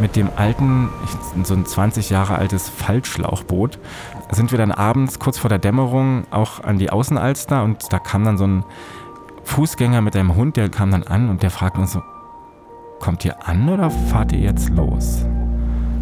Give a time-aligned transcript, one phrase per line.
[0.00, 0.88] mit dem alten,
[1.42, 3.78] so ein 20 Jahre altes Faltschlauchboot,
[4.30, 8.24] sind wir dann abends kurz vor der Dämmerung auch an die Außenalster und da kam
[8.24, 8.64] dann so ein
[9.44, 12.02] Fußgänger mit einem Hund, der kam dann an und der fragte uns so,
[13.00, 15.24] kommt ihr an oder fahrt ihr jetzt los?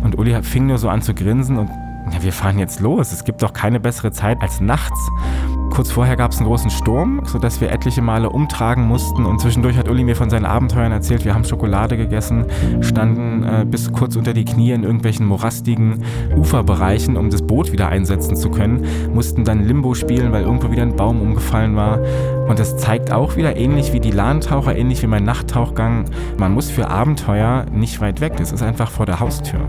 [0.03, 1.71] Und Uli fing nur so an zu grinsen und
[2.13, 3.13] ja, wir fahren jetzt los.
[3.13, 4.99] Es gibt doch keine bessere Zeit als nachts.
[5.77, 9.27] Kurz vorher gab es einen großen Sturm, sodass wir etliche Male umtragen mussten.
[9.27, 11.27] Und zwischendurch hat Uli mir von seinen Abenteuern erzählt.
[11.27, 12.47] Wir haben Schokolade gegessen,
[12.81, 16.03] standen äh, bis kurz unter die Knie in irgendwelchen morastigen
[16.35, 18.87] Uferbereichen, um das Boot wieder einsetzen zu können.
[19.13, 22.01] Mussten dann Limbo spielen, weil irgendwo wieder ein Baum umgefallen war.
[22.49, 26.07] Und das zeigt auch wieder, ähnlich wie die Lahntaucher, ähnlich wie mein Nachttauchgang,
[26.39, 28.39] man muss für Abenteuer nicht weit weg.
[28.39, 29.69] Das ist einfach vor der Haustür.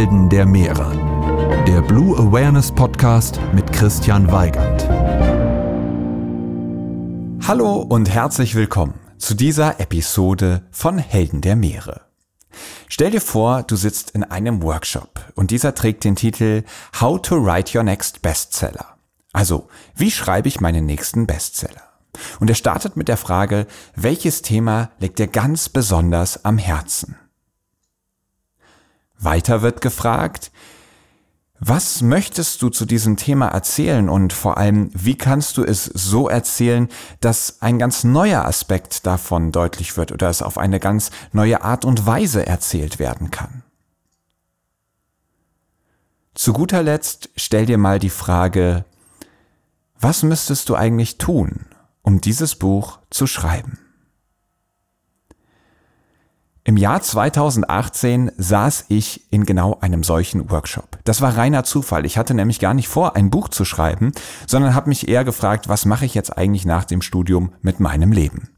[0.00, 0.96] Helden der Meere.
[1.66, 4.88] Der Blue Awareness Podcast mit Christian Weigand.
[7.46, 12.00] Hallo und herzlich willkommen zu dieser Episode von Helden der Meere.
[12.88, 16.62] Stell dir vor, du sitzt in einem Workshop und dieser trägt den Titel
[16.98, 18.96] How to Write Your Next Bestseller.
[19.34, 21.82] Also, wie schreibe ich meinen nächsten Bestseller?
[22.38, 27.16] Und er startet mit der Frage, welches Thema liegt dir ganz besonders am Herzen?
[29.20, 30.50] Weiter wird gefragt,
[31.62, 36.26] was möchtest du zu diesem Thema erzählen und vor allem, wie kannst du es so
[36.26, 36.88] erzählen,
[37.20, 41.84] dass ein ganz neuer Aspekt davon deutlich wird oder es auf eine ganz neue Art
[41.84, 43.62] und Weise erzählt werden kann?
[46.34, 48.86] Zu guter Letzt stell dir mal die Frage,
[49.98, 51.66] was müsstest du eigentlich tun,
[52.00, 53.78] um dieses Buch zu schreiben?
[56.70, 61.00] Im Jahr 2018 saß ich in genau einem solchen Workshop.
[61.02, 62.06] Das war reiner Zufall.
[62.06, 64.12] Ich hatte nämlich gar nicht vor, ein Buch zu schreiben,
[64.46, 68.12] sondern habe mich eher gefragt, was mache ich jetzt eigentlich nach dem Studium mit meinem
[68.12, 68.50] Leben?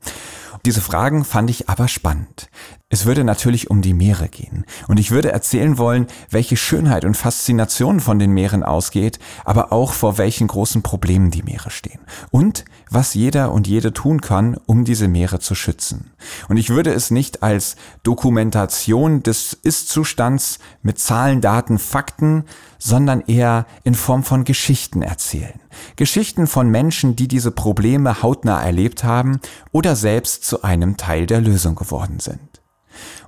[0.64, 2.48] Diese Fragen fand ich aber spannend.
[2.88, 4.64] Es würde natürlich um die Meere gehen.
[4.86, 9.92] Und ich würde erzählen wollen, welche Schönheit und Faszination von den Meeren ausgeht, aber auch
[9.92, 12.00] vor welchen großen Problemen die Meere stehen.
[12.30, 16.12] Und was jeder und jede tun kann, um diese Meere zu schützen.
[16.48, 22.44] Und ich würde es nicht als Dokumentation des Ist-Zustands mit Zahlen, Daten, Fakten,
[22.78, 25.61] sondern eher in Form von Geschichten erzählen.
[25.96, 29.40] Geschichten von Menschen, die diese Probleme hautnah erlebt haben
[29.70, 32.62] oder selbst zu einem Teil der Lösung geworden sind.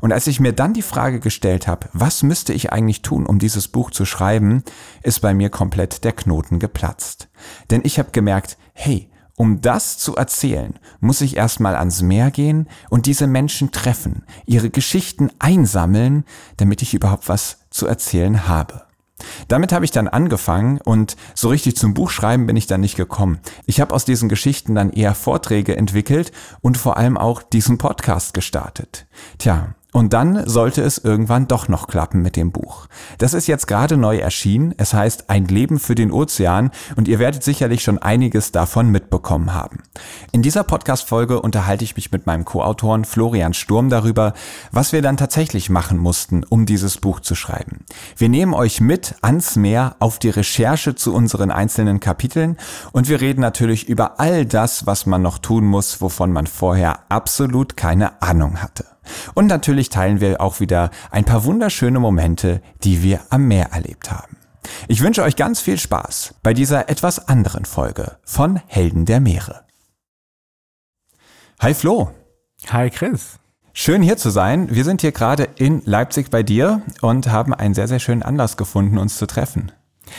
[0.00, 3.38] Und als ich mir dann die Frage gestellt habe, was müsste ich eigentlich tun, um
[3.38, 4.62] dieses Buch zu schreiben,
[5.02, 7.28] ist bei mir komplett der Knoten geplatzt.
[7.70, 12.68] Denn ich habe gemerkt, hey, um das zu erzählen, muss ich erstmal ans Meer gehen
[12.88, 16.24] und diese Menschen treffen, ihre Geschichten einsammeln,
[16.56, 18.82] damit ich überhaupt was zu erzählen habe.
[19.48, 23.38] Damit habe ich dann angefangen und so richtig zum Buchschreiben bin ich dann nicht gekommen.
[23.66, 28.34] Ich habe aus diesen Geschichten dann eher Vorträge entwickelt und vor allem auch diesen Podcast
[28.34, 29.06] gestartet.
[29.38, 32.88] Tja, und dann sollte es irgendwann doch noch klappen mit dem Buch.
[33.18, 34.74] Das ist jetzt gerade neu erschienen.
[34.76, 39.54] Es heißt Ein Leben für den Ozean und ihr werdet sicherlich schon einiges davon mitbekommen
[39.54, 39.84] haben.
[40.32, 44.34] In dieser Podcast-Folge unterhalte ich mich mit meinem Co-Autoren Florian Sturm darüber,
[44.72, 47.84] was wir dann tatsächlich machen mussten, um dieses Buch zu schreiben.
[48.16, 52.56] Wir nehmen euch mit ans Meer auf die Recherche zu unseren einzelnen Kapiteln
[52.90, 56.98] und wir reden natürlich über all das, was man noch tun muss, wovon man vorher
[57.10, 58.93] absolut keine Ahnung hatte.
[59.34, 64.10] Und natürlich teilen wir auch wieder ein paar wunderschöne Momente, die wir am Meer erlebt
[64.10, 64.36] haben.
[64.88, 69.64] Ich wünsche euch ganz viel Spaß bei dieser etwas anderen Folge von Helden der Meere.
[71.60, 72.10] Hi Flo.
[72.70, 73.38] Hi Chris.
[73.72, 74.68] Schön hier zu sein.
[74.74, 78.56] Wir sind hier gerade in Leipzig bei dir und haben einen sehr, sehr schönen Anlass
[78.56, 79.72] gefunden, uns zu treffen.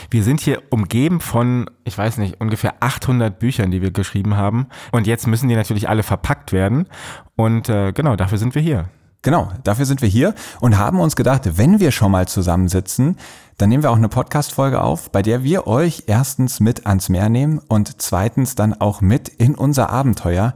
[0.09, 4.67] Wir sind hier umgeben von, ich weiß nicht, ungefähr 800 Büchern, die wir geschrieben haben.
[4.91, 6.87] Und jetzt müssen die natürlich alle verpackt werden.
[7.35, 8.89] Und äh, genau, dafür sind wir hier.
[9.25, 13.17] Genau, dafür sind wir hier und haben uns gedacht, wenn wir schon mal zusammensitzen,
[13.57, 17.29] dann nehmen wir auch eine Podcast-Folge auf, bei der wir euch erstens mit ans Meer
[17.29, 20.53] nehmen und zweitens dann auch mit in unser Abenteuer,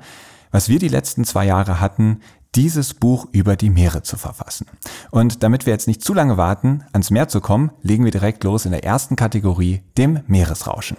[0.51, 2.19] was wir die letzten zwei Jahre hatten,
[2.55, 4.65] dieses Buch über die Meere zu verfassen.
[5.11, 8.43] Und damit wir jetzt nicht zu lange warten, ans Meer zu kommen, legen wir direkt
[8.43, 10.97] los in der ersten Kategorie, dem Meeresrauschen.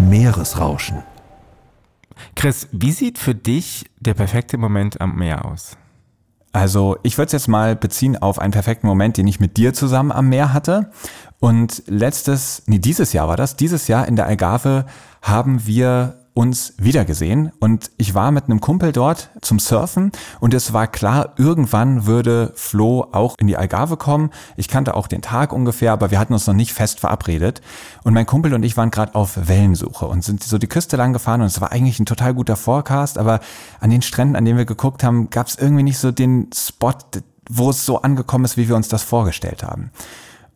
[0.00, 1.02] Meeresrauschen.
[2.34, 5.76] Chris, wie sieht für dich der perfekte Moment am Meer aus?
[6.52, 9.72] Also ich würde es jetzt mal beziehen auf einen perfekten Moment, den ich mit dir
[9.72, 10.90] zusammen am Meer hatte.
[11.40, 14.84] Und letztes, nee, dieses Jahr war das, dieses Jahr in der Algarve
[15.22, 20.72] haben wir uns wiedergesehen und ich war mit einem Kumpel dort zum Surfen und es
[20.72, 24.30] war klar, irgendwann würde Flo auch in die Algarve kommen.
[24.56, 27.60] Ich kannte auch den Tag ungefähr, aber wir hatten uns noch nicht fest verabredet.
[28.02, 31.12] Und mein Kumpel und ich waren gerade auf Wellensuche und sind so die Küste lang
[31.12, 33.40] gefahren und es war eigentlich ein total guter Forecast, aber
[33.80, 36.94] an den Stränden, an denen wir geguckt haben, gab es irgendwie nicht so den Spot,
[37.50, 39.90] wo es so angekommen ist, wie wir uns das vorgestellt haben.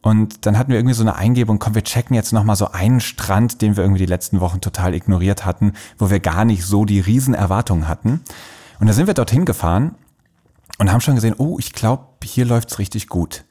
[0.06, 3.00] Und dann hatten wir irgendwie so eine Eingebung, komm, wir checken jetzt nochmal so einen
[3.00, 6.84] Strand, den wir irgendwie die letzten Wochen total ignoriert hatten, wo wir gar nicht so
[6.84, 8.20] die riesen Erwartungen hatten.
[8.78, 9.96] Und da sind wir dorthin gefahren
[10.78, 13.46] und haben schon gesehen, oh, ich glaube, hier läuft's richtig gut.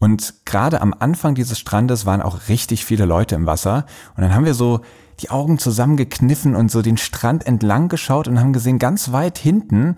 [0.00, 3.86] Und gerade am Anfang dieses Strandes waren auch richtig viele Leute im Wasser.
[4.16, 4.80] Und dann haben wir so
[5.20, 9.94] die Augen zusammengekniffen und so den Strand entlang geschaut und haben gesehen, ganz weit hinten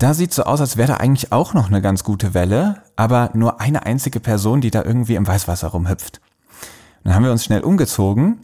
[0.00, 3.30] da sieht so aus, als wäre da eigentlich auch noch eine ganz gute Welle, aber
[3.34, 6.22] nur eine einzige Person, die da irgendwie im Weißwasser rumhüpft.
[7.04, 8.40] Dann haben wir uns schnell umgezogen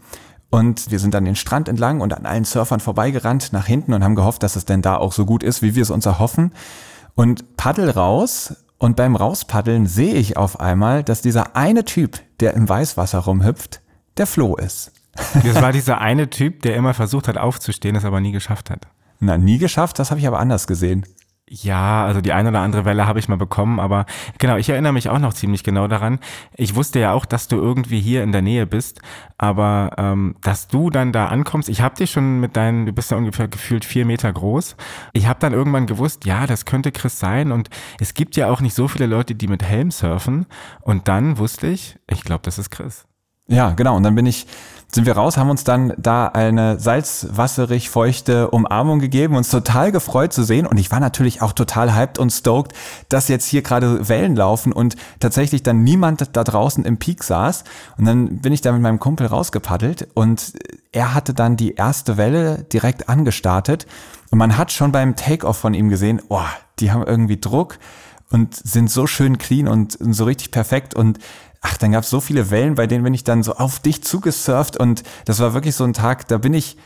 [0.51, 4.05] und wir sind dann den Strand entlang und an allen Surfern vorbeigerannt nach hinten und
[4.05, 6.53] haben gehofft, dass es denn da auch so gut ist, wie wir es uns erhoffen.
[7.15, 12.53] Und paddel raus und beim Rauspaddeln sehe ich auf einmal, dass dieser eine Typ, der
[12.53, 13.81] im Weißwasser rumhüpft,
[14.19, 14.93] der Flo ist.
[15.43, 18.87] Das war dieser eine Typ, der immer versucht hat aufzustehen, es aber nie geschafft hat.
[19.21, 21.07] Na, nie geschafft, das habe ich aber anders gesehen.
[21.49, 24.07] Ja, also die eine oder andere Welle habe ich mal bekommen, aber
[24.39, 26.19] genau, ich erinnere mich auch noch ziemlich genau daran.
[26.57, 29.01] Ich wusste ja auch, dass du irgendwie hier in der Nähe bist,
[29.39, 33.13] aber ähm, dass du dann da ankommst, ich habe dich schon mit deinen, du bist
[33.13, 34.75] ja ungefähr gefühlt vier Meter groß.
[35.13, 37.71] Ich habe dann irgendwann gewusst, ja, das könnte Chris sein und
[38.01, 40.47] es gibt ja auch nicht so viele Leute, die mit Helm surfen
[40.81, 43.07] und dann wusste ich, ich glaube, das ist Chris.
[43.49, 43.97] Ja, genau.
[43.97, 44.47] Und dann bin ich
[44.93, 50.33] sind wir raus, haben uns dann da eine salzwasserig feuchte Umarmung gegeben, uns total gefreut
[50.33, 50.67] zu sehen?
[50.67, 52.73] Und ich war natürlich auch total hyped und stoked,
[53.09, 57.65] dass jetzt hier gerade Wellen laufen und tatsächlich dann niemand da draußen im Peak saß.
[57.99, 60.53] Und dann bin ich da mit meinem Kumpel rausgepaddelt und
[60.93, 63.87] er hatte dann die erste Welle direkt angestartet.
[64.31, 66.41] Und man hat schon beim Takeoff von ihm gesehen, oh,
[66.79, 67.79] die haben irgendwie Druck
[68.31, 70.95] und sind so schön clean und so richtig perfekt.
[70.95, 71.19] Und
[71.61, 74.03] ach, dann gab es so viele Wellen, bei denen bin ich dann so auf dich
[74.03, 76.77] zugesurft und das war wirklich so ein Tag, da bin ich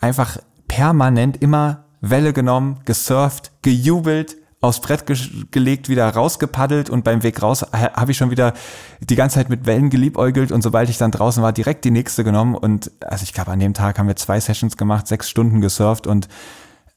[0.00, 5.16] einfach permanent immer Welle genommen, gesurft, gejubelt, aufs Brett ge
[5.50, 8.54] gelegt, wieder rausgepaddelt und beim Weg raus habe ich schon wieder
[9.00, 12.24] die ganze Zeit mit Wellen geliebäugelt und sobald ich dann draußen war, direkt die nächste
[12.24, 15.60] genommen und also ich glaube an dem Tag haben wir zwei Sessions gemacht, sechs Stunden
[15.60, 16.28] gesurft und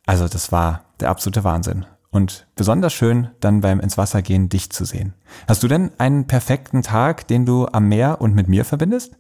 [0.08, 4.70] also das war der absolute Wahnsinn und besonders schön, dann beim ins Wasser gehen dich
[4.70, 5.14] zu sehen.
[5.48, 9.16] Hast du denn einen perfekten Tag, den du am Meer und mit mir verbindest?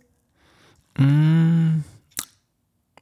[0.97, 1.83] Mm.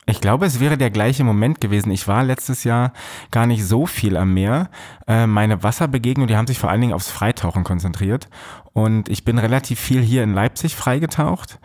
[0.06, 1.92] Ich glaube, es wäre der gleiche Moment gewesen.
[1.92, 2.94] Ich war letztes Jahr
[3.30, 4.72] gar nicht so viel am Meer.
[5.08, 8.28] Äh, meine Wasserbegegnungen, die haben sich vor allen Dingen aufs Freitauchen konzentriert.
[8.74, 11.60] Und ich bin relativ viel hier in Leipzig freigetaucht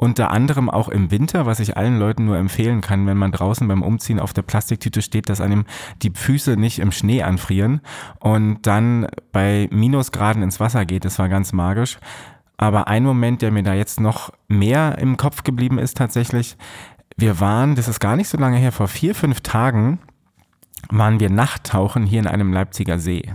[0.00, 3.68] unter anderem auch im Winter, was ich allen Leuten nur empfehlen kann, wenn man draußen
[3.68, 5.66] beim Umziehen auf der Plastiktüte steht, dass einem
[6.00, 7.82] die Füße nicht im Schnee anfrieren
[8.18, 11.04] und dann bei Minusgraden ins Wasser geht.
[11.04, 11.98] Das war ganz magisch.
[12.56, 16.56] Aber ein Moment, der mir da jetzt noch mehr im Kopf geblieben ist tatsächlich,
[17.18, 19.98] wir waren, das ist gar nicht so lange her, vor vier, fünf Tagen
[20.88, 23.34] waren wir Nachttauchen hier in einem Leipziger See.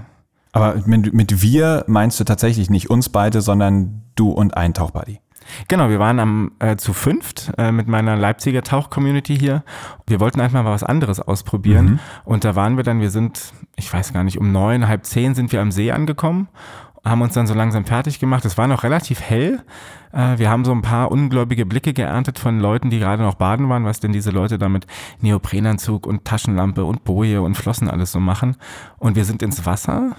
[0.52, 5.20] Aber mit, mit wir meinst du tatsächlich nicht uns beide, sondern du und ein Tauchbuddy?
[5.68, 9.63] Genau, wir waren am, äh, zu fünft äh, mit meiner Leipziger Tauch-Community hier.
[10.07, 11.86] Wir wollten einfach mal was anderes ausprobieren.
[11.86, 12.00] Mhm.
[12.24, 15.36] Und da waren wir dann, wir sind, ich weiß gar nicht, um neun, halb zehn
[15.36, 16.47] sind wir am See angekommen,
[17.03, 18.45] haben uns dann so langsam fertig gemacht.
[18.45, 19.63] Es war noch relativ hell.
[20.12, 23.69] Äh, wir haben so ein paar ungläubige Blicke geerntet von Leuten, die gerade noch baden
[23.69, 24.88] waren, was denn diese Leute da mit
[25.21, 28.57] Neoprenanzug und Taschenlampe und Boje und Flossen alles so machen.
[28.97, 30.16] Und wir sind ins Wasser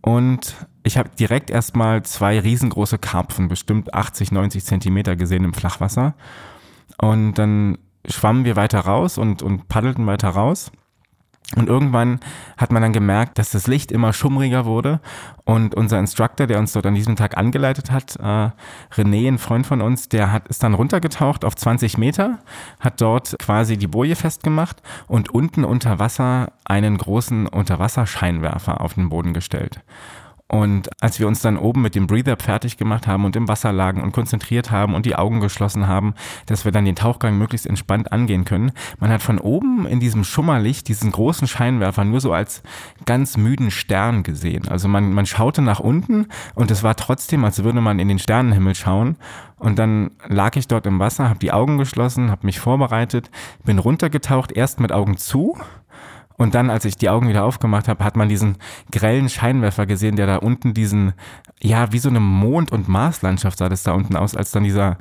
[0.00, 6.14] und ich habe direkt erstmal zwei riesengroße Karpfen, bestimmt 80, 90 Zentimeter gesehen im Flachwasser.
[7.00, 10.70] Und dann schwammen wir weiter raus und, und paddelten weiter raus.
[11.56, 12.20] Und irgendwann
[12.58, 15.00] hat man dann gemerkt, dass das Licht immer schummriger wurde.
[15.44, 18.50] Und unser Instructor, der uns dort an diesem Tag angeleitet hat, äh,
[18.94, 22.38] René, ein Freund von uns, der hat, ist dann runtergetaucht auf 20 Meter,
[22.80, 29.08] hat dort quasi die Boje festgemacht und unten unter Wasser einen großen Unterwasserscheinwerfer auf den
[29.08, 29.80] Boden gestellt.
[30.50, 33.70] Und als wir uns dann oben mit dem Breather fertig gemacht haben und im Wasser
[33.70, 36.14] lagen und konzentriert haben und die Augen geschlossen haben,
[36.46, 40.24] dass wir dann den Tauchgang möglichst entspannt angehen können, man hat von oben in diesem
[40.24, 42.62] Schummerlicht diesen großen Scheinwerfer nur so als
[43.04, 44.68] ganz müden Stern gesehen.
[44.68, 48.18] Also man, man schaute nach unten und es war trotzdem, als würde man in den
[48.18, 49.16] Sternenhimmel schauen.
[49.58, 53.30] Und dann lag ich dort im Wasser, habe die Augen geschlossen, habe mich vorbereitet,
[53.64, 55.58] bin runtergetaucht, erst mit Augen zu
[56.38, 58.56] und dann, als ich die Augen wieder aufgemacht habe, hat man diesen
[58.90, 61.12] grellen Scheinwerfer gesehen, der da unten diesen,
[61.60, 64.98] ja, wie so eine Mond- und Marslandschaft sah das da unten aus, als dann dieser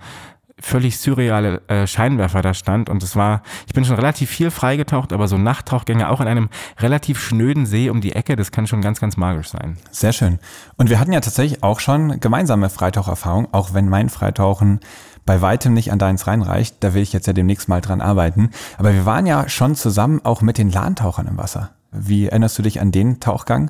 [0.60, 5.14] völlig surreale äh, Scheinwerfer da stand und es war, ich bin schon relativ viel freigetaucht,
[5.14, 8.82] aber so Nachttauchgänge auch in einem relativ schnöden See um die Ecke, das kann schon
[8.82, 9.78] ganz, ganz magisch sein.
[9.92, 10.40] Sehr schön.
[10.76, 14.80] Und wir hatten ja tatsächlich auch schon gemeinsame Freitaucherfahrung, auch wenn mein Freitauchen
[15.28, 16.78] bei weitem nicht an deins reinreicht.
[16.80, 18.50] Da will ich jetzt ja demnächst mal dran arbeiten.
[18.80, 21.70] Aber wir waren ja schon zusammen auch mit den Lahntauchern im Wasser.
[21.92, 23.70] Wie erinnerst du dich an den Tauchgang?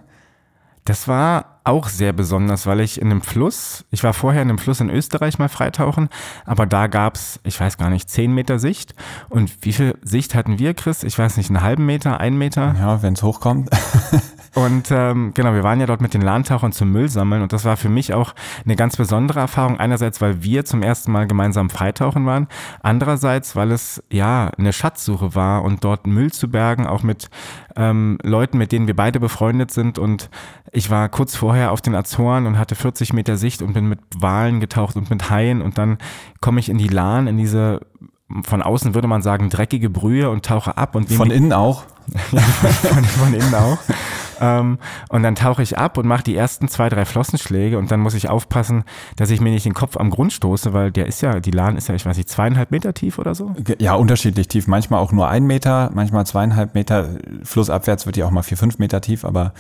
[0.86, 4.58] Das war auch sehr besonders, weil ich in einem Fluss, ich war vorher in einem
[4.58, 6.08] Fluss in Österreich mal freitauchen,
[6.46, 8.96] aber da gab's, ich weiß gar nicht, zehn Meter Sicht.
[9.28, 11.04] Und wie viel Sicht hatten wir, Chris?
[11.04, 12.74] Ich weiß nicht, einen halben Meter, einen Meter?
[12.80, 13.70] Ja, wenn es hochkommt.
[14.56, 17.66] und ähm, genau, wir waren ja dort mit den Lahntauchern zum Müll sammeln und das
[17.66, 18.34] war für mich auch
[18.66, 19.80] eine ganz besondere Erfahrung.
[19.80, 22.48] Einerseits, weil wir zum ersten Mal gemeinsam freitauchen waren,
[22.82, 27.30] andererseits, weil es ja eine Schatzsuche war und dort Müll zu bergen, auch mit
[27.76, 30.00] ähm, Leuten, mit denen wir beide befreundet sind.
[30.00, 30.30] Und
[30.72, 34.00] ich war kurz vorher auf den Azoren und hatte 40 Meter Sicht und bin mit
[34.18, 35.62] Walen getaucht und mit Haien.
[35.62, 35.98] Und dann
[36.42, 37.82] komme ich in die Lahn, in diese
[38.44, 41.86] von außen würde man sagen dreckige Brühe und tauche ab und von innen auch?
[42.30, 43.78] Von, von, innen auch
[44.42, 44.80] ähm,
[45.10, 48.14] und dann tauche ich ab und mache die ersten zwei drei Flossenschläge und dann muss
[48.14, 48.84] ich aufpassen,
[49.16, 51.78] dass ich mir nicht den Kopf am Grund stoße, weil der ist ja die Lahn
[51.78, 53.54] ist ja ich weiß nicht zweieinhalb Meter tief oder so?
[53.80, 54.68] Ja unterschiedlich tief.
[54.68, 57.10] Manchmal auch nur ein Meter manchmal zweieinhalb Meter.
[57.44, 59.54] Flussabwärts wird die auch mal vier fünf Meter tief aber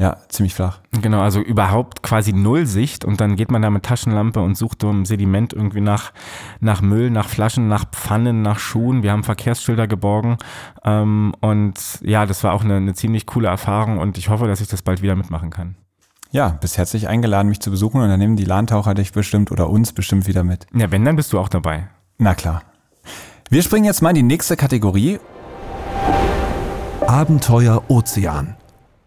[0.00, 0.80] ja, ziemlich flach.
[1.02, 4.82] Genau, also überhaupt quasi null Sicht und dann geht man da mit Taschenlampe und sucht
[4.82, 6.12] um Sediment irgendwie nach,
[6.58, 9.02] nach Müll, nach Flaschen, nach Pfannen, nach Schuhen.
[9.02, 10.38] Wir haben Verkehrsschilder geborgen
[10.84, 14.62] ähm, und ja, das war auch eine, eine ziemlich coole Erfahrung und ich hoffe, dass
[14.62, 15.76] ich das bald wieder mitmachen kann.
[16.30, 19.68] Ja, bist herzlich eingeladen, mich zu besuchen und dann nehmen die Lahntaucher dich bestimmt oder
[19.68, 20.66] uns bestimmt wieder mit.
[20.72, 21.88] Ja, wenn, dann bist du auch dabei.
[22.16, 22.62] Na klar.
[23.50, 25.18] Wir springen jetzt mal in die nächste Kategorie.
[27.06, 28.56] Abenteuer Ozean.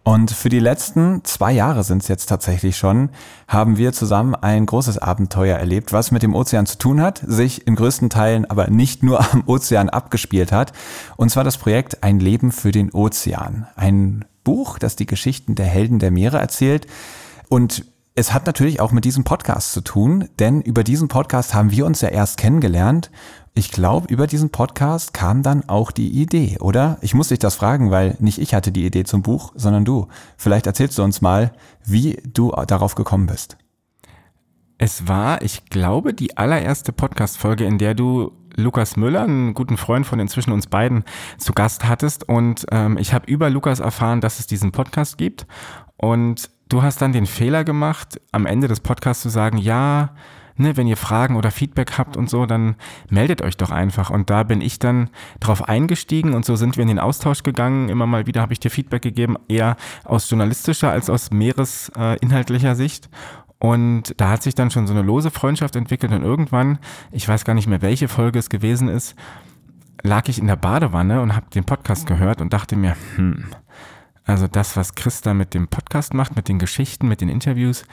[0.04, 3.08] Und für die letzten zwei Jahre sind es jetzt tatsächlich schon,
[3.48, 7.66] haben wir zusammen ein großes Abenteuer erlebt, was mit dem Ozean zu tun hat, sich
[7.66, 10.72] in größten Teilen aber nicht nur am Ozean abgespielt hat.
[11.16, 13.66] Und zwar das Projekt Ein Leben für den Ozean.
[13.76, 16.86] Ein Buch, das die Geschichten der Helden der Meere erzählt.
[17.48, 21.70] Und es hat natürlich auch mit diesem Podcast zu tun, denn über diesen Podcast haben
[21.70, 23.10] wir uns ja erst kennengelernt.
[23.56, 26.98] Ich glaube, über diesen Podcast kam dann auch die Idee, oder?
[27.02, 30.08] Ich muss dich das fragen, weil nicht ich hatte die Idee zum Buch, sondern du.
[30.36, 31.52] Vielleicht erzählst du uns mal,
[31.84, 33.56] wie du darauf gekommen bist.
[34.76, 40.04] Es war, ich glaube, die allererste Podcast-Folge, in der du Lukas Müller, einen guten Freund
[40.04, 41.04] von inzwischen uns beiden,
[41.38, 42.28] zu Gast hattest.
[42.28, 45.46] Und ähm, ich habe über Lukas erfahren, dass es diesen Podcast gibt.
[45.96, 50.16] Und du hast dann den Fehler gemacht, am Ende des Podcasts zu sagen, ja,
[50.56, 52.76] ne, wenn ihr Fragen oder Feedback habt und so, dann
[53.10, 54.10] meldet euch doch einfach.
[54.10, 57.88] Und da bin ich dann drauf eingestiegen und so sind wir in den Austausch gegangen.
[57.88, 62.76] Immer mal wieder habe ich dir Feedback gegeben, eher aus journalistischer als aus meeresinhaltlicher äh,
[62.76, 63.08] Sicht.
[63.58, 66.78] Und da hat sich dann schon so eine lose Freundschaft entwickelt und irgendwann,
[67.12, 69.14] ich weiß gar nicht mehr, welche Folge es gewesen ist,
[70.02, 73.46] lag ich in der Badewanne und habe den Podcast gehört und dachte mir, hm,
[74.24, 77.84] also das, was Christa mit dem Podcast macht, mit den Geschichten, mit den Interviews,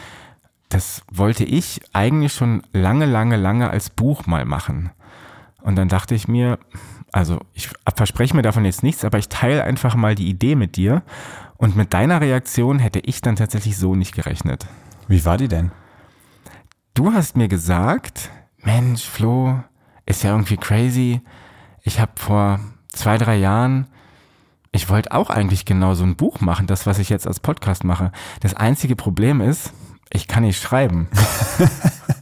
[0.74, 4.92] das wollte ich eigentlich schon lange, lange, lange als Buch mal machen.
[5.62, 6.60] Und dann dachte ich mir,
[7.12, 10.78] also ich verspreche mir davon jetzt nichts, aber ich teile einfach mal die Idee mit
[10.78, 11.04] dir.
[11.58, 14.66] Und mit deiner Reaktion hätte ich dann tatsächlich so nicht gerechnet.
[15.08, 15.72] Wie war die denn?
[16.94, 18.30] Du hast mir gesagt,
[18.64, 19.62] Mensch, Flo,
[20.06, 21.22] ist ja irgendwie crazy.
[21.84, 22.60] Ich habe vor
[22.90, 23.88] zwei, drei Jahren
[24.72, 27.84] ich wollte auch eigentlich genau so ein Buch machen, das, was ich jetzt als Podcast
[27.84, 28.12] mache.
[28.40, 29.74] Das einzige Problem ist,
[30.14, 31.10] ich kann nicht schreiben.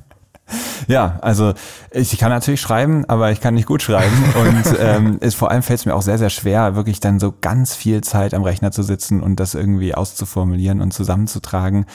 [0.88, 1.53] Ja, also
[1.91, 4.15] ich kann natürlich schreiben, aber ich kann nicht gut schreiben.
[4.39, 7.34] Und ähm, ist, vor allem fällt es mir auch sehr, sehr schwer, wirklich dann so
[7.39, 11.86] ganz viel Zeit am Rechner zu sitzen und das irgendwie auszuformulieren und zusammenzutragen.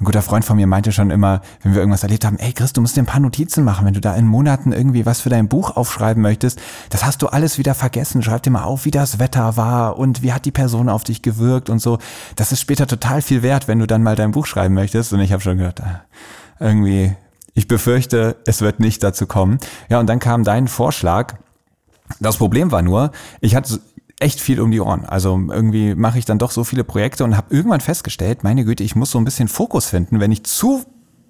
[0.00, 2.72] Ein guter Freund von mir meinte schon immer, wenn wir irgendwas erlebt haben, ey Chris,
[2.72, 5.30] du musst dir ein paar Notizen machen, wenn du da in Monaten irgendwie was für
[5.30, 8.22] dein Buch aufschreiben möchtest, das hast du alles wieder vergessen.
[8.22, 11.22] Schreib dir mal auf, wie das Wetter war und wie hat die Person auf dich
[11.22, 11.98] gewirkt und so.
[12.36, 15.12] Das ist später total viel wert, wenn du dann mal dein Buch schreiben möchtest.
[15.12, 16.02] Und ich habe schon gedacht, ah,
[16.60, 17.14] irgendwie
[17.54, 19.58] ich befürchte, es wird nicht dazu kommen.
[19.88, 21.34] Ja, und dann kam dein Vorschlag.
[22.20, 23.80] Das Problem war nur, ich hatte
[24.20, 25.04] echt viel um die Ohren.
[25.04, 28.84] Also irgendwie mache ich dann doch so viele Projekte und habe irgendwann festgestellt, meine Güte,
[28.84, 30.20] ich muss so ein bisschen Fokus finden.
[30.20, 30.84] Wenn ich zu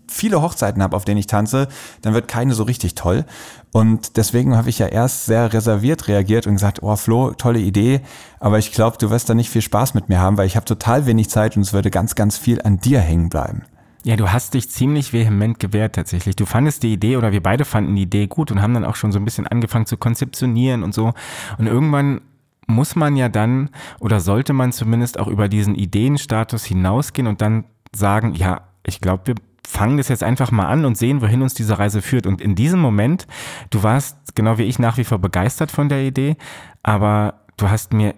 [0.09, 1.69] viele Hochzeiten habe, auf denen ich tanze,
[2.03, 3.25] dann wird keine so richtig toll.
[3.73, 8.03] Und deswegen habe ich ja erst sehr reserviert reagiert und gesagt, oh Flo, tolle Idee,
[8.39, 10.67] aber ich glaube, du wirst da nicht viel Spaß mit mir haben, weil ich habe
[10.67, 13.63] total wenig Zeit und es würde ganz, ganz viel an dir hängen bleiben.
[14.05, 16.35] Ja, du hast dich ziemlich vehement gewehrt tatsächlich.
[16.35, 18.97] Du fandest die Idee oder wir beide fanden die Idee gut und haben dann auch
[18.97, 21.15] schon so ein bisschen angefangen zu konzeptionieren und so.
[21.59, 22.21] Und irgendwann
[22.67, 27.65] muss man ja dann oder sollte man zumindest auch über diesen Ideenstatus hinausgehen und dann
[27.95, 29.35] sagen, ja, ich glaube, wir
[29.67, 32.27] fangen das jetzt einfach mal an und sehen, wohin uns diese Reise führt.
[32.27, 33.27] Und in diesem Moment,
[33.71, 36.37] du warst genau wie ich nach wie vor begeistert von der Idee,
[36.83, 38.15] aber du hast mir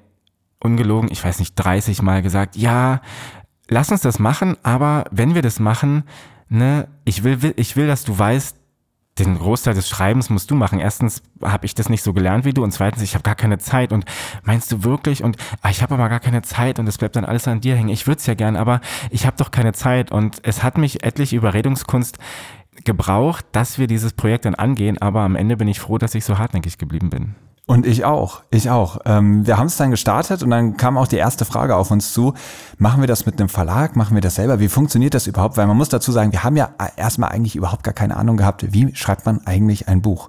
[0.61, 3.03] ungelogen, ich weiß nicht, 30 Mal gesagt, ja,
[3.69, 6.05] lass uns das machen, aber wenn wir das machen,
[6.49, 8.57] ne, ich will, ich will, dass du weißt,
[9.19, 10.81] den Großteil des Schreibens musst du machen.
[10.81, 13.59] Erstens habe ich das nicht so gelernt wie du und zweitens, ich habe gar keine
[13.59, 13.93] Zeit.
[13.93, 14.05] Und
[14.43, 15.23] meinst du wirklich?
[15.23, 17.77] Und ah, ich habe aber gar keine Zeit und es bleibt dann alles an dir
[17.77, 17.91] hängen.
[17.91, 18.81] Ich würde es ja gern, aber
[19.11, 20.11] ich habe doch keine Zeit.
[20.11, 22.19] Und es hat mich etliche Überredungskunst
[22.85, 24.99] gebraucht, dass wir dieses Projekt dann angehen.
[25.01, 27.37] Aber am Ende bin ich froh, dass ich so hartnäckig geblieben bin.
[27.67, 28.99] Und ich auch, ich auch.
[29.07, 32.13] Ähm, wir haben es dann gestartet und dann kam auch die erste Frage auf uns
[32.13, 32.35] zu.
[32.77, 33.97] Machen wir das mit einem Verlag?
[33.97, 34.61] Machen wir das selber?
[34.61, 35.57] Wie funktioniert das überhaupt?
[35.57, 38.75] Weil man muss dazu sagen, wir haben ja erstmal eigentlich überhaupt gar keine Ahnung gehabt,
[38.75, 40.29] wie schreibt man eigentlich ein Buch.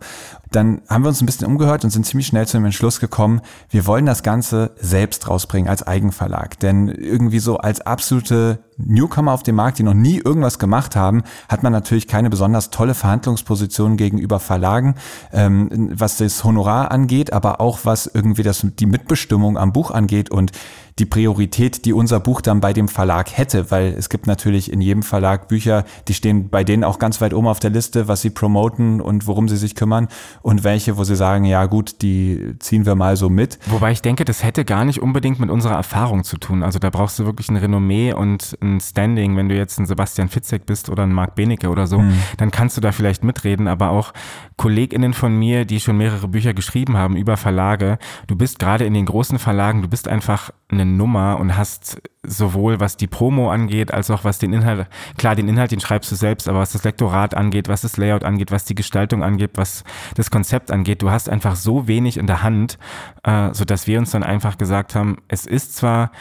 [0.55, 3.41] Dann haben wir uns ein bisschen umgehört und sind ziemlich schnell zu dem Entschluss gekommen,
[3.69, 6.57] wir wollen das Ganze selbst rausbringen als Eigenverlag.
[6.59, 11.23] Denn irgendwie so als absolute Newcomer auf dem Markt, die noch nie irgendwas gemacht haben,
[11.49, 14.95] hat man natürlich keine besonders tolle Verhandlungsposition gegenüber Verlagen,
[15.33, 20.31] ähm, was das Honorar angeht, aber auch was irgendwie das, die Mitbestimmung am Buch angeht
[20.31, 20.51] und
[20.97, 24.79] die Priorität, die unser Buch dann bei dem Verlag hätte, weil es gibt natürlich in
[24.79, 28.21] jedem Verlag Bücher, die stehen bei denen auch ganz weit oben auf der Liste, was
[28.21, 30.07] sie promoten und worum sie sich kümmern
[30.41, 33.59] und welche, wo sie sagen, ja gut, die ziehen wir mal so mit.
[33.65, 36.63] Wobei ich denke, das hätte gar nicht unbedingt mit unserer Erfahrung zu tun.
[36.63, 39.35] Also da brauchst du wirklich ein Renommee und ein Standing.
[39.35, 42.13] Wenn du jetzt ein Sebastian Fitzek bist oder ein Marc Benecke oder so, hm.
[42.37, 44.13] dann kannst du da vielleicht mitreden, aber auch
[44.55, 48.93] KollegInnen von mir, die schon mehrere Bücher geschrieben haben über Verlage, du bist gerade in
[48.93, 53.93] den großen Verlagen, du bist einfach eine Nummer und hast sowohl was die Promo angeht,
[53.93, 54.87] als auch was den Inhalt,
[55.17, 58.23] klar, den Inhalt, den schreibst du selbst, aber was das Lektorat angeht, was das Layout
[58.23, 59.83] angeht, was die Gestaltung angeht, was
[60.15, 62.77] das Konzept angeht, du hast einfach so wenig in der Hand,
[63.23, 66.11] äh, sodass wir uns dann einfach gesagt haben, es ist zwar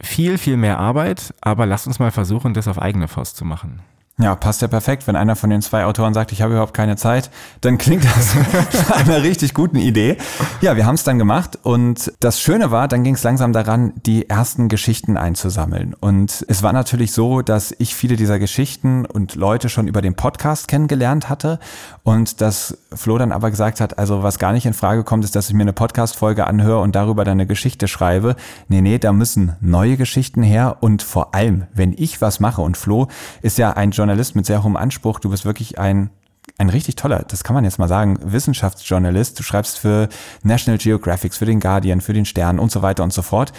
[0.00, 3.80] viel, viel mehr Arbeit, aber lass uns mal versuchen, das auf eigene Faust zu machen.
[4.20, 5.06] Ja, passt ja perfekt.
[5.06, 8.34] Wenn einer von den zwei Autoren sagt, ich habe überhaupt keine Zeit, dann klingt das
[8.92, 10.16] einer richtig guten Idee.
[10.60, 13.92] Ja, wir haben es dann gemacht und das Schöne war, dann ging es langsam daran,
[14.06, 15.94] die ersten Geschichten einzusammeln.
[15.94, 20.14] Und es war natürlich so, dass ich viele dieser Geschichten und Leute schon über den
[20.14, 21.60] Podcast kennengelernt hatte
[22.02, 25.36] und dass Flo dann aber gesagt hat, also was gar nicht in Frage kommt, ist,
[25.36, 28.34] dass ich mir eine Podcast-Folge anhöre und darüber dann eine Geschichte schreibe.
[28.68, 32.76] Nee, nee, da müssen neue Geschichten her und vor allem, wenn ich was mache und
[32.76, 33.08] Flo
[33.42, 35.20] ist ja ein Journalist, mit sehr hohem Anspruch.
[35.20, 36.10] Du bist wirklich ein
[36.56, 39.38] ein richtig toller, das kann man jetzt mal sagen, Wissenschaftsjournalist.
[39.38, 40.08] Du schreibst für
[40.42, 43.52] National Geographic, für den Guardian, für den Stern und so weiter und so fort.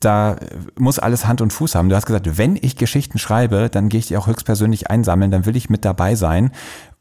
[0.00, 0.36] Da
[0.78, 1.88] muss alles Hand und Fuß haben.
[1.88, 5.46] Du hast gesagt, wenn ich Geschichten schreibe, dann gehe ich die auch höchstpersönlich einsammeln, dann
[5.46, 6.50] will ich mit dabei sein.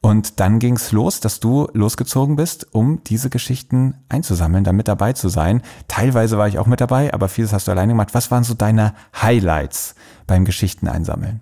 [0.05, 4.87] Und dann ging es los, dass du losgezogen bist, um diese Geschichten einzusammeln, da mit
[4.87, 5.63] dabei zu sein.
[5.87, 8.13] Teilweise war ich auch mit dabei, aber vieles hast du alleine gemacht.
[8.13, 9.95] Was waren so deine Highlights
[10.27, 11.41] beim Geschichten einsammeln?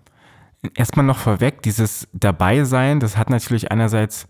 [0.76, 4.28] erstmal noch vorweg, dieses Dabeisein, das hat natürlich einerseits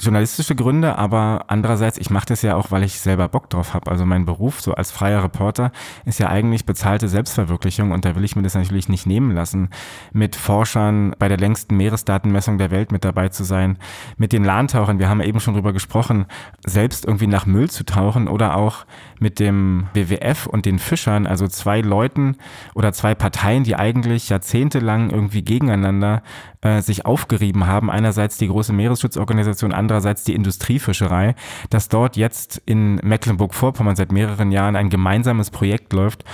[0.00, 3.90] journalistische Gründe, aber andererseits, ich mache das ja auch, weil ich selber Bock drauf habe.
[3.90, 5.72] Also mein Beruf so als freier Reporter
[6.04, 9.70] ist ja eigentlich bezahlte Selbstverwirklichung und da will ich mir das natürlich nicht nehmen lassen,
[10.12, 13.78] mit Forschern bei der längsten Meeresdatenmessung der Welt mit dabei zu sein,
[14.16, 16.26] mit den Lahntauchern, wir haben ja eben schon drüber gesprochen,
[16.64, 18.84] selbst irgendwie nach Müll zu tauchen oder auch
[19.18, 22.36] mit dem WWF und den Fischern, also zwei Leuten
[22.74, 26.22] oder zwei Parteien, die eigentlich jahrzehntelang irgendwie gegeneinander
[26.66, 27.90] äh, sich aufgerieben haben.
[27.90, 31.36] Einerseits die große Meeresschutzorganisation, andererseits die Industriefischerei,
[31.70, 36.24] dass dort jetzt in Mecklenburg-Vorpommern seit mehreren Jahren ein gemeinsames Projekt läuft,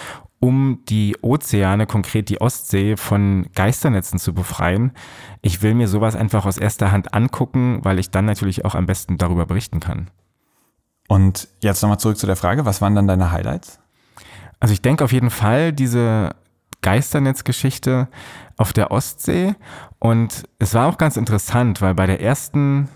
[0.41, 4.93] um die Ozeane, konkret die Ostsee, von Geisternetzen zu befreien.
[5.43, 8.87] Ich will mir sowas einfach aus erster Hand angucken, weil ich dann natürlich auch am
[8.87, 10.11] besten darüber berichten kann.
[11.09, 13.81] Und jetzt nochmal zurück zu der Frage, was waren dann deine Highlights?
[14.59, 16.35] Also ich denke auf jeden Fall diese
[16.81, 18.09] Geisternetzgeschichte
[18.57, 19.55] auf der Ostsee.
[20.03, 22.89] Und es war auch ganz interessant, weil bei der ersten,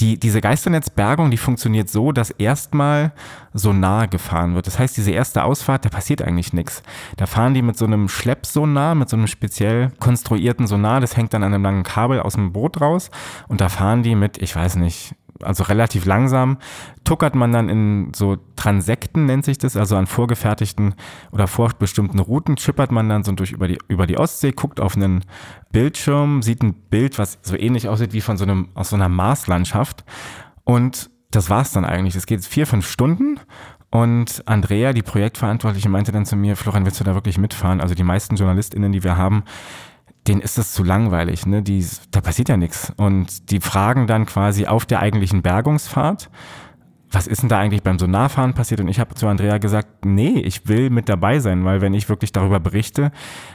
[0.00, 3.12] die, diese Geisternetzbergung, die funktioniert so, dass erstmal
[3.54, 4.66] Sonar gefahren wird.
[4.66, 6.82] Das heißt, diese erste Ausfahrt, da passiert eigentlich nichts.
[7.16, 11.32] Da fahren die mit so einem Schleppsonar, mit so einem speziell konstruierten Sonar, das hängt
[11.32, 13.10] dann an einem langen Kabel aus dem Boot raus.
[13.46, 16.58] Und da fahren die mit, ich weiß nicht, also relativ langsam,
[17.04, 20.94] tuckert man dann in so Transekten, nennt sich das, also an vorgefertigten
[21.32, 24.96] oder vorbestimmten Routen, chippert man dann so durch über die, über die Ostsee, guckt auf
[24.96, 25.24] einen
[25.72, 29.08] Bildschirm, sieht ein Bild, was so ähnlich aussieht wie von so einem, aus so einer
[29.08, 30.04] Marslandschaft.
[30.64, 32.16] Und das war's dann eigentlich.
[32.16, 33.38] Es geht vier, fünf Stunden
[33.90, 37.80] und Andrea, die Projektverantwortliche, meinte dann zu mir, Florian, willst du da wirklich mitfahren?
[37.80, 39.44] Also die meisten JournalistInnen, die wir haben,
[40.28, 41.62] denen ist das zu langweilig, ne?
[41.62, 42.92] Die, da passiert ja nichts.
[42.96, 46.30] Und die fragen dann quasi auf der eigentlichen Bergungsfahrt,
[47.10, 48.80] was ist denn da eigentlich beim Sonarfahren passiert?
[48.80, 52.08] Und ich habe zu Andrea gesagt, nee, ich will mit dabei sein, weil wenn ich
[52.08, 53.12] wirklich darüber berichte,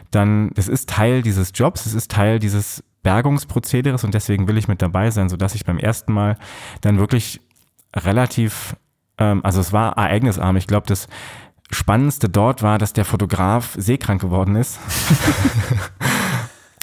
[0.10, 4.68] dann, das ist Teil dieses Jobs, es ist Teil dieses Bergungsprozederes und deswegen will ich
[4.68, 6.38] mit dabei sein, sodass ich beim ersten Mal
[6.82, 7.42] dann wirklich
[7.96, 8.76] relativ,
[9.20, 10.56] ähm, also es war ereignisarm.
[10.56, 11.08] Ich glaube, das
[11.70, 14.80] Spannendste dort war, dass der Fotograf seekrank geworden ist.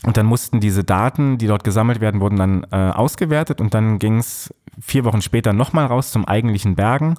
[0.04, 3.98] Und dann mussten diese Daten, die dort gesammelt werden, wurden dann äh, ausgewertet und dann
[3.98, 7.16] ging es vier Wochen später nochmal raus zum eigentlichen Bergen.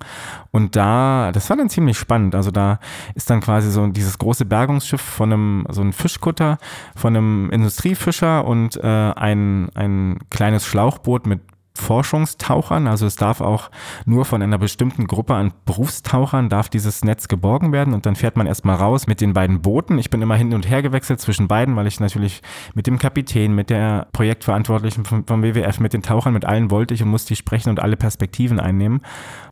[0.49, 2.33] Und da, das war dann ziemlich spannend.
[2.33, 2.79] Also da
[3.13, 6.57] ist dann quasi so dieses große Bergungsschiff von einem, so ein Fischkutter,
[6.95, 11.41] von einem Industriefischer und äh, ein, ein kleines Schlauchboot mit
[11.73, 13.71] Forschungstauchern, also es darf auch
[14.05, 18.35] nur von einer bestimmten Gruppe an Berufstauchern darf dieses Netz geborgen werden und dann fährt
[18.35, 19.97] man erstmal raus mit den beiden Booten.
[19.97, 22.41] Ich bin immer hin und her gewechselt zwischen beiden, weil ich natürlich
[22.73, 26.93] mit dem Kapitän, mit der Projektverantwortlichen vom, vom WWF, mit den Tauchern, mit allen wollte
[26.93, 29.01] ich und musste ich sprechen und alle Perspektiven einnehmen.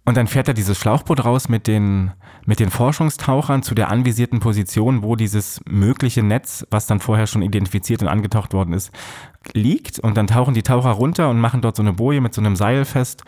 [0.05, 2.11] Und dann fährt er dieses Schlauchboot raus mit den,
[2.45, 7.43] mit den Forschungstauchern zu der anvisierten Position, wo dieses mögliche Netz, was dann vorher schon
[7.43, 8.91] identifiziert und angetaucht worden ist,
[9.53, 12.41] liegt und dann tauchen die Taucher runter und machen dort so eine Boje mit so
[12.41, 13.23] einem Seil fest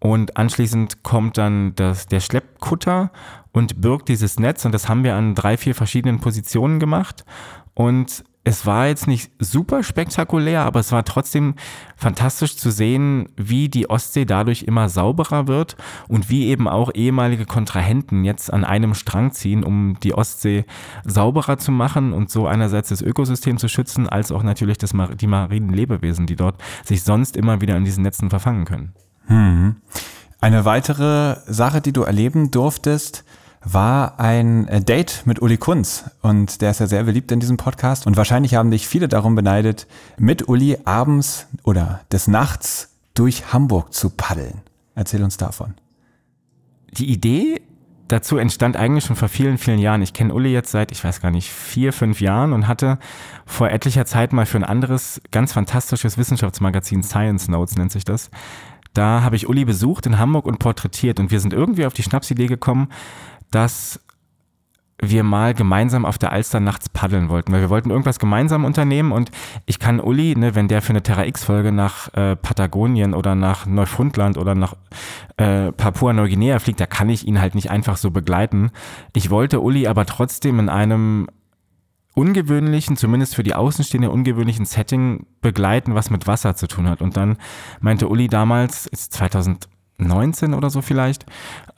[0.00, 3.10] und anschließend kommt dann das, der Schleppkutter
[3.52, 7.24] und birgt dieses Netz und das haben wir an drei, vier verschiedenen Positionen gemacht
[7.72, 11.54] und es war jetzt nicht super spektakulär, aber es war trotzdem
[11.96, 15.76] fantastisch zu sehen, wie die Ostsee dadurch immer sauberer wird
[16.08, 20.64] und wie eben auch ehemalige Kontrahenten jetzt an einem Strang ziehen, um die Ostsee
[21.04, 25.26] sauberer zu machen und so einerseits das Ökosystem zu schützen, als auch natürlich das, die
[25.26, 28.94] marinen Lebewesen, die dort sich sonst immer wieder in diesen Netzen verfangen können.
[29.26, 29.76] Hm.
[30.40, 33.26] Eine weitere Sache, die du erleben durftest,
[33.72, 36.04] war ein äh, Date mit Uli Kunz.
[36.22, 38.06] Und der ist ja sehr beliebt in diesem Podcast.
[38.06, 43.92] Und wahrscheinlich haben dich viele darum beneidet, mit Uli abends oder des Nachts durch Hamburg
[43.92, 44.62] zu paddeln.
[44.94, 45.74] Erzähl uns davon.
[46.92, 47.60] Die Idee
[48.08, 50.02] dazu entstand eigentlich schon vor vielen, vielen Jahren.
[50.02, 52.98] Ich kenne Uli jetzt seit, ich weiß gar nicht, vier, fünf Jahren und hatte
[53.44, 58.30] vor etlicher Zeit mal für ein anderes, ganz fantastisches Wissenschaftsmagazin, Science Notes nennt sich das,
[58.94, 62.02] da habe ich Uli besucht in Hamburg und porträtiert und wir sind irgendwie auf die
[62.02, 62.88] Schnapsidee gekommen,
[63.50, 64.00] dass
[65.00, 69.12] wir mal gemeinsam auf der Alster nachts paddeln wollten, weil wir wollten irgendwas gemeinsam unternehmen
[69.12, 69.30] und
[69.64, 73.66] ich kann Uli, ne, wenn der für eine Terra X-Folge nach äh, Patagonien oder nach
[73.66, 74.74] Neufundland oder nach
[75.36, 78.70] äh, Papua-Neuguinea fliegt, da kann ich ihn halt nicht einfach so begleiten.
[79.14, 81.28] Ich wollte Uli aber trotzdem in einem
[82.14, 87.00] ungewöhnlichen, zumindest für die Außenstehende ungewöhnlichen Setting begleiten, was mit Wasser zu tun hat.
[87.00, 87.36] Und dann
[87.80, 91.26] meinte Uli damals, ist 2000 19 oder so vielleicht.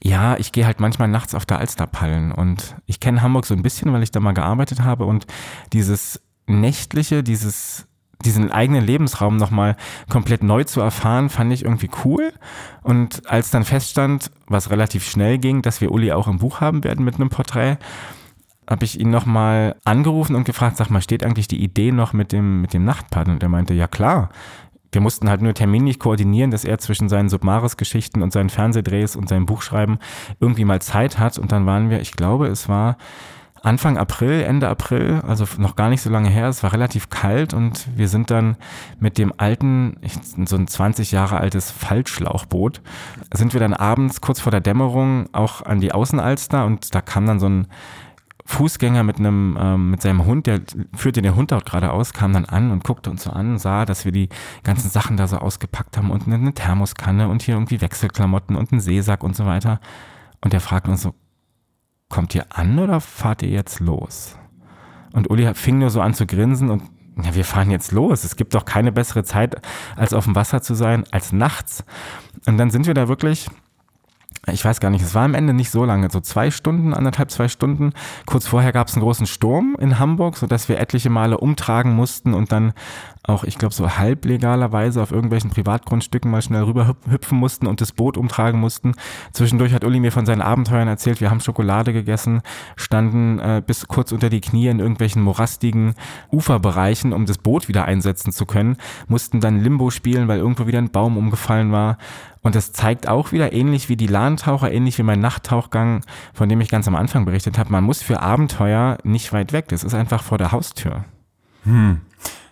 [0.02, 3.54] Ja, ich gehe halt manchmal nachts auf der Alster pallen und ich kenne Hamburg so
[3.54, 5.26] ein bisschen, weil ich da mal gearbeitet habe und
[5.72, 7.86] dieses nächtliche, dieses
[8.24, 9.76] diesen eigenen Lebensraum nochmal
[10.08, 12.32] komplett neu zu erfahren, fand ich irgendwie cool.
[12.82, 16.84] Und als dann feststand, was relativ schnell ging, dass wir Uli auch im Buch haben
[16.84, 17.78] werden mit einem Porträt,
[18.68, 22.30] habe ich ihn nochmal angerufen und gefragt, sag mal, steht eigentlich die Idee noch mit
[22.30, 23.36] dem, mit dem Nachtpaddeln?
[23.36, 24.28] Und er meinte, ja klar,
[24.92, 29.28] wir mussten halt nur terminlich koordinieren, dass er zwischen seinen Submaris-Geschichten und seinen Fernsehdrehs und
[29.28, 29.98] seinem Buchschreiben
[30.40, 31.38] irgendwie mal Zeit hat.
[31.38, 32.96] Und dann waren wir, ich glaube, es war
[33.62, 36.48] Anfang April, Ende April, also noch gar nicht so lange her.
[36.48, 38.56] Es war relativ kalt und wir sind dann
[38.98, 39.96] mit dem alten,
[40.46, 42.80] so ein 20 Jahre altes Faltschlauchboot,
[43.34, 47.26] sind wir dann abends kurz vor der Dämmerung auch an die Außenalster und da kam
[47.26, 47.66] dann so ein
[48.50, 50.60] Fußgänger mit einem, ähm, mit seinem Hund, der
[50.94, 54.04] führte den Hund auch gerade kam dann an und guckte uns so an, sah, dass
[54.04, 54.28] wir die
[54.64, 58.80] ganzen Sachen da so ausgepackt haben und eine Thermoskanne und hier irgendwie Wechselklamotten und einen
[58.80, 59.80] Seesack und so weiter.
[60.40, 61.14] Und er fragte uns so,
[62.08, 64.36] kommt ihr an oder fahrt ihr jetzt los?
[65.12, 66.82] Und Uli fing nur so an zu grinsen und
[67.22, 68.24] ja, wir fahren jetzt los.
[68.24, 69.62] Es gibt doch keine bessere Zeit,
[69.94, 71.84] als auf dem Wasser zu sein, als nachts.
[72.46, 73.48] Und dann sind wir da wirklich
[74.52, 77.30] ich weiß gar nicht, es war am Ende nicht so lange, so zwei Stunden, anderthalb,
[77.30, 77.92] zwei Stunden.
[78.26, 82.34] Kurz vorher gab es einen großen Sturm in Hamburg, sodass wir etliche Male umtragen mussten
[82.34, 82.72] und dann
[83.30, 87.92] auch, ich glaube, so halblegalerweise auf irgendwelchen Privatgrundstücken mal schnell rüber hüpfen mussten und das
[87.92, 88.94] Boot umtragen mussten.
[89.32, 92.42] Zwischendurch hat Uli mir von seinen Abenteuern erzählt, wir haben Schokolade gegessen,
[92.76, 95.94] standen äh, bis kurz unter die Knie in irgendwelchen morastigen
[96.30, 98.76] Uferbereichen, um das Boot wieder einsetzen zu können,
[99.08, 101.98] mussten dann Limbo spielen, weil irgendwo wieder ein Baum umgefallen war.
[102.42, 106.60] Und das zeigt auch wieder, ähnlich wie die Lahntaucher, ähnlich wie mein Nachttauchgang, von dem
[106.60, 109.68] ich ganz am Anfang berichtet habe, man muss für Abenteuer nicht weit weg.
[109.68, 111.04] Das ist einfach vor der Haustür.
[111.64, 112.00] Hm.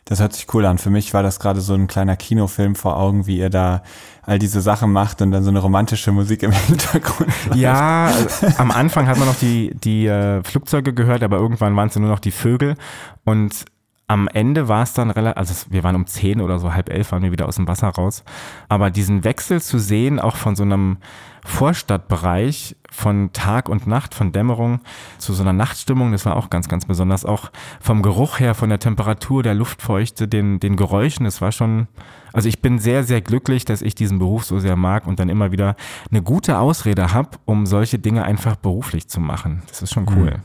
[0.09, 0.79] Das hört sich cool an.
[0.79, 3.83] Für mich war das gerade so ein kleiner Kinofilm vor Augen, wie ihr da
[4.23, 7.31] all diese Sachen macht und dann so eine romantische Musik im Hintergrund.
[7.55, 11.89] Ja, also am Anfang hat man noch die, die äh, Flugzeuge gehört, aber irgendwann waren
[11.89, 12.77] es nur noch die Vögel.
[13.25, 13.67] Und
[14.09, 17.13] am Ende war es dann relativ, also wir waren um zehn oder so, halb elf
[17.13, 18.25] waren wir wieder aus dem Wasser raus.
[18.71, 20.97] Aber diesen Wechsel zu sehen, auch von so einem
[21.45, 24.81] Vorstadtbereich von Tag und Nacht, von Dämmerung
[25.19, 27.27] zu so einer Nachtstimmung, das war auch ganz, ganz besonders.
[27.27, 31.87] Auch vom Geruch her, von der Temperatur, der Luftfeuchte, den, den Geräuschen, das war schon,
[32.33, 35.29] also ich bin sehr, sehr glücklich, dass ich diesen Beruf so sehr mag und dann
[35.29, 35.77] immer wieder
[36.11, 39.63] eine gute Ausrede habe, um solche Dinge einfach beruflich zu machen.
[39.69, 40.33] Das ist schon cool.
[40.33, 40.41] Hm.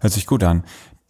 [0.00, 0.64] Hört sich gut an.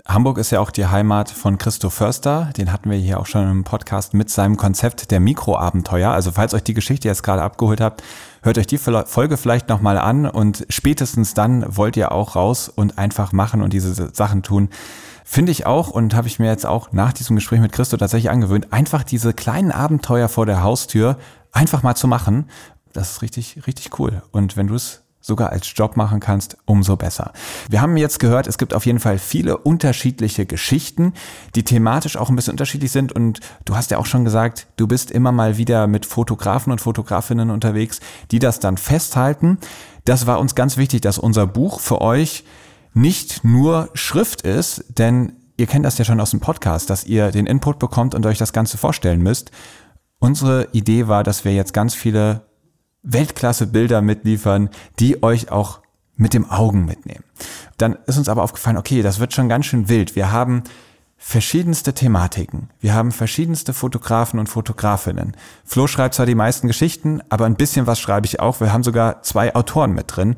[0.06, 2.50] Hamburg ist ja auch die Heimat von Christo Förster.
[2.58, 6.10] Den hatten wir hier auch schon im Podcast mit seinem Konzept der Mikroabenteuer.
[6.10, 8.02] Also falls euch die Geschichte jetzt gerade abgeholt habt,
[8.42, 12.98] hört euch die Folge vielleicht nochmal an und spätestens dann wollt ihr auch raus und
[12.98, 14.68] einfach machen und diese Sachen tun.
[15.24, 18.30] Finde ich auch und habe ich mir jetzt auch nach diesem Gespräch mit Christo tatsächlich
[18.30, 21.16] angewöhnt, einfach diese kleinen Abenteuer vor der Haustür
[21.50, 22.50] einfach mal zu machen.
[22.92, 24.22] Das ist richtig, richtig cool.
[24.32, 27.32] Und wenn du es sogar als Job machen kannst, umso besser.
[27.70, 31.14] Wir haben jetzt gehört, es gibt auf jeden Fall viele unterschiedliche Geschichten,
[31.54, 33.10] die thematisch auch ein bisschen unterschiedlich sind.
[33.10, 36.82] Und du hast ja auch schon gesagt, du bist immer mal wieder mit Fotografen und
[36.82, 38.00] Fotografinnen unterwegs,
[38.32, 39.56] die das dann festhalten.
[40.04, 42.44] Das war uns ganz wichtig, dass unser Buch für euch
[42.92, 47.30] nicht nur Schrift ist, denn ihr kennt das ja schon aus dem Podcast, dass ihr
[47.30, 49.52] den Input bekommt und euch das Ganze vorstellen müsst.
[50.18, 52.42] Unsere Idee war, dass wir jetzt ganz viele
[53.04, 55.80] Weltklasse Bilder mitliefern, die euch auch
[56.16, 57.24] mit dem Augen mitnehmen.
[57.76, 60.16] Dann ist uns aber aufgefallen, okay, das wird schon ganz schön wild.
[60.16, 60.62] Wir haben
[61.16, 62.70] verschiedenste Thematiken.
[62.80, 65.36] Wir haben verschiedenste Fotografen und Fotografinnen.
[65.64, 68.60] Flo schreibt zwar die meisten Geschichten, aber ein bisschen was schreibe ich auch.
[68.60, 70.36] Wir haben sogar zwei Autoren mit drin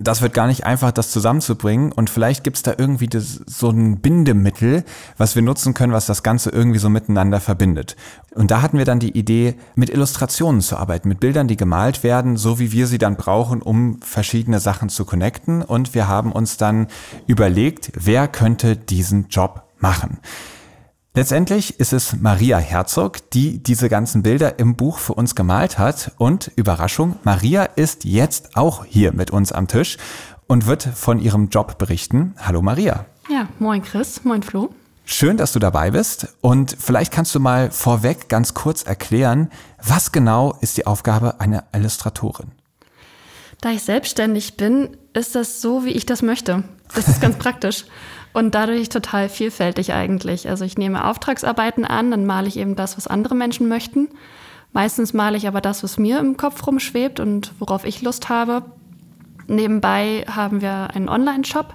[0.00, 1.92] das wird gar nicht einfach, das zusammenzubringen.
[1.92, 4.84] Und vielleicht gibt's da irgendwie das, so ein Bindemittel,
[5.16, 7.96] was wir nutzen können, was das Ganze irgendwie so miteinander verbindet.
[8.34, 12.02] Und da hatten wir dann die Idee, mit Illustrationen zu arbeiten, mit Bildern, die gemalt
[12.04, 15.62] werden, so wie wir sie dann brauchen, um verschiedene Sachen zu connecten.
[15.62, 16.86] Und wir haben uns dann
[17.26, 20.18] überlegt, wer könnte diesen Job machen.
[21.18, 26.12] Letztendlich ist es Maria Herzog, die diese ganzen Bilder im Buch für uns gemalt hat.
[26.16, 29.96] Und Überraschung, Maria ist jetzt auch hier mit uns am Tisch
[30.46, 32.36] und wird von ihrem Job berichten.
[32.38, 33.04] Hallo Maria.
[33.28, 34.70] Ja, moin Chris, moin Flo.
[35.04, 36.36] Schön, dass du dabei bist.
[36.40, 39.50] Und vielleicht kannst du mal vorweg ganz kurz erklären,
[39.82, 42.52] was genau ist die Aufgabe einer Illustratorin?
[43.60, 46.62] Da ich selbstständig bin, ist das so, wie ich das möchte.
[46.94, 47.86] Das ist ganz praktisch.
[48.38, 50.48] Und dadurch total vielfältig eigentlich.
[50.48, 54.10] Also ich nehme Auftragsarbeiten an, dann male ich eben das, was andere Menschen möchten.
[54.72, 58.62] Meistens male ich aber das, was mir im Kopf rumschwebt und worauf ich Lust habe.
[59.48, 61.74] Nebenbei haben wir einen Online-Shop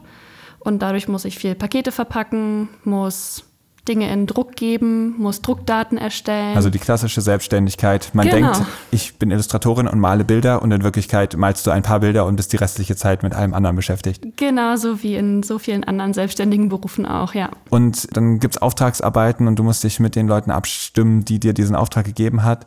[0.60, 3.44] und dadurch muss ich viel Pakete verpacken, muss
[3.88, 6.56] Dinge in Druck geben, muss Druckdaten erstellen.
[6.56, 8.12] Also die klassische Selbstständigkeit.
[8.14, 8.54] Man genau.
[8.54, 12.26] denkt, ich bin Illustratorin und male Bilder und in Wirklichkeit malst du ein paar Bilder
[12.26, 14.26] und bist die restliche Zeit mit allem anderen beschäftigt.
[14.38, 17.50] Genauso wie in so vielen anderen selbstständigen Berufen auch, ja.
[17.70, 21.76] Und dann gibt's Auftragsarbeiten und du musst dich mit den Leuten abstimmen, die dir diesen
[21.76, 22.66] Auftrag gegeben hat.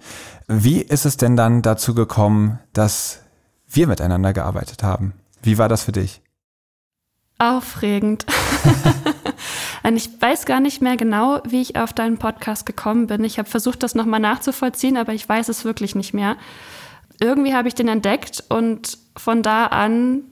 [0.48, 3.20] Wie ist es denn dann dazu gekommen, dass
[3.66, 5.14] wir miteinander gearbeitet haben?
[5.42, 6.20] Wie war das für dich?
[7.38, 8.26] Aufregend.
[9.94, 13.22] ich weiß gar nicht mehr genau, wie ich auf deinen Podcast gekommen bin.
[13.22, 16.36] Ich habe versucht, das nochmal nachzuvollziehen, aber ich weiß es wirklich nicht mehr.
[17.20, 20.22] Irgendwie habe ich den entdeckt und von da an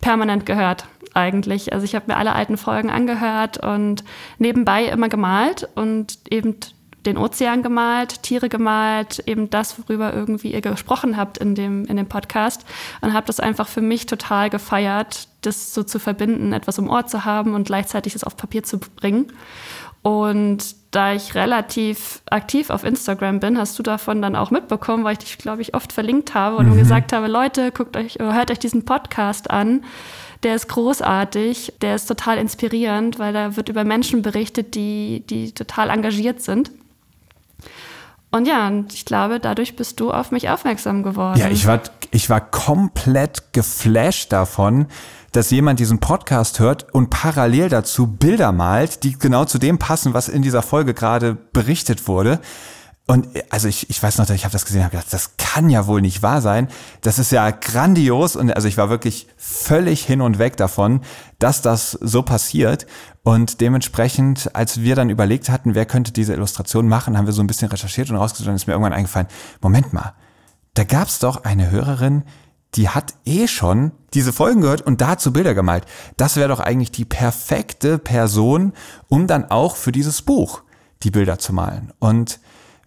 [0.00, 1.72] permanent gehört eigentlich.
[1.72, 4.02] Also ich habe mir alle alten Folgen angehört und
[4.38, 6.56] nebenbei immer gemalt und eben
[7.06, 11.96] den Ozean gemalt, Tiere gemalt, eben das, worüber irgendwie ihr gesprochen habt in dem, in
[11.96, 12.64] dem Podcast
[13.00, 17.06] und habe das einfach für mich total gefeiert, das so zu verbinden, etwas im Ohr
[17.06, 19.32] zu haben und gleichzeitig das auf Papier zu bringen.
[20.02, 25.14] Und da ich relativ aktiv auf Instagram bin, hast du davon dann auch mitbekommen, weil
[25.14, 26.76] ich dich, glaube ich, oft verlinkt habe und mhm.
[26.76, 29.82] gesagt habe, Leute, guckt euch, hört euch diesen Podcast an.
[30.42, 35.52] Der ist großartig, der ist total inspirierend, weil da wird über Menschen berichtet, die, die
[35.52, 36.70] total engagiert sind.
[38.34, 41.38] Und ja, und ich glaube, dadurch bist du auf mich aufmerksam geworden.
[41.38, 44.86] Ja, ich war, ich war komplett geflasht davon,
[45.30, 50.14] dass jemand diesen Podcast hört und parallel dazu Bilder malt, die genau zu dem passen,
[50.14, 52.40] was in dieser Folge gerade berichtet wurde.
[53.06, 55.86] Und also ich, ich weiß noch, ich habe das gesehen, habe gedacht, das kann ja
[55.86, 56.68] wohl nicht wahr sein.
[57.02, 61.02] Das ist ja grandios und also ich war wirklich völlig hin und weg davon,
[61.38, 62.86] dass das so passiert.
[63.22, 67.42] Und dementsprechend, als wir dann überlegt hatten, wer könnte diese Illustration machen, haben wir so
[67.42, 69.28] ein bisschen recherchiert und rausgesucht und ist mir irgendwann eingefallen,
[69.60, 70.14] Moment mal,
[70.72, 72.24] da gab's doch eine Hörerin,
[72.74, 75.84] die hat eh schon diese Folgen gehört und dazu Bilder gemalt.
[76.16, 78.72] Das wäre doch eigentlich die perfekte Person,
[79.08, 80.62] um dann auch für dieses Buch
[81.02, 81.92] die Bilder zu malen.
[81.98, 82.40] Und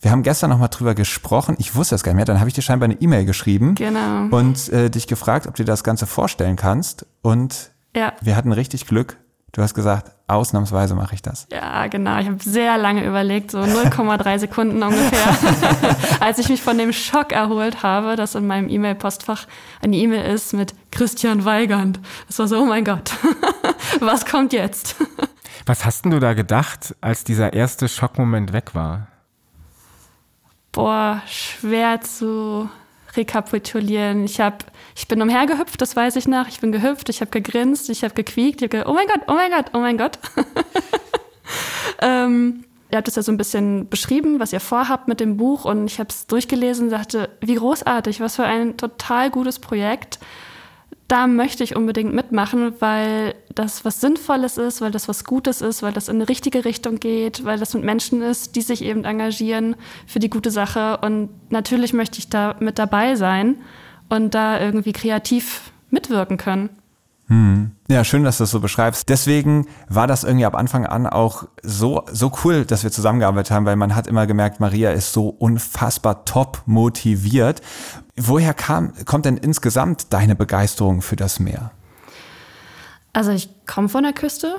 [0.08, 1.58] wir haben gestern noch mal drüber gesprochen.
[1.60, 2.24] Ich wusste das gar nicht mehr.
[2.24, 4.34] Dann habe ich dir scheinbar eine E-Mail geschrieben genau.
[4.34, 7.06] und äh, dich gefragt, ob du dir das Ganze vorstellen kannst.
[7.22, 8.14] Und ja.
[8.22, 9.18] wir hatten richtig Glück.
[9.52, 11.46] Du hast gesagt, ausnahmsweise mache ich das.
[11.52, 12.20] Ja, genau.
[12.20, 17.34] Ich habe sehr lange überlegt, so 0,3 Sekunden ungefähr, als ich mich von dem Schock
[17.34, 19.46] erholt habe, dass in meinem E-Mail-Postfach
[19.82, 22.00] eine E-Mail ist mit Christian Weigand.
[22.28, 23.12] Das war so, oh mein Gott,
[24.00, 24.96] was kommt jetzt?
[25.66, 29.08] Was hast denn du da gedacht, als dieser erste Schockmoment weg war?
[30.78, 32.70] Boah, schwer zu
[33.16, 34.26] rekapitulieren.
[34.26, 34.58] Ich habe,
[34.96, 36.48] ich bin umhergehüpft, das weiß ich noch.
[36.48, 39.34] Ich bin gehüpft, ich habe gegrinst, ich habe gequiekt, ich habe oh mein Gott, oh
[39.34, 40.20] mein Gott, oh mein Gott.
[42.04, 45.66] ähm, ihr habt es ja so ein bisschen beschrieben, was ihr vorhabt mit dem Buch
[45.66, 50.20] und ich habe es durchgelesen und dachte, wie großartig, was für ein total gutes Projekt
[51.08, 55.82] da möchte ich unbedingt mitmachen, weil das was Sinnvolles ist, weil das was Gutes ist,
[55.82, 59.06] weil das in eine richtige Richtung geht, weil das mit Menschen ist, die sich eben
[59.06, 60.98] engagieren für die gute Sache.
[60.98, 63.58] Und natürlich möchte ich da mit dabei sein
[64.10, 66.70] und da irgendwie kreativ mitwirken können.
[67.28, 67.72] Hm.
[67.90, 69.10] Ja, schön, dass du das so beschreibst.
[69.10, 73.66] Deswegen war das irgendwie ab Anfang an auch so, so cool, dass wir zusammengearbeitet haben,
[73.66, 77.62] weil man hat immer gemerkt, Maria ist so unfassbar top motiviert.
[78.16, 81.72] Woher kam, kommt denn insgesamt deine Begeisterung für das Meer?
[83.12, 84.56] Also ich komme von der Küste.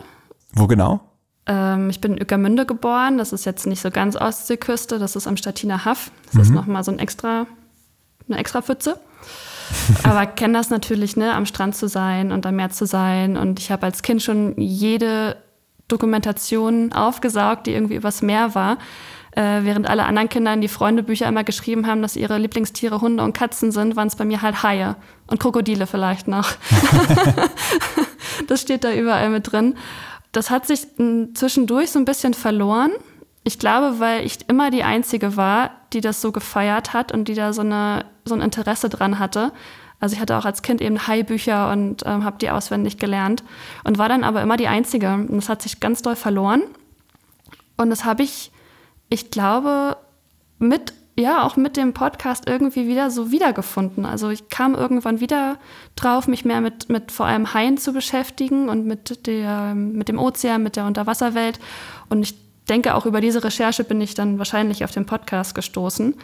[0.52, 1.00] Wo genau?
[1.46, 3.16] Ähm, ich bin in Ueckermünde geboren.
[3.16, 4.98] Das ist jetzt nicht so ganz Ostseeküste.
[4.98, 6.10] Das ist am Stattiner Haff.
[6.26, 6.40] Das mhm.
[6.42, 7.46] ist nochmal so ein extra,
[8.28, 9.00] eine extra Pfütze.
[10.02, 13.36] Aber kenne das natürlich, ne, am Strand zu sein und am Meer zu sein.
[13.36, 15.36] Und ich habe als Kind schon jede
[15.88, 18.78] Dokumentation aufgesaugt, die irgendwie übers Meer war.
[19.32, 23.22] Äh, während alle anderen Kinder in die Freundebücher immer geschrieben haben, dass ihre Lieblingstiere Hunde
[23.22, 26.50] und Katzen sind, waren es bei mir halt Haie und Krokodile vielleicht noch.
[28.46, 29.76] das steht da überall mit drin.
[30.32, 30.86] Das hat sich
[31.34, 32.90] zwischendurch so ein bisschen verloren.
[33.48, 37.34] Ich glaube, weil ich immer die Einzige war, die das so gefeiert hat und die
[37.34, 39.52] da so, eine, so ein Interesse dran hatte.
[40.00, 43.42] Also ich hatte auch als Kind eben Hai-Bücher und ähm, habe die auswendig gelernt
[43.84, 45.14] und war dann aber immer die Einzige.
[45.14, 46.60] Und das hat sich ganz doll verloren.
[47.78, 48.52] Und das habe ich,
[49.08, 49.96] ich glaube,
[50.58, 54.04] mit, ja, auch mit dem Podcast irgendwie wieder so wiedergefunden.
[54.04, 55.56] Also ich kam irgendwann wieder
[55.96, 60.18] drauf, mich mehr mit, mit vor allem Haien zu beschäftigen und mit, der, mit dem
[60.18, 61.58] Ozean, mit der Unterwasserwelt.
[62.10, 66.14] Und ich denke, auch über diese Recherche bin ich dann wahrscheinlich auf den Podcast gestoßen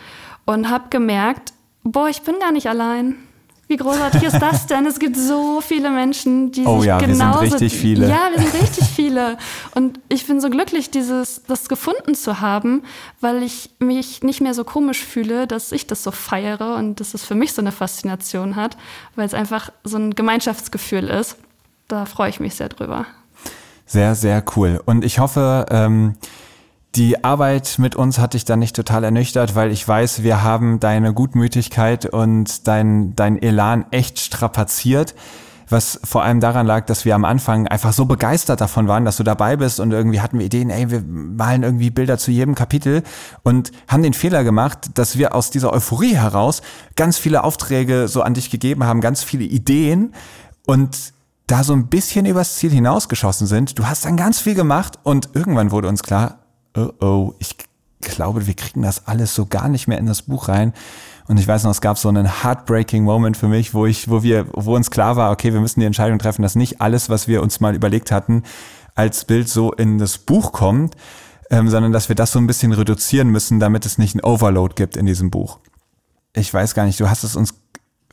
[0.44, 1.52] und habe gemerkt,
[1.82, 3.16] boah, ich bin gar nicht allein.
[3.66, 4.84] Wie großartig ist das denn?
[4.84, 7.40] Es gibt so viele Menschen, die oh sich ja, genauso.
[7.40, 8.08] Wir sind richtig viele.
[8.10, 9.38] Ja, wir sind richtig viele.
[9.74, 12.82] Und ich bin so glücklich, dieses, das gefunden zu haben,
[13.22, 17.14] weil ich mich nicht mehr so komisch fühle, dass ich das so feiere und dass
[17.14, 18.76] es für mich so eine Faszination hat,
[19.16, 21.38] weil es einfach so ein Gemeinschaftsgefühl ist.
[21.88, 23.06] Da freue ich mich sehr drüber.
[23.86, 24.80] Sehr, sehr cool.
[24.84, 26.14] Und ich hoffe, ähm,
[26.94, 30.78] die Arbeit mit uns hat dich dann nicht total ernüchtert, weil ich weiß, wir haben
[30.78, 35.14] deine Gutmütigkeit und dein, dein Elan echt strapaziert.
[35.68, 39.16] Was vor allem daran lag, dass wir am Anfang einfach so begeistert davon waren, dass
[39.16, 42.54] du dabei bist und irgendwie hatten wir Ideen, ey, wir malen irgendwie Bilder zu jedem
[42.54, 43.02] Kapitel
[43.42, 46.60] und haben den Fehler gemacht, dass wir aus dieser Euphorie heraus
[46.96, 50.12] ganz viele Aufträge so an dich gegeben haben, ganz viele Ideen
[50.66, 51.13] und
[51.46, 53.78] da so ein bisschen übers Ziel hinausgeschossen sind.
[53.78, 56.38] Du hast dann ganz viel gemacht und irgendwann wurde uns klar,
[56.76, 57.56] oh oh, ich
[58.00, 60.72] glaube, wir kriegen das alles so gar nicht mehr in das Buch rein.
[61.26, 64.22] Und ich weiß noch, es gab so einen heartbreaking Moment für mich, wo ich, wo
[64.22, 67.28] wir, wo uns klar war, okay, wir müssen die Entscheidung treffen, dass nicht alles, was
[67.28, 68.42] wir uns mal überlegt hatten,
[68.94, 70.96] als Bild so in das Buch kommt,
[71.50, 74.74] ähm, sondern dass wir das so ein bisschen reduzieren müssen, damit es nicht ein Overload
[74.76, 75.58] gibt in diesem Buch.
[76.34, 77.54] Ich weiß gar nicht, du hast es uns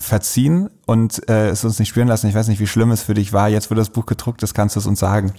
[0.01, 2.27] verziehen und äh, es uns nicht spüren lassen.
[2.27, 3.47] Ich weiß nicht, wie schlimm es für dich war.
[3.47, 5.33] Jetzt, wo das Buch gedruckt ist, kannst du es uns sagen.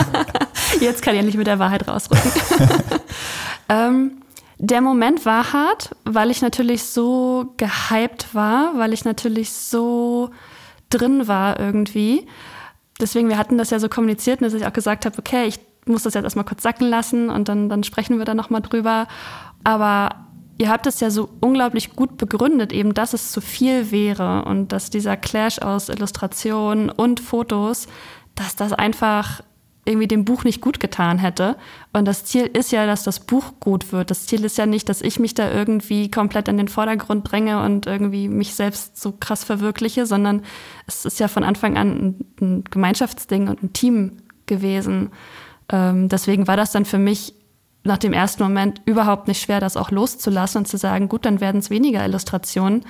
[0.80, 2.30] Jetzt kann ich endlich mit der Wahrheit rausrücken.
[3.68, 4.12] ähm,
[4.58, 10.30] der Moment war hart, weil ich natürlich so gehypt war, weil ich natürlich so
[10.90, 12.26] drin war irgendwie.
[13.00, 16.02] Deswegen, wir hatten das ja so kommuniziert, dass ich auch gesagt habe, okay, ich muss
[16.02, 19.06] das jetzt erstmal kurz sacken lassen und dann, dann sprechen wir da nochmal drüber.
[19.64, 20.10] Aber
[20.60, 24.72] ihr habt es ja so unglaublich gut begründet, eben, dass es zu viel wäre und
[24.72, 27.88] dass dieser Clash aus Illustrationen und Fotos,
[28.34, 29.40] dass das einfach
[29.86, 31.56] irgendwie dem Buch nicht gut getan hätte.
[31.94, 34.10] Und das Ziel ist ja, dass das Buch gut wird.
[34.10, 37.64] Das Ziel ist ja nicht, dass ich mich da irgendwie komplett in den Vordergrund dränge
[37.64, 40.42] und irgendwie mich selbst so krass verwirkliche, sondern
[40.86, 45.10] es ist ja von Anfang an ein, ein Gemeinschaftsding und ein Team gewesen.
[45.70, 47.32] Ähm, deswegen war das dann für mich
[47.82, 51.40] nach dem ersten Moment überhaupt nicht schwer, das auch loszulassen und zu sagen, gut, dann
[51.40, 52.84] werden es weniger Illustrationen.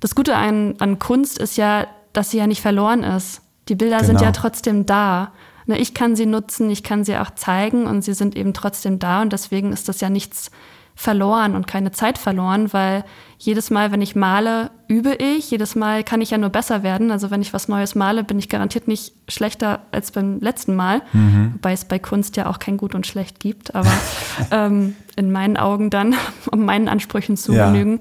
[0.00, 3.42] Das Gute an, an, Kunst ist ja, dass sie ja nicht verloren ist.
[3.68, 4.08] Die Bilder genau.
[4.08, 5.32] sind ja trotzdem da.
[5.66, 9.22] Ich kann sie nutzen, ich kann sie auch zeigen und sie sind eben trotzdem da
[9.22, 10.50] und deswegen ist das ja nichts,
[10.98, 13.04] verloren und keine Zeit verloren, weil
[13.38, 15.50] jedes Mal, wenn ich male, übe ich.
[15.50, 17.10] Jedes Mal kann ich ja nur besser werden.
[17.10, 21.02] Also wenn ich was Neues male, bin ich garantiert nicht schlechter als beim letzten Mal.
[21.12, 21.52] Mhm.
[21.54, 23.74] Wobei es bei Kunst ja auch kein Gut und Schlecht gibt.
[23.74, 23.92] Aber
[24.50, 26.14] ähm, in meinen Augen dann,
[26.50, 27.70] um meinen Ansprüchen zu ja.
[27.70, 28.00] genügen.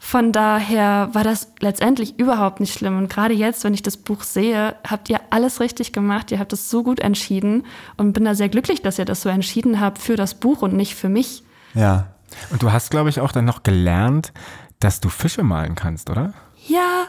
[0.00, 2.98] Von daher war das letztendlich überhaupt nicht schlimm.
[2.98, 6.32] Und gerade jetzt, wenn ich das Buch sehe, habt ihr alles richtig gemacht.
[6.32, 7.64] Ihr habt es so gut entschieden
[7.96, 10.74] und bin da sehr glücklich, dass ihr das so entschieden habt für das Buch und
[10.74, 11.44] nicht für mich.
[11.74, 12.08] Ja.
[12.50, 14.32] Und du hast, glaube ich, auch dann noch gelernt,
[14.80, 16.32] dass du Fische malen kannst, oder?
[16.66, 17.06] Ja,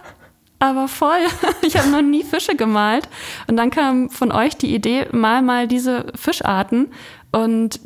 [0.60, 1.20] aber voll.
[1.62, 3.10] Ich habe noch nie Fische gemalt.
[3.48, 6.92] Und dann kam von euch die Idee, mal mal diese Fischarten.
[7.32, 7.80] Und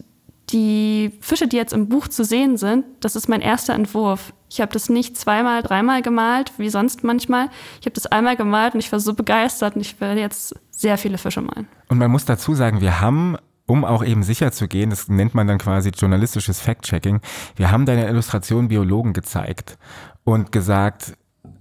[0.51, 4.33] die Fische, die jetzt im Buch zu sehen sind, das ist mein erster Entwurf.
[4.49, 7.49] Ich habe das nicht zweimal, dreimal gemalt, wie sonst manchmal.
[7.79, 10.97] Ich habe das einmal gemalt und ich war so begeistert und ich werde jetzt sehr
[10.97, 11.67] viele Fische malen.
[11.87, 13.37] Und man muss dazu sagen, wir haben
[13.69, 17.21] um auch eben sicher zu gehen, das nennt man dann quasi journalistisches Fact-Checking,
[17.55, 19.77] wir haben deine Illustration Biologen gezeigt
[20.23, 21.13] und gesagt,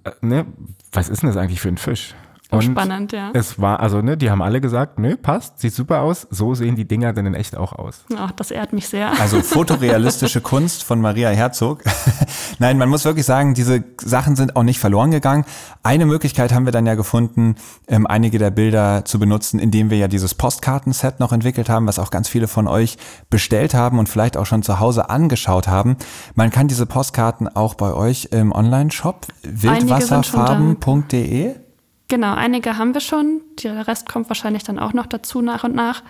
[0.04, 0.46] äh, ne,
[0.90, 2.14] was ist denn das eigentlich für ein Fisch?
[2.51, 3.30] Und spannend, ja.
[3.34, 6.26] Es war, also, ne, die haben alle gesagt, nö, passt, sieht super aus.
[6.30, 8.07] So sehen die Dinger denn in echt auch aus.
[8.16, 9.12] Ach, das ehrt mich sehr.
[9.20, 11.84] Also fotorealistische Kunst von Maria Herzog.
[12.59, 15.44] Nein, man muss wirklich sagen, diese Sachen sind auch nicht verloren gegangen.
[15.82, 19.99] Eine Möglichkeit haben wir dann ja gefunden, ähm, einige der Bilder zu benutzen, indem wir
[19.99, 22.96] ja dieses Postkartenset noch entwickelt haben, was auch ganz viele von euch
[23.28, 25.99] bestellt haben und vielleicht auch schon zu Hause angeschaut haben.
[26.34, 31.67] Man kann diese Postkarten auch bei euch im Online-Shop wildwasserfarben.de
[32.09, 33.42] Genau, einige haben wir schon.
[33.62, 36.02] Der Rest kommt wahrscheinlich dann auch noch dazu nach und nach.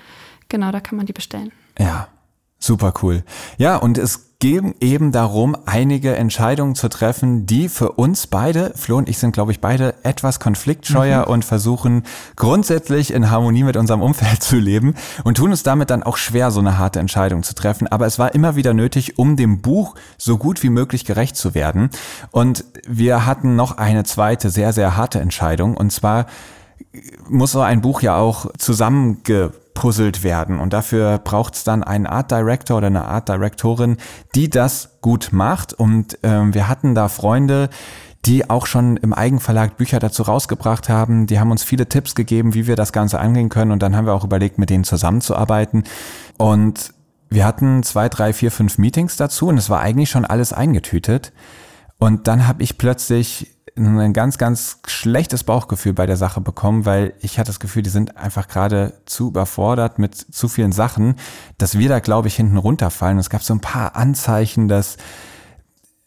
[0.49, 1.53] Genau, da kann man die bestellen.
[1.79, 2.09] Ja,
[2.59, 3.25] super cool.
[3.57, 8.99] Ja, und es ging eben darum, einige Entscheidungen zu treffen, die für uns beide, Flo
[8.99, 11.33] und ich sind, glaube ich, beide etwas konfliktscheuer mhm.
[11.33, 12.05] und versuchen
[12.37, 14.95] grundsätzlich in Harmonie mit unserem Umfeld zu leben
[15.25, 17.89] und tun uns damit dann auch schwer, so eine harte Entscheidung zu treffen.
[17.89, 21.55] Aber es war immer wieder nötig, um dem Buch so gut wie möglich gerecht zu
[21.55, 21.91] werden.
[22.31, 25.77] Und wir hatten noch eine zweite sehr, sehr harte Entscheidung.
[25.77, 26.27] Und zwar
[27.29, 30.59] muss so ein Buch ja auch zusammenge puzzelt werden.
[30.59, 33.97] Und dafür braucht es dann einen Art Director oder eine Art Directorin,
[34.35, 35.73] die das gut macht.
[35.73, 37.71] Und ähm, wir hatten da Freunde,
[38.25, 41.27] die auch schon im Eigenverlag Bücher dazu rausgebracht haben.
[41.27, 43.71] Die haben uns viele Tipps gegeben, wie wir das Ganze angehen können.
[43.71, 45.85] Und dann haben wir auch überlegt, mit denen zusammenzuarbeiten.
[46.39, 46.93] Und
[47.31, 51.33] wir hatten zwei, drei, vier, fünf Meetings dazu und es war eigentlich schon alles eingetütet.
[51.99, 57.15] Und dann habe ich plötzlich ein ganz, ganz schlechtes Bauchgefühl bei der Sache bekommen, weil
[57.21, 61.17] ich hatte das Gefühl, die sind einfach gerade zu überfordert mit zu vielen Sachen,
[61.57, 63.19] dass wir da, glaube ich, hinten runterfallen.
[63.19, 64.97] es gab so ein paar Anzeichen, dass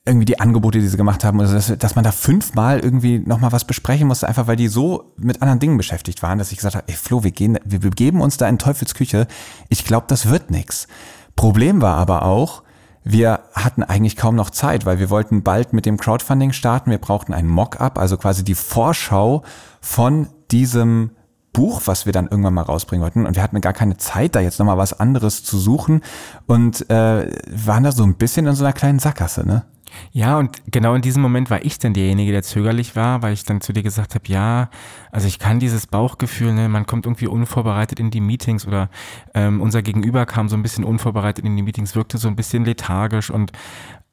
[0.05, 3.51] irgendwie die Angebote, die sie gemacht haben, also dass, dass man da fünfmal irgendwie nochmal
[3.51, 6.75] was besprechen musste, einfach weil die so mit anderen Dingen beschäftigt waren, dass ich gesagt
[6.75, 9.27] habe, ey Flo, wir gehen, wir begeben uns da in Teufelsküche.
[9.69, 10.87] Ich glaube, das wird nix.
[11.35, 12.63] Problem war aber auch,
[13.03, 16.91] wir hatten eigentlich kaum noch Zeit, weil wir wollten bald mit dem Crowdfunding starten.
[16.91, 19.43] Wir brauchten ein Mock-up, also quasi die Vorschau
[19.81, 21.11] von diesem
[21.53, 23.25] Buch, was wir dann irgendwann mal rausbringen wollten.
[23.25, 26.01] Und wir hatten gar keine Zeit, da jetzt nochmal was anderes zu suchen
[26.47, 27.31] und äh,
[27.65, 29.65] waren da so ein bisschen in so einer kleinen Sackgasse, ne?
[30.11, 33.43] Ja, und genau in diesem Moment war ich dann derjenige, der zögerlich war, weil ich
[33.43, 34.69] dann zu dir gesagt habe, ja,
[35.11, 38.89] also ich kann dieses Bauchgefühl, ne, man kommt irgendwie unvorbereitet in die Meetings oder
[39.33, 42.65] ähm, unser Gegenüber kam so ein bisschen unvorbereitet in die Meetings, wirkte so ein bisschen
[42.65, 43.51] lethargisch und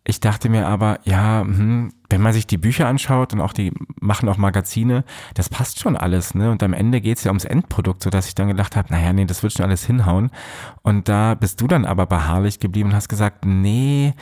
[0.09, 3.73] ich dachte mir aber, ja, hm, wenn man sich die Bücher anschaut und auch die
[4.01, 5.05] machen auch Magazine,
[5.35, 6.51] das passt schon alles, ne?
[6.51, 9.43] Und am Ende geht's ja ums Endprodukt, sodass ich dann gedacht habe, naja, nee, das
[9.43, 10.31] wird schon alles hinhauen.
[10.81, 14.15] Und da bist du dann aber beharrlich geblieben und hast gesagt, nee,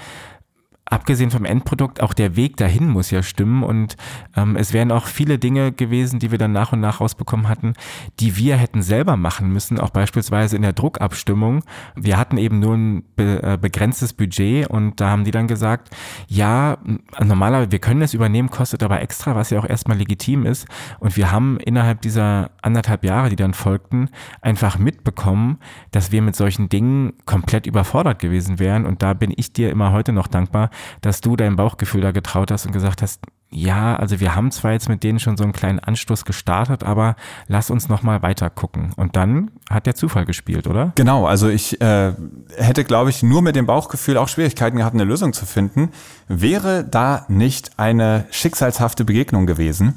[0.87, 3.63] abgesehen vom Endprodukt, auch der Weg dahin muss ja stimmen.
[3.63, 3.97] Und
[4.37, 7.75] ähm, es wären auch viele Dinge gewesen, die wir dann nach und nach rausbekommen hatten,
[8.21, 11.65] die wir hätten selber machen müssen, auch beispielsweise in der Druckabstimmung.
[11.97, 15.91] Wir hatten eben nur ein be äh, begrenztes Budget und da haben die dann gesagt,
[16.29, 16.79] ja,
[17.23, 20.67] normalerweise, wir können es übernehmen, kostet aber extra, was ja auch erstmal legitim ist.
[21.01, 24.09] Und wir haben innerhalb dieser anderthalb Jahre, die dann folgten,
[24.41, 25.59] einfach mitbekommen,
[25.91, 28.87] dass wir mit solchen Dingen komplett überfordert gewesen wären.
[28.87, 30.71] Und da bin ich dir immer heute noch dankbar,
[31.01, 33.21] dass du dein Bauchgefühl da getraut hast und gesagt hast,
[33.51, 37.15] ja, also wir haben zwar jetzt mit denen schon so einen kleinen Anstoß gestartet, aber
[37.47, 38.93] lass uns noch mal weiter gucken.
[38.97, 40.93] Und dann hat der Zufall gespielt, oder?
[40.97, 42.13] Genau, also ich äh,
[42.57, 45.91] hätte, glaube ich, nur mit dem Bauchgefühl auch Schwierigkeiten gehabt, eine Lösung zu finden.
[46.27, 49.95] Wäre da nicht eine schicksalshafte Begegnung gewesen.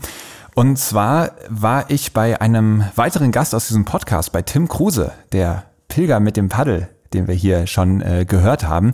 [0.54, 5.64] Und zwar war ich bei einem weiteren Gast aus diesem Podcast, bei Tim Kruse, der
[5.88, 8.93] Pilger mit dem Paddel den wir hier schon äh, gehört haben,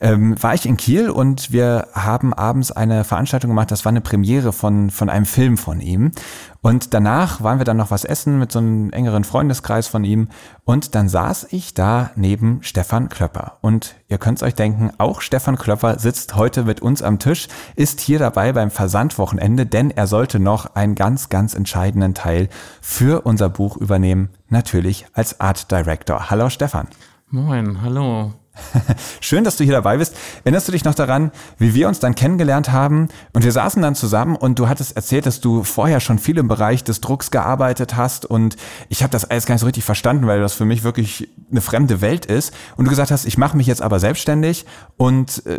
[0.00, 3.70] ähm, war ich in Kiel und wir haben abends eine Veranstaltung gemacht.
[3.70, 6.12] Das war eine Premiere von, von einem Film von ihm.
[6.60, 10.28] Und danach waren wir dann noch was essen mit so einem engeren Freundeskreis von ihm.
[10.64, 13.58] Und dann saß ich da neben Stefan Klöpper.
[13.60, 18.00] Und ihr könnt euch denken, auch Stefan Klöpper sitzt heute mit uns am Tisch, ist
[18.00, 22.48] hier dabei beim Versandwochenende, denn er sollte noch einen ganz, ganz entscheidenden Teil
[22.80, 24.30] für unser Buch übernehmen.
[24.48, 26.30] Natürlich als Art Director.
[26.30, 26.88] Hallo Stefan.
[27.34, 28.32] Moin, hallo.
[29.20, 30.14] Schön, dass du hier dabei bist.
[30.44, 33.08] Erinnerst du dich noch daran, wie wir uns dann kennengelernt haben?
[33.32, 36.46] Und wir saßen dann zusammen und du hattest erzählt, dass du vorher schon viel im
[36.46, 38.24] Bereich des Drucks gearbeitet hast.
[38.24, 38.54] Und
[38.88, 41.60] ich habe das alles gar nicht so richtig verstanden, weil das für mich wirklich eine
[41.60, 42.54] fremde Welt ist.
[42.76, 44.64] Und du gesagt hast, ich mache mich jetzt aber selbstständig.
[44.96, 45.58] Und äh,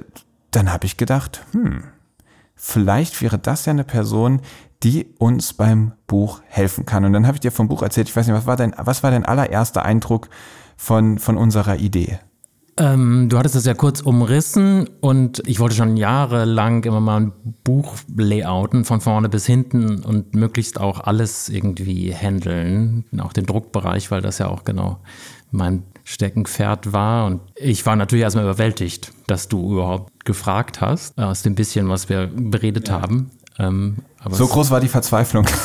[0.52, 1.84] dann habe ich gedacht, hm,
[2.56, 4.40] vielleicht wäre das ja eine Person,
[4.82, 7.04] die uns beim Buch helfen kann.
[7.04, 8.08] Und dann habe ich dir vom Buch erzählt.
[8.08, 10.30] Ich weiß nicht, was war dein, was war dein allererster Eindruck
[10.78, 12.20] von, von unserer Idee?
[12.78, 17.32] Ähm, du hattest es ja kurz umrissen und ich wollte schon jahrelang immer mal ein
[17.64, 24.12] Buch layouten, von vorne bis hinten und möglichst auch alles irgendwie handeln, auch den Druckbereich,
[24.12, 25.00] weil das ja auch genau
[25.52, 27.28] mein Steckenpferd war.
[27.28, 32.10] Und ich war natürlich erstmal überwältigt, dass du überhaupt gefragt hast, aus dem bisschen, was
[32.10, 33.02] wir beredet ja.
[33.02, 33.32] haben.
[33.58, 34.00] Ähm,
[34.32, 35.46] so groß war die Verzweiflung.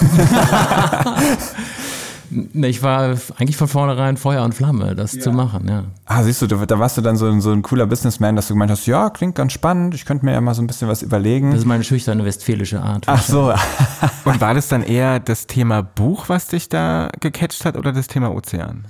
[2.54, 5.20] Ich war eigentlich von vornherein Feuer und Flamme, das ja.
[5.20, 5.84] zu machen, ja.
[6.04, 8.70] Ah, siehst du, da warst du dann so, so ein cooler Businessman, dass du gemeint
[8.70, 11.50] hast, ja, klingt ganz spannend, ich könnte mir ja mal so ein bisschen was überlegen.
[11.50, 13.04] Das ist meine schüchterne westfälische Art.
[13.08, 13.52] Ach so.
[14.24, 18.06] und war das dann eher das Thema Buch, was dich da gecatcht hat oder das
[18.06, 18.86] Thema Ozean?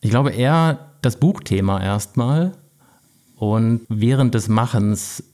[0.00, 2.52] Ich glaube eher das Buchthema erstmal.
[3.36, 5.24] Und während des Machens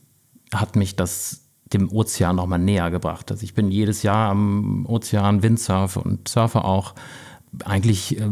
[0.53, 1.41] hat mich das
[1.73, 3.31] dem Ozean nochmal näher gebracht.
[3.31, 6.95] Also ich bin jedes Jahr am Ozean, Windsurfe und surfe auch
[7.65, 8.29] eigentlich äh,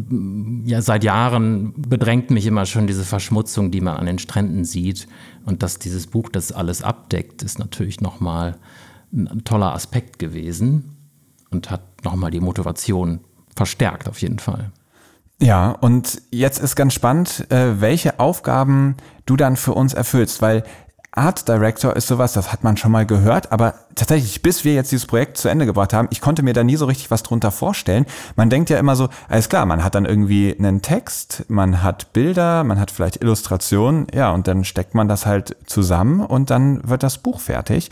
[0.66, 5.08] ja seit Jahren bedrängt mich immer schon diese Verschmutzung, die man an den Stränden sieht.
[5.46, 8.58] Und dass dieses Buch das alles abdeckt, ist natürlich nochmal
[9.12, 10.98] ein toller Aspekt gewesen
[11.50, 13.22] und hat nochmal die Motivation
[13.56, 14.72] verstärkt auf jeden Fall.
[15.40, 20.64] Ja, und jetzt ist ganz spannend, äh, welche Aufgaben du dann für uns erfüllst, weil
[21.18, 24.92] Art Director ist sowas, das hat man schon mal gehört, aber tatsächlich, bis wir jetzt
[24.92, 27.52] dieses Projekt zu Ende gebracht haben, ich konnte mir da nie so richtig was drunter
[27.52, 28.06] vorstellen.
[28.36, 32.14] Man denkt ja immer so, alles klar, man hat dann irgendwie einen Text, man hat
[32.14, 36.88] Bilder, man hat vielleicht Illustrationen, ja, und dann steckt man das halt zusammen und dann
[36.88, 37.90] wird das Buch fertig.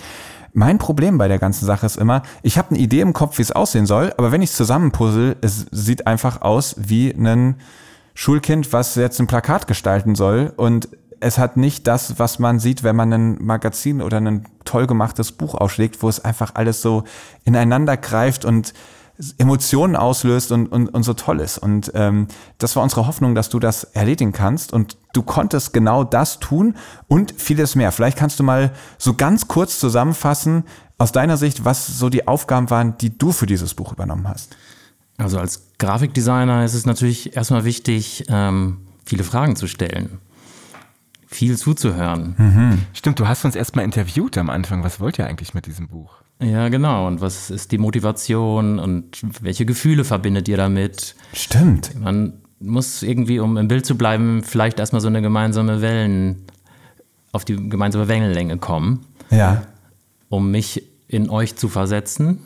[0.53, 3.41] Mein Problem bei der ganzen Sache ist immer, ich habe eine Idee im Kopf, wie
[3.41, 7.55] es aussehen soll, aber wenn ich es zusammenpuzzle, es sieht einfach aus wie ein
[8.13, 10.87] Schulkind, was jetzt ein Plakat gestalten soll und
[11.25, 15.31] es hat nicht das, was man sieht, wenn man ein Magazin oder ein toll gemachtes
[15.31, 17.03] Buch ausschlägt, wo es einfach alles so
[17.45, 18.73] ineinander greift und
[19.39, 21.57] Emotionen auslöst und, und, und so toll ist.
[21.57, 22.27] Und ähm,
[22.59, 24.71] das war unsere Hoffnung, dass du das erledigen kannst.
[24.71, 26.75] Und du konntest genau das tun
[27.07, 27.91] und vieles mehr.
[27.91, 30.63] Vielleicht kannst du mal so ganz kurz zusammenfassen,
[30.99, 34.55] aus deiner Sicht, was so die Aufgaben waren, die du für dieses Buch übernommen hast.
[35.17, 40.19] Also als Grafikdesigner ist es natürlich erstmal wichtig, ähm, viele Fragen zu stellen
[41.35, 42.35] viel zuzuhören.
[42.37, 42.79] Mhm.
[42.93, 44.83] Stimmt, du hast uns erstmal interviewt am Anfang.
[44.83, 46.21] Was wollt ihr eigentlich mit diesem Buch?
[46.41, 47.07] Ja, genau.
[47.07, 51.15] Und was ist die Motivation und welche Gefühle verbindet ihr damit?
[51.33, 51.99] Stimmt.
[51.99, 56.43] Man muss irgendwie, um im Bild zu bleiben, vielleicht erstmal so eine gemeinsame Wellen,
[57.31, 59.05] auf die gemeinsame Wellenlänge kommen.
[59.29, 59.63] Ja.
[60.29, 62.39] Um mich in euch zu versetzen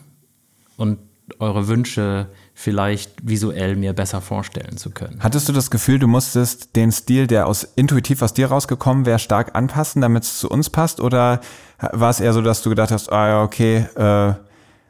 [0.78, 1.00] und
[1.40, 2.28] eure Wünsche
[2.62, 5.20] vielleicht visuell mir besser vorstellen zu können.
[5.22, 9.18] Hattest du das Gefühl, du musstest den Stil, der aus intuitiv aus dir rausgekommen wäre,
[9.18, 11.00] stark anpassen, damit es zu uns passt?
[11.00, 11.40] Oder
[11.80, 14.34] war es eher so, dass du gedacht hast, ah ja, okay, äh,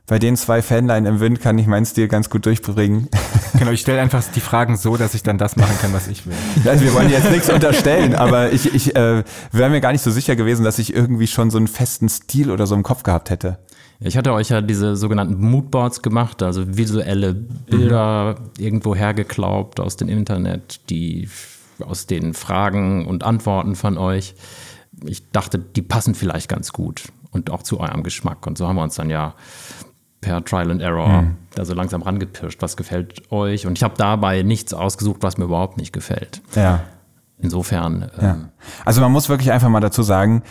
[0.08, 3.08] bei den zwei Fanlein im Wind kann ich meinen Stil ganz gut durchbringen.
[3.58, 6.26] Genau, ich stelle einfach die Fragen so, dass ich dann das machen kann, was ich
[6.26, 6.36] will.
[6.64, 10.12] Also wir wollen jetzt nichts unterstellen, aber ich, ich äh, wäre mir gar nicht so
[10.12, 13.30] sicher gewesen, dass ich irgendwie schon so einen festen Stil oder so im Kopf gehabt
[13.32, 13.58] hätte.
[14.02, 18.64] Ich hatte euch ja diese sogenannten Moodboards gemacht, also visuelle Bilder mhm.
[18.64, 21.30] irgendwo hergeklaubt aus dem Internet, die
[21.86, 24.36] aus den Fragen und Antworten von euch.
[25.06, 28.48] Ich dachte, die passen vielleicht ganz gut und auch zu eurem Geschmack.
[28.48, 29.36] Und so haben wir uns dann ja
[30.22, 31.38] per Trial and Error mhm.
[31.56, 33.68] da so langsam rangepirscht, was gefällt euch.
[33.68, 36.42] Und ich habe dabei nichts ausgesucht, was mir überhaupt nicht gefällt.
[36.56, 36.82] Ja.
[37.38, 38.10] Insofern.
[38.22, 38.32] Ja.
[38.32, 38.50] Ähm,
[38.86, 40.44] also man muss wirklich einfach mal dazu sagen,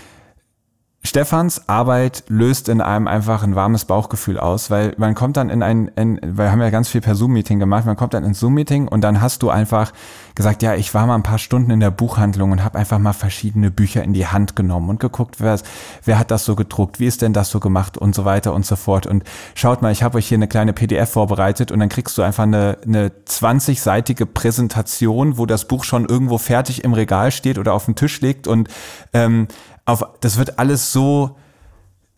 [1.04, 5.62] Stefans Arbeit löst in einem einfach ein warmes Bauchgefühl aus, weil man kommt dann in
[5.62, 8.88] ein, in, wir haben ja ganz viel per Zoom-Meeting gemacht, man kommt dann ins Zoom-Meeting
[8.88, 9.92] und dann hast du einfach
[10.34, 13.12] gesagt, ja, ich war mal ein paar Stunden in der Buchhandlung und habe einfach mal
[13.12, 15.58] verschiedene Bücher in die Hand genommen und geguckt, wer,
[16.04, 18.66] wer hat das so gedruckt, wie ist denn das so gemacht und so weiter und
[18.66, 19.06] so fort.
[19.06, 19.22] Und
[19.54, 22.42] schaut mal, ich habe euch hier eine kleine PDF vorbereitet und dann kriegst du einfach
[22.42, 27.84] eine, eine 20-seitige Präsentation, wo das Buch schon irgendwo fertig im Regal steht oder auf
[27.84, 28.68] dem Tisch liegt und
[29.12, 29.46] ähm,
[29.88, 31.36] auf, das wird alles so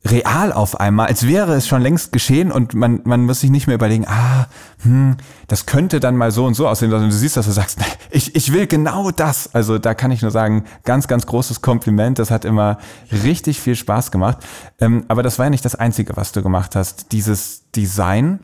[0.04, 3.66] real auf einmal, als wäre es schon längst geschehen und man, man muss sich nicht
[3.66, 4.46] mehr überlegen, ah,
[4.82, 7.78] hm, das könnte dann mal so und so aussehen, sondern du siehst, dass du sagst,
[8.10, 9.54] ich, ich will genau das.
[9.54, 12.18] Also da kann ich nur sagen, ganz, ganz großes Kompliment.
[12.18, 12.78] Das hat immer
[13.12, 14.38] richtig viel Spaß gemacht.
[14.80, 17.12] Ähm, aber das war ja nicht das Einzige, was du gemacht hast.
[17.12, 18.40] Dieses Design.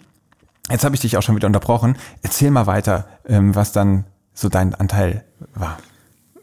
[0.70, 1.96] Jetzt habe ich dich auch schon wieder unterbrochen.
[2.22, 4.04] Erzähl mal weiter, ähm, was dann
[4.34, 5.24] so dein Anteil
[5.54, 5.78] war.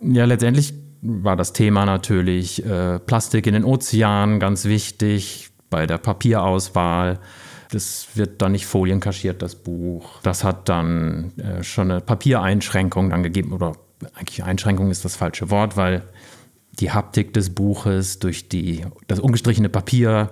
[0.02, 0.74] Ja, letztendlich
[1.04, 7.20] war das Thema natürlich äh, Plastik in den Ozeanen, ganz wichtig bei der Papierauswahl.
[7.72, 10.22] Das wird dann nicht folienkaschiert, das Buch.
[10.24, 13.74] Das hat dann äh, schon eine Papiereinschränkung dann gegeben, oder
[14.14, 16.04] eigentlich Einschränkung ist das falsche Wort, weil
[16.80, 20.30] die Haptik des Buches durch die, das ungestrichene Papier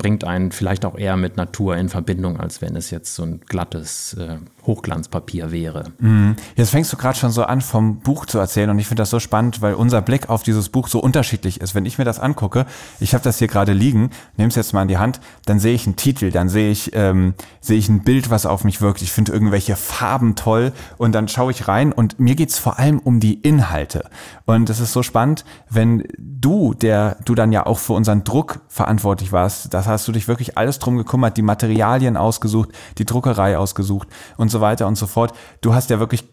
[0.00, 3.42] bringt einen vielleicht auch eher mit Natur in Verbindung, als wenn es jetzt so ein
[3.46, 5.92] glattes äh, Hochglanzpapier wäre.
[5.98, 6.36] Mhm.
[6.56, 9.10] Jetzt fängst du gerade schon so an, vom Buch zu erzählen und ich finde das
[9.10, 11.74] so spannend, weil unser Blick auf dieses Buch so unterschiedlich ist.
[11.74, 12.64] Wenn ich mir das angucke,
[12.98, 15.74] ich habe das hier gerade liegen, nehme es jetzt mal in die Hand, dann sehe
[15.74, 19.02] ich einen Titel, dann sehe ich, ähm, sehe ich ein Bild, was auf mich wirkt.
[19.02, 23.00] Ich finde irgendwelche Farben toll und dann schaue ich rein und mir geht's vor allem
[23.00, 24.08] um die Inhalte.
[24.46, 28.60] Und es ist so spannend, wenn du, der du dann ja auch für unseren Druck
[28.68, 33.58] verantwortlich warst, das hast du dich wirklich alles drum gekümmert, die Materialien ausgesucht, die Druckerei
[33.58, 35.34] ausgesucht und so weiter und so fort.
[35.60, 36.24] Du hast ja wirklich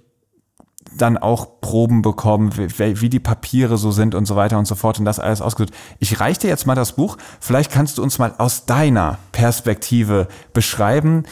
[0.95, 4.75] dann auch Proben bekommen, wie, wie, die Papiere so sind und so weiter und so
[4.75, 5.73] fort und das alles ausgesucht.
[5.99, 7.17] Ich reiche dir jetzt mal das Buch.
[7.39, 11.23] Vielleicht kannst du uns mal aus deiner Perspektive beschreiben,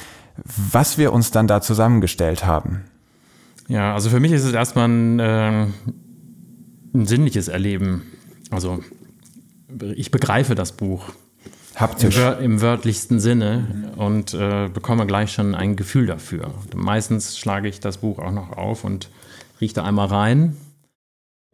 [0.71, 2.83] was wir uns dann da zusammengestellt haben.
[3.67, 5.67] Ja, also für mich ist es erstmal ein, äh,
[6.93, 8.03] ein sinnliches Erleben.
[8.51, 8.79] Also
[9.95, 11.09] ich begreife das Buch.
[11.75, 12.17] Haptisch.
[12.17, 16.53] Im, Im, wörtlichsten Sinne und äh, bekomme gleich schon ein Gefühl dafür.
[16.73, 19.09] Meistens schlage ich das Buch auch noch auf und
[19.59, 20.55] rieche da einmal rein.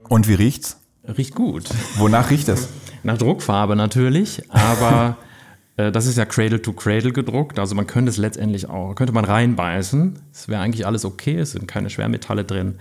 [0.08, 0.80] Und wie riecht's?
[1.06, 1.70] Riecht gut.
[1.98, 2.70] Wonach riecht es?
[3.04, 5.18] Nach Druckfarbe natürlich, aber
[5.78, 9.14] äh, das ist ja Cradle to Cradle gedruckt, also man könnte es letztendlich auch, könnte
[9.14, 10.20] man reinbeißen.
[10.32, 12.76] Es wäre eigentlich alles okay, es sind keine Schwermetalle drin.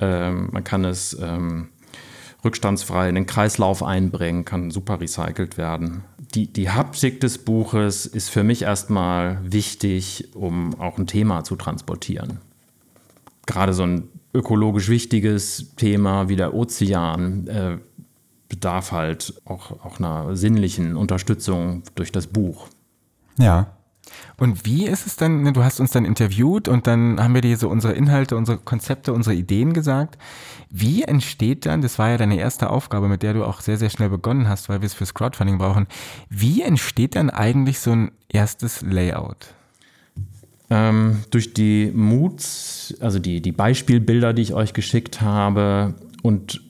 [0.00, 1.68] Ähm, man kann es ähm,
[2.44, 6.02] rückstandsfrei in den Kreislauf einbringen, kann super recycelt werden.
[6.34, 11.56] Die, die Haptik des Buches ist für mich erstmal wichtig, um auch ein Thema zu
[11.56, 12.38] transportieren.
[13.46, 17.78] Gerade so ein ökologisch wichtiges Thema wie der Ozean äh,
[18.48, 22.68] bedarf halt auch, auch einer sinnlichen Unterstützung durch das Buch.
[23.38, 23.76] Ja.
[24.40, 27.42] Und wie ist es dann, ne, du hast uns dann interviewt und dann haben wir
[27.42, 30.16] dir so unsere Inhalte, unsere Konzepte, unsere Ideen gesagt.
[30.70, 33.90] Wie entsteht dann, das war ja deine erste Aufgabe, mit der du auch sehr, sehr
[33.90, 35.86] schnell begonnen hast, weil wir es fürs Crowdfunding brauchen.
[36.30, 39.48] Wie entsteht dann eigentlich so ein erstes Layout?
[40.70, 46.62] Ähm, durch die Moods, also die, die Beispielbilder, die ich euch geschickt habe und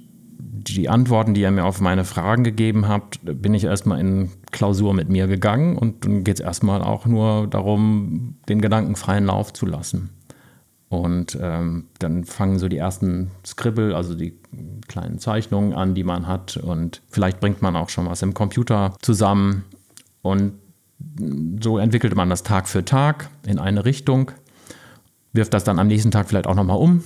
[0.62, 4.94] die Antworten, die ihr mir auf meine Fragen gegeben habt, bin ich erstmal in Klausur
[4.94, 9.52] mit mir gegangen und dann geht es erstmal auch nur darum, den Gedanken freien Lauf
[9.52, 10.10] zu lassen.
[10.88, 14.34] Und ähm, dann fangen so die ersten Scribble, also die
[14.88, 16.56] kleinen Zeichnungen an, die man hat.
[16.56, 19.64] Und vielleicht bringt man auch schon was im Computer zusammen.
[20.20, 20.54] Und
[21.62, 24.32] so entwickelt man das Tag für Tag in eine Richtung,
[25.32, 27.02] wirft das dann am nächsten Tag vielleicht auch nochmal um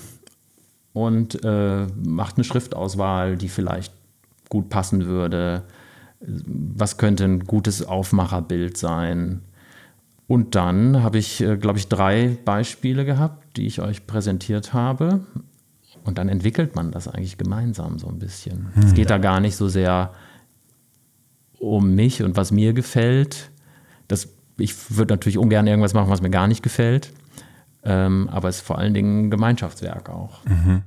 [0.94, 3.92] und äh, macht eine Schriftauswahl, die vielleicht
[4.48, 5.64] gut passen würde.
[6.20, 9.42] Was könnte ein gutes Aufmacherbild sein?
[10.26, 15.20] Und dann habe ich, äh, glaube ich, drei Beispiele gehabt, die ich euch präsentiert habe.
[16.04, 18.72] Und dann entwickelt man das eigentlich gemeinsam so ein bisschen.
[18.74, 18.82] Hm.
[18.84, 20.12] Es geht da gar nicht so sehr
[21.58, 23.50] um mich und was mir gefällt.
[24.06, 24.28] Das,
[24.58, 27.12] ich würde natürlich ungern irgendwas machen, was mir gar nicht gefällt.
[27.84, 30.44] Ähm, aber es ist vor allen Dingen ein Gemeinschaftswerk auch.
[30.44, 30.82] Mhm.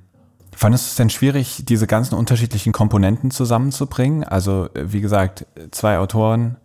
[0.51, 4.23] Fandest du es denn schwierig, diese ganzen unterschiedlichen Komponenten zusammenzubringen?
[4.23, 6.57] Also, äh, wie gesagt, zwei Autoren,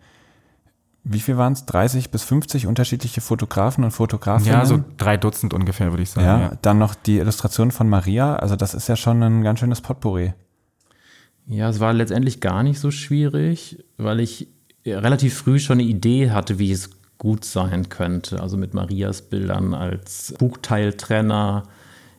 [1.03, 1.65] wie viel waren es?
[1.65, 4.53] 30 bis 50 unterschiedliche Fotografen und Fotografinnen?
[4.53, 6.25] Ja, so drei Dutzend ungefähr, würde ich sagen.
[6.25, 8.37] Ja, ja, dann noch die Illustration von Maria.
[8.37, 10.33] Also das ist ja schon ein ganz schönes Potpourri.
[11.45, 14.47] Ja, es war letztendlich gar nicht so schwierig, weil ich
[14.85, 16.89] relativ früh schon eine Idee hatte, wie es
[17.23, 18.41] gut sein könnte.
[18.41, 21.63] Also mit Marias Bildern als Buchteiltrenner,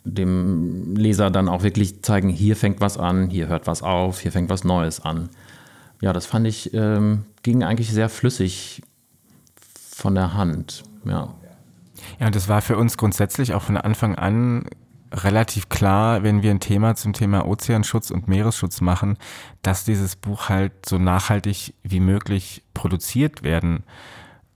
[0.05, 4.33] dem Leser dann auch wirklich zeigen, hier fängt was an, hier hört was auf, hier
[4.33, 5.29] fängt was Neues an.
[6.01, 8.83] ja, das fand ich, ähm, ging eigentlich sehr flüssig
[9.91, 10.83] von der Hand.
[11.05, 11.35] Ja.
[12.19, 14.65] Ja, und das war für uns grundsätzlich auch von Anfang an
[15.13, 19.19] relativ klar, wenn wir ein Thema zum Thema Ozeanschutz und Meeresschutz machen,
[19.63, 23.85] dass dieses Buch halt so nachhaltig wie möglich produziert werden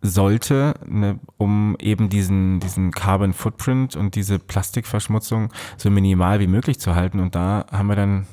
[0.01, 6.79] sollte, ne, um eben diesen, diesen Carbon Footprint und diese Plastikverschmutzung so minimal wie möglich
[6.79, 7.21] zu halten.
[7.21, 8.27] Und da haben wir dann,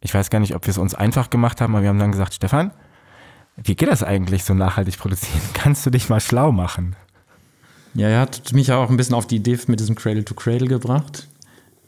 [0.00, 2.12] ich weiß gar nicht, ob wir es uns einfach gemacht haben, aber wir haben dann
[2.12, 2.70] gesagt, Stefan,
[3.56, 5.42] wie geht das eigentlich so nachhaltig produzieren?
[5.54, 6.96] Kannst du dich mal schlau machen?
[7.94, 10.68] Ja, er hat mich auch ein bisschen auf die Idee mit diesem Cradle to Cradle
[10.68, 11.28] gebracht.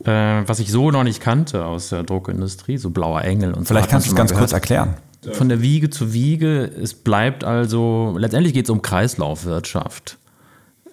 [0.05, 3.87] Äh, was ich so noch nicht kannte aus der Druckindustrie, so blauer Engel und Vielleicht
[3.87, 4.95] so kannst du es ganz kurz erklären.
[5.33, 10.18] Von der Wiege zu Wiege, es bleibt also, letztendlich geht es um Kreislaufwirtschaft,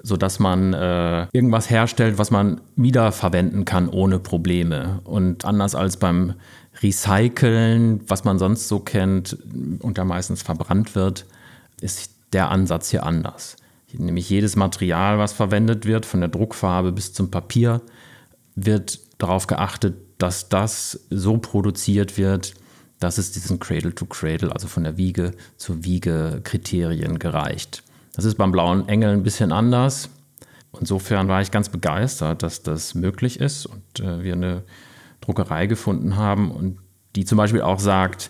[0.02, 5.02] sodass man äh, irgendwas herstellt, was man wiederverwenden kann ohne Probleme.
[5.04, 6.36] Und anders als beim
[6.82, 9.38] Recyceln, was man sonst so kennt
[9.80, 11.26] und da meistens verbrannt wird,
[11.82, 13.58] ist der Ansatz hier anders.
[13.94, 17.82] Nämlich jedes Material, was verwendet wird, von der Druckfarbe bis zum Papier,
[18.56, 22.54] wird darauf geachtet, dass das so produziert wird,
[23.02, 27.84] dass es diesen Cradle-to-Cradle, also von der Wiege zur Wiege Kriterien gereicht.
[28.14, 30.10] Das ist beim blauen Engel ein bisschen anders.
[30.80, 34.64] Insofern war ich ganz begeistert, dass das möglich ist und äh, wir eine
[35.20, 36.78] Druckerei gefunden haben und
[37.16, 38.30] die zum Beispiel auch sagt,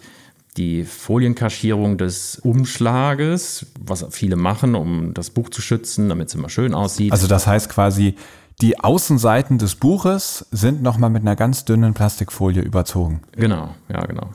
[0.57, 6.49] die Folienkaschierung des Umschlages, was viele machen, um das Buch zu schützen, damit es immer
[6.49, 7.11] schön aussieht.
[7.11, 8.15] Also das heißt quasi,
[8.61, 13.21] die Außenseiten des Buches sind nochmal mit einer ganz dünnen Plastikfolie überzogen.
[13.33, 14.31] Genau, ja, genau.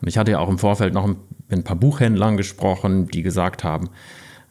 [0.00, 1.18] Und ich hatte ja auch im Vorfeld noch mit
[1.50, 3.90] ein paar Buchhändlern gesprochen, die gesagt haben,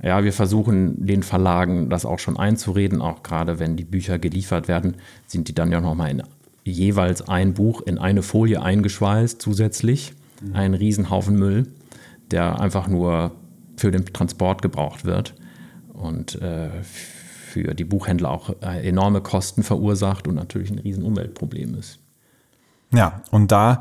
[0.01, 4.67] ja, wir versuchen den Verlagen das auch schon einzureden, auch gerade wenn die Bücher geliefert
[4.67, 4.95] werden,
[5.27, 6.23] sind die dann ja nochmal in
[6.63, 10.13] jeweils ein Buch in eine Folie eingeschweißt zusätzlich.
[10.41, 10.55] Mhm.
[10.55, 11.67] Ein Riesenhaufen Müll,
[12.31, 13.31] der einfach nur
[13.75, 15.35] für den Transport gebraucht wird.
[15.93, 21.75] Und äh, für die Buchhändler auch äh, enorme Kosten verursacht und natürlich ein riesen Umweltproblem
[21.75, 21.99] ist.
[22.93, 23.79] Ja, und da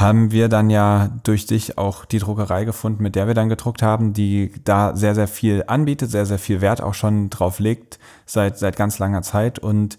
[0.00, 3.82] haben wir dann ja durch dich auch die Druckerei gefunden, mit der wir dann gedruckt
[3.82, 7.98] haben, die da sehr, sehr viel anbietet, sehr, sehr viel Wert auch schon drauf legt
[8.26, 9.98] seit, seit ganz langer Zeit und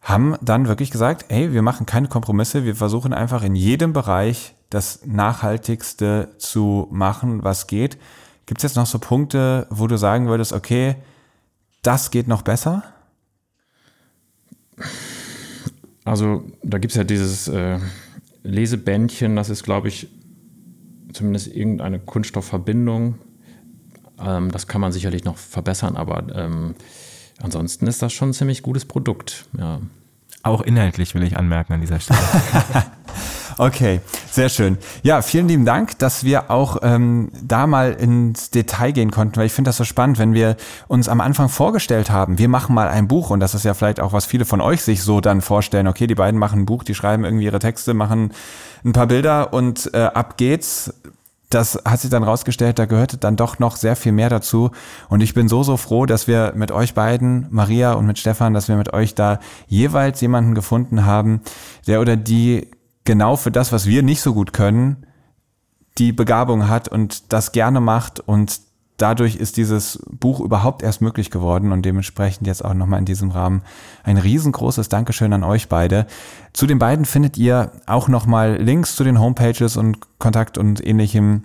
[0.00, 4.54] haben dann wirklich gesagt, hey, wir machen keine Kompromisse, wir versuchen einfach in jedem Bereich
[4.70, 7.98] das Nachhaltigste zu machen, was geht.
[8.46, 10.96] Gibt es jetzt noch so Punkte, wo du sagen würdest, okay,
[11.82, 12.84] das geht noch besser?
[16.04, 17.78] Also da gibt es ja dieses äh,
[18.42, 20.08] Lesebändchen, das ist, glaube ich,
[21.12, 23.18] zumindest irgendeine Kunststoffverbindung.
[24.20, 26.74] Ähm, das kann man sicherlich noch verbessern, aber ähm,
[27.40, 29.46] ansonsten ist das schon ein ziemlich gutes Produkt.
[29.56, 29.80] Ja.
[30.42, 32.20] Auch inhaltlich will ich anmerken an dieser Stelle.
[33.60, 34.00] Okay,
[34.30, 34.78] sehr schön.
[35.02, 39.46] Ja, vielen lieben Dank, dass wir auch ähm, da mal ins Detail gehen konnten, weil
[39.46, 40.56] ich finde das so spannend, wenn wir
[40.86, 43.98] uns am Anfang vorgestellt haben, wir machen mal ein Buch und das ist ja vielleicht
[43.98, 45.88] auch, was viele von euch sich so dann vorstellen.
[45.88, 48.32] Okay, die beiden machen ein Buch, die schreiben irgendwie ihre Texte, machen
[48.84, 50.94] ein paar Bilder und äh, ab geht's
[51.50, 54.70] das hat sich dann rausgestellt, da gehörte dann doch noch sehr viel mehr dazu.
[55.08, 58.52] Und ich bin so, so froh, dass wir mit euch beiden, Maria und mit Stefan,
[58.52, 61.40] dass wir mit euch da jeweils jemanden gefunden haben,
[61.86, 62.68] der oder die
[63.08, 65.06] genau für das, was wir nicht so gut können,
[65.96, 68.20] die Begabung hat und das gerne macht.
[68.20, 68.60] Und
[68.98, 73.30] dadurch ist dieses Buch überhaupt erst möglich geworden und dementsprechend jetzt auch nochmal in diesem
[73.30, 73.62] Rahmen
[74.04, 76.06] ein riesengroßes Dankeschön an euch beide.
[76.52, 81.44] Zu den beiden findet ihr auch nochmal Links zu den Homepages und Kontakt und ähnlichem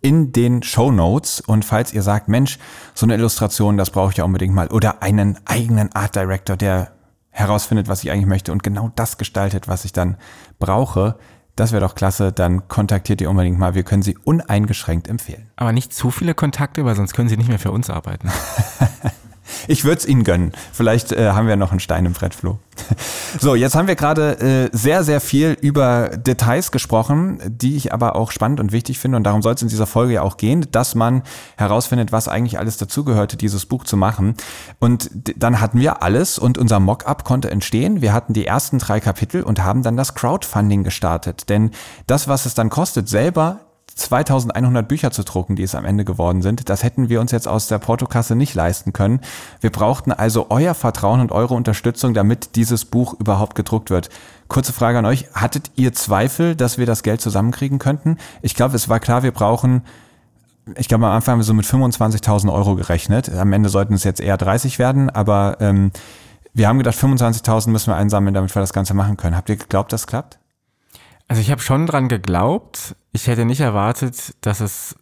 [0.00, 1.40] in den Show Notes.
[1.40, 2.60] Und falls ihr sagt, Mensch,
[2.94, 4.68] so eine Illustration, das brauche ich ja unbedingt mal.
[4.68, 6.92] Oder einen eigenen Art Director, der
[7.38, 10.16] herausfindet, was ich eigentlich möchte und genau das gestaltet, was ich dann
[10.58, 11.16] brauche,
[11.56, 13.74] das wäre doch klasse, dann kontaktiert ihr unbedingt mal.
[13.74, 15.50] Wir können sie uneingeschränkt empfehlen.
[15.56, 18.30] Aber nicht zu viele Kontakte, weil sonst können sie nicht mehr für uns arbeiten.
[19.66, 20.52] Ich würde es Ihnen gönnen.
[20.72, 22.58] Vielleicht äh, haben wir noch einen Stein im Brett, Flo.
[23.40, 28.16] So, jetzt haben wir gerade äh, sehr, sehr viel über Details gesprochen, die ich aber
[28.16, 29.18] auch spannend und wichtig finde.
[29.18, 31.22] Und darum soll es in dieser Folge ja auch gehen, dass man
[31.56, 34.34] herausfindet, was eigentlich alles dazugehörte, dieses Buch zu machen.
[34.78, 38.00] Und dann hatten wir alles und unser Mockup konnte entstehen.
[38.00, 41.48] Wir hatten die ersten drei Kapitel und haben dann das Crowdfunding gestartet.
[41.50, 41.70] Denn
[42.06, 43.67] das, was es dann kostet, selber
[43.98, 46.68] 2100 Bücher zu drucken, die es am Ende geworden sind.
[46.68, 49.20] Das hätten wir uns jetzt aus der Portokasse nicht leisten können.
[49.60, 54.08] Wir brauchten also euer Vertrauen und eure Unterstützung, damit dieses Buch überhaupt gedruckt wird.
[54.48, 55.26] Kurze Frage an euch.
[55.34, 58.16] Hattet ihr Zweifel, dass wir das Geld zusammenkriegen könnten?
[58.40, 59.82] Ich glaube, es war klar, wir brauchen
[60.76, 63.30] ich glaube, am Anfang haben wir so mit 25.000 Euro gerechnet.
[63.34, 65.92] Am Ende sollten es jetzt eher 30 werden, aber ähm,
[66.52, 69.36] wir haben gedacht, 25.000 müssen wir einsammeln, damit wir das Ganze machen können.
[69.36, 70.38] Habt ihr geglaubt, das klappt?
[71.28, 72.96] Also ich habe schon dran geglaubt.
[73.12, 74.96] Ich hätte nicht erwartet, dass es,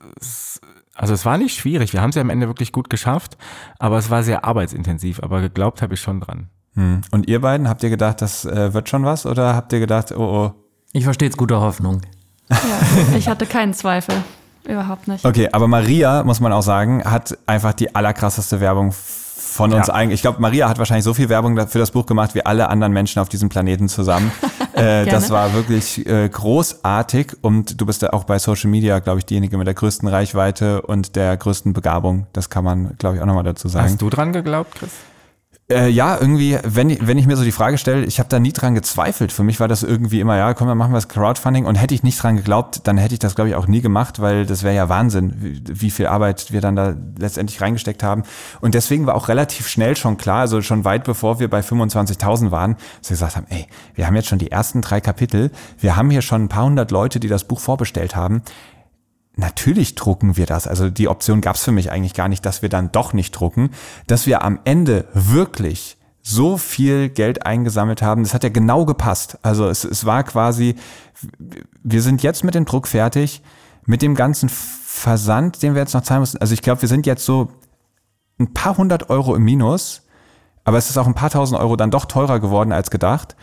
[0.94, 1.92] also es war nicht schwierig.
[1.92, 3.38] Wir haben es ja am Ende wirklich gut geschafft,
[3.78, 5.22] aber es war sehr arbeitsintensiv.
[5.22, 6.48] Aber geglaubt habe ich schon dran.
[6.74, 7.02] Hm.
[7.12, 10.12] Und ihr beiden, habt ihr gedacht, das äh, wird schon was oder habt ihr gedacht,
[10.12, 10.54] oh oh?
[10.92, 12.02] Ich verstehe jetzt gute Hoffnung.
[12.50, 14.16] Ja, ich hatte keinen Zweifel.
[14.64, 15.24] Überhaupt nicht.
[15.24, 18.92] Okay, aber Maria, muss man auch sagen, hat einfach die allerkrasseste Werbung
[19.56, 19.94] von uns ja.
[19.94, 20.18] eigentlich.
[20.18, 22.92] Ich glaube, Maria hat wahrscheinlich so viel Werbung für das Buch gemacht wie alle anderen
[22.92, 24.30] Menschen auf diesem Planeten zusammen.
[24.74, 29.18] äh, das war wirklich äh, großartig und du bist ja auch bei Social Media, glaube
[29.18, 32.26] ich, diejenige mit der größten Reichweite und der größten Begabung.
[32.32, 33.86] Das kann man, glaube ich, auch nochmal dazu sagen.
[33.86, 34.90] Hast du dran geglaubt, Chris?
[35.68, 38.38] Äh, ja, irgendwie, wenn, ich, wenn ich mir so die Frage stelle, ich habe da
[38.38, 39.32] nie dran gezweifelt.
[39.32, 41.64] Für mich war das irgendwie immer, ja, komm, dann machen wir das Crowdfunding.
[41.64, 44.20] Und hätte ich nicht dran geglaubt, dann hätte ich das, glaube ich, auch nie gemacht,
[44.20, 48.22] weil das wäre ja Wahnsinn, wie, wie, viel Arbeit wir dann da letztendlich reingesteckt haben.
[48.60, 52.52] Und deswegen war auch relativ schnell schon klar, also schon weit bevor wir bei 25.000
[52.52, 55.50] waren, dass wir gesagt haben, ey, wir haben jetzt schon die ersten drei Kapitel,
[55.80, 58.42] wir haben hier schon ein paar hundert Leute, die das Buch vorbestellt haben
[59.36, 60.66] natürlich drucken wir das.
[60.66, 63.32] Also die Option gab es für mich eigentlich gar nicht, dass wir dann doch nicht
[63.32, 63.70] drucken.
[64.06, 69.38] Dass wir am Ende wirklich so viel Geld eingesammelt haben, das hat ja genau gepasst.
[69.42, 70.74] Also es, es war quasi,
[71.84, 73.42] wir sind jetzt mit dem Druck fertig,
[73.84, 76.40] mit dem ganzen Versand, den wir jetzt noch zahlen müssen.
[76.40, 77.52] Also ich glaube, wir sind jetzt so
[78.40, 80.02] ein paar hundert Euro im Minus,
[80.64, 83.36] aber es ist auch ein paar tausend Euro dann doch teurer geworden als gedacht.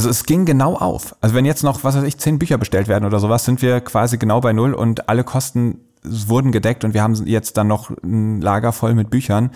[0.00, 1.14] Also es ging genau auf.
[1.20, 3.82] Also wenn jetzt noch, was weiß ich, zehn Bücher bestellt werden oder sowas, sind wir
[3.82, 7.90] quasi genau bei null und alle Kosten wurden gedeckt und wir haben jetzt dann noch
[8.02, 9.50] ein Lager voll mit Büchern.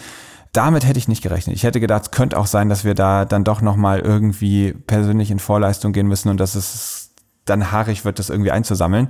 [0.53, 1.57] Damit hätte ich nicht gerechnet.
[1.57, 5.31] Ich hätte gedacht, es könnte auch sein, dass wir da dann doch nochmal irgendwie persönlich
[5.31, 7.04] in Vorleistung gehen müssen und dass es
[7.45, 9.09] dann haarig wird, das irgendwie einzusammeln.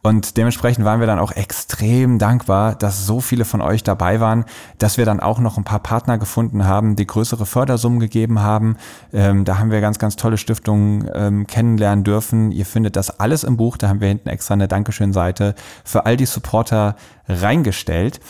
[0.00, 4.44] Und dementsprechend waren wir dann auch extrem dankbar, dass so viele von euch dabei waren,
[4.78, 8.76] dass wir dann auch noch ein paar Partner gefunden haben, die größere Fördersummen gegeben haben.
[9.12, 12.52] Ähm, da haben wir ganz, ganz tolle Stiftungen ähm, kennenlernen dürfen.
[12.52, 13.76] Ihr findet das alles im Buch.
[13.76, 16.94] Da haben wir hinten extra eine Dankeschön-Seite für all die Supporter
[17.28, 18.20] reingestellt.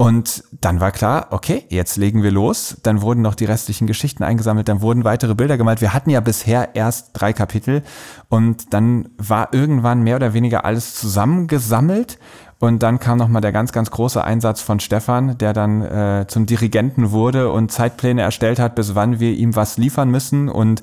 [0.00, 2.76] Und dann war klar, okay, jetzt legen wir los.
[2.84, 5.80] Dann wurden noch die restlichen Geschichten eingesammelt, dann wurden weitere Bilder gemalt.
[5.80, 7.82] Wir hatten ja bisher erst drei Kapitel
[8.28, 12.20] und dann war irgendwann mehr oder weniger alles zusammengesammelt.
[12.60, 16.46] Und dann kam nochmal der ganz, ganz große Einsatz von Stefan, der dann äh, zum
[16.46, 20.48] Dirigenten wurde und Zeitpläne erstellt hat, bis wann wir ihm was liefern müssen.
[20.48, 20.80] Und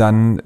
[0.00, 0.40] dann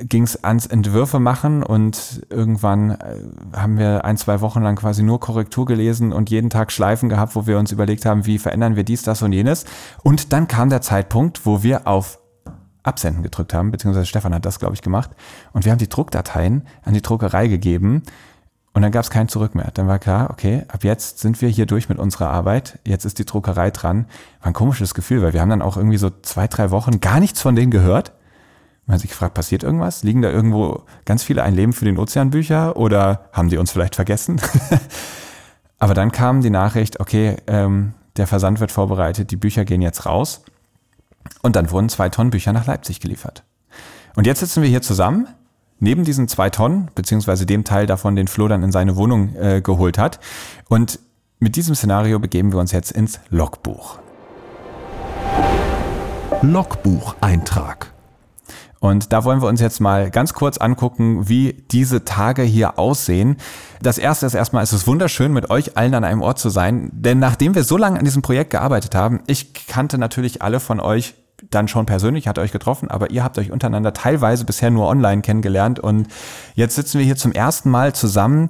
[0.00, 3.20] ging es ans Entwürfe machen und irgendwann äh,
[3.54, 7.36] haben wir ein, zwei Wochen lang quasi nur Korrektur gelesen und jeden Tag Schleifen gehabt,
[7.36, 9.64] wo wir uns überlegt haben, wie verändern wir dies, das und jenes.
[10.02, 12.18] Und dann kam der Zeitpunkt, wo wir auf
[12.82, 15.10] Absenden gedrückt haben, beziehungsweise Stefan hat das, glaube ich, gemacht.
[15.52, 18.02] Und wir haben die Druckdateien an die Druckerei gegeben
[18.76, 19.70] und dann gab es kein Zurück mehr.
[19.72, 22.78] Dann war klar, okay, ab jetzt sind wir hier durch mit unserer Arbeit.
[22.86, 24.04] Jetzt ist die Druckerei dran.
[24.40, 27.18] War ein komisches Gefühl, weil wir haben dann auch irgendwie so zwei, drei Wochen gar
[27.18, 28.12] nichts von denen gehört.
[28.86, 30.04] Man hat sich gefragt, passiert irgendwas?
[30.04, 33.96] Liegen da irgendwo ganz viele Ein Leben für den Ozeanbücher oder haben die uns vielleicht
[33.96, 34.40] vergessen?
[35.78, 40.06] Aber dann kam die Nachricht, okay, ähm, der Versand wird vorbereitet, die Bücher gehen jetzt
[40.06, 40.42] raus.
[41.42, 43.42] Und dann wurden zwei Tonnen Bücher nach Leipzig geliefert.
[44.14, 45.26] Und jetzt sitzen wir hier zusammen,
[45.80, 49.60] neben diesen zwei Tonnen, beziehungsweise dem Teil davon, den Flo dann in seine Wohnung äh,
[49.60, 50.20] geholt hat.
[50.68, 51.00] Und
[51.40, 53.98] mit diesem Szenario begeben wir uns jetzt ins Logbuch.
[56.40, 57.95] Logbucheintrag.
[58.86, 63.36] Und da wollen wir uns jetzt mal ganz kurz angucken, wie diese Tage hier aussehen.
[63.82, 66.90] Das erste ist erstmal, es ist wunderschön, mit euch allen an einem Ort zu sein.
[66.92, 70.78] Denn nachdem wir so lange an diesem Projekt gearbeitet haben, ich kannte natürlich alle von
[70.78, 71.14] euch
[71.50, 75.20] dann schon persönlich, hatte euch getroffen, aber ihr habt euch untereinander teilweise bisher nur online
[75.20, 76.08] kennengelernt und
[76.54, 78.48] jetzt sitzen wir hier zum ersten Mal zusammen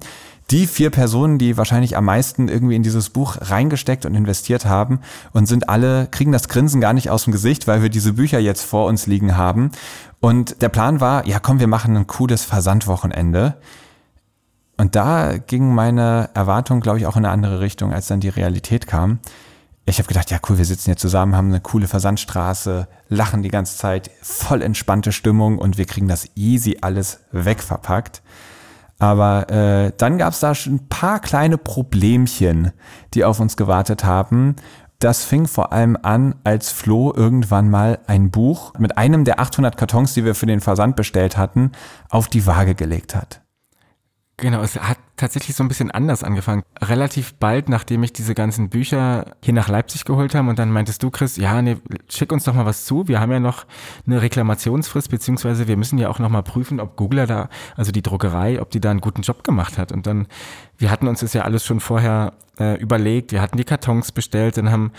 [0.50, 5.00] die vier Personen, die wahrscheinlich am meisten irgendwie in dieses Buch reingesteckt und investiert haben
[5.32, 8.38] und sind alle, kriegen das Grinsen gar nicht aus dem Gesicht, weil wir diese Bücher
[8.38, 9.72] jetzt vor uns liegen haben.
[10.20, 13.56] Und der Plan war, ja komm, wir machen ein cooles Versandwochenende.
[14.76, 18.28] Und da ging meine Erwartung, glaube ich, auch in eine andere Richtung, als dann die
[18.28, 19.18] Realität kam.
[19.88, 23.48] Ich habe gedacht, ja cool, wir sitzen hier zusammen, haben eine coole Versandstraße, lachen die
[23.50, 28.20] ganze Zeit, voll entspannte Stimmung und wir kriegen das easy alles wegverpackt.
[28.98, 32.72] Aber äh, dann gab es da schon ein paar kleine Problemchen,
[33.14, 34.56] die auf uns gewartet haben.
[34.98, 39.76] Das fing vor allem an, als Flo irgendwann mal ein Buch mit einem der 800
[39.76, 41.72] Kartons, die wir für den Versand bestellt hatten,
[42.08, 43.42] auf die Waage gelegt hat.
[44.38, 46.62] Genau, es hat tatsächlich so ein bisschen anders angefangen.
[46.82, 51.02] Relativ bald, nachdem ich diese ganzen Bücher hier nach Leipzig geholt habe und dann meintest
[51.02, 51.78] du, Chris, ja, nee,
[52.10, 53.08] schick uns doch mal was zu.
[53.08, 53.64] Wir haben ja noch
[54.06, 58.02] eine Reklamationsfrist, beziehungsweise wir müssen ja auch noch mal prüfen, ob Googler da, also die
[58.02, 59.90] Druckerei, ob die da einen guten Job gemacht hat.
[59.90, 60.26] Und dann,
[60.76, 64.58] wir hatten uns das ja alles schon vorher äh, überlegt, wir hatten die Kartons bestellt,
[64.58, 64.92] dann haben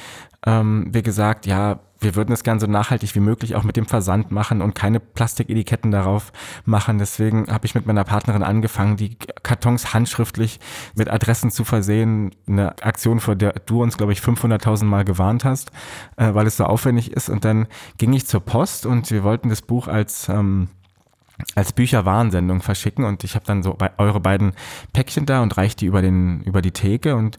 [0.46, 3.86] ähm, wir gesagt, ja, wir würden es gern so nachhaltig wie möglich auch mit dem
[3.86, 6.32] Versand machen und keine Plastiketiketten darauf
[6.66, 7.00] machen.
[7.00, 10.60] Deswegen habe ich mit meiner Partnerin angefangen, die Kartons handschriftlich
[10.96, 12.32] mit Adressen zu versehen.
[12.48, 15.72] Eine Aktion, vor der du uns, glaube ich, 500.000 Mal gewarnt hast,
[16.18, 17.30] äh, weil es so aufwendig ist.
[17.30, 17.68] Und dann
[17.98, 20.70] ging ich zur Post und wir wollten das Buch als ähm,
[21.56, 24.54] als Bücherwarnsendung verschicken und ich habe dann so bei eure beiden
[24.94, 27.38] Päckchen da und reiche die über den über die Theke und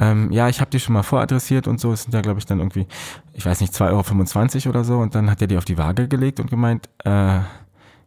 [0.00, 1.92] ähm, ja, ich habe die schon mal voradressiert und so.
[1.92, 2.86] Es sind ja, glaube ich, dann irgendwie,
[3.34, 4.98] ich weiß nicht, 2,25 Euro oder so.
[4.98, 7.40] Und dann hat er die auf die Waage gelegt und gemeint, äh,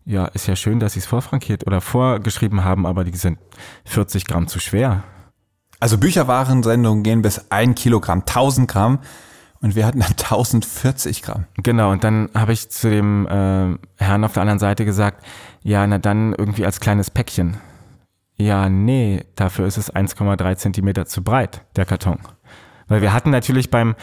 [0.05, 3.37] ja, ist ja schön, dass sie es vorfrankiert oder vorgeschrieben haben, aber die sind
[3.85, 5.03] 40 Gramm zu schwer.
[5.79, 8.99] Also Bücherwarensendungen gehen bis ein Kilogramm, 1000 Gramm.
[9.61, 11.45] Und wir hatten dann 1040 Gramm.
[11.55, 15.23] Genau, und dann habe ich zu dem äh, Herrn auf der anderen Seite gesagt,
[15.61, 17.57] ja, na dann irgendwie als kleines Päckchen.
[18.43, 22.19] Ja, nee, dafür ist es 1,3 Zentimeter zu breit, der Karton.
[22.89, 23.95] Weil wir hatten natürlich beim,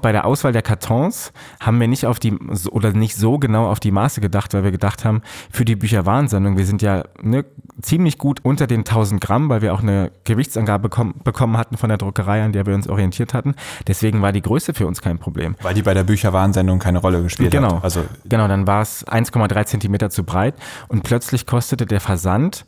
[0.00, 2.34] bei der Auswahl der Kartons haben wir nicht auf die,
[2.70, 5.20] oder nicht so genau auf die Maße gedacht, weil wir gedacht haben,
[5.50, 7.44] für die Bücherwarnsendung, wir sind ja ne,
[7.82, 11.90] ziemlich gut unter den 1000 Gramm, weil wir auch eine Gewichtsangabe bekommen, bekommen hatten von
[11.90, 13.54] der Druckerei, an der wir uns orientiert hatten.
[13.86, 15.54] Deswegen war die Größe für uns kein Problem.
[15.60, 17.76] Weil die bei der Bücherwarnsendung keine Rolle gespielt genau.
[17.76, 17.84] hat.
[17.84, 20.54] Also genau, dann war es 1,3 Zentimeter zu breit
[20.88, 22.64] und plötzlich kostete der Versand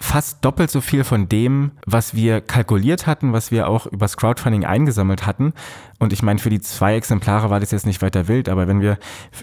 [0.00, 4.64] fast doppelt so viel von dem, was wir kalkuliert hatten, was wir auch übers Crowdfunding
[4.64, 5.54] eingesammelt hatten.
[5.98, 8.80] Und ich meine, für die zwei Exemplare war das jetzt nicht weiter wild, aber wenn
[8.80, 8.98] wir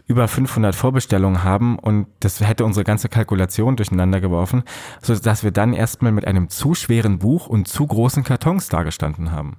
[0.06, 4.64] über 500 Vorbestellungen haben und das hätte unsere ganze Kalkulation durcheinander geworfen,
[5.02, 9.32] so dass wir dann erstmal mit einem zu schweren Buch und zu großen Kartons dagestanden
[9.32, 9.58] haben.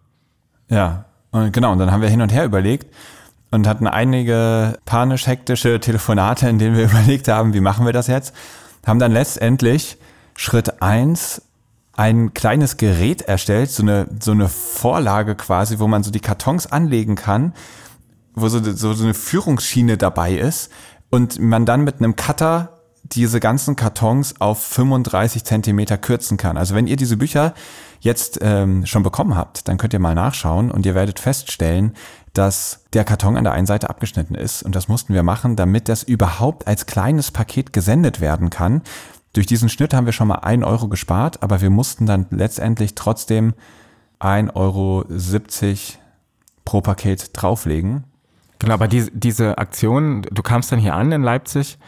[0.69, 2.87] Ja, und genau, und dann haben wir hin und her überlegt
[3.51, 8.35] und hatten einige panisch-hektische Telefonate, in denen wir überlegt haben, wie machen wir das jetzt,
[8.87, 9.99] haben dann letztendlich
[10.37, 11.43] Schritt eins
[11.97, 16.67] ein kleines Gerät erstellt, so eine, so eine Vorlage quasi, wo man so die Kartons
[16.67, 17.55] anlegen kann,
[18.35, 20.71] wo so, so, so eine Führungsschiene dabei ist
[21.11, 22.71] und man dann mit einem Cutter
[23.05, 26.57] diese ganzen Kartons auf 35 Zentimeter kürzen kann.
[26.57, 27.55] Also wenn ihr diese Bücher
[28.01, 31.95] jetzt ähm, schon bekommen habt, dann könnt ihr mal nachschauen und ihr werdet feststellen,
[32.33, 34.63] dass der Karton an der einen Seite abgeschnitten ist.
[34.63, 38.83] Und das mussten wir machen, damit das überhaupt als kleines Paket gesendet werden kann.
[39.35, 42.95] Durch diesen Schnitt haben wir schon mal ein Euro gespart, aber wir mussten dann letztendlich
[42.95, 43.53] trotzdem
[44.21, 45.05] 1,70 Euro
[46.65, 48.05] pro Paket drauflegen.
[48.61, 51.79] Genau, aber die, diese Aktion, du kamst dann hier an in Leipzig,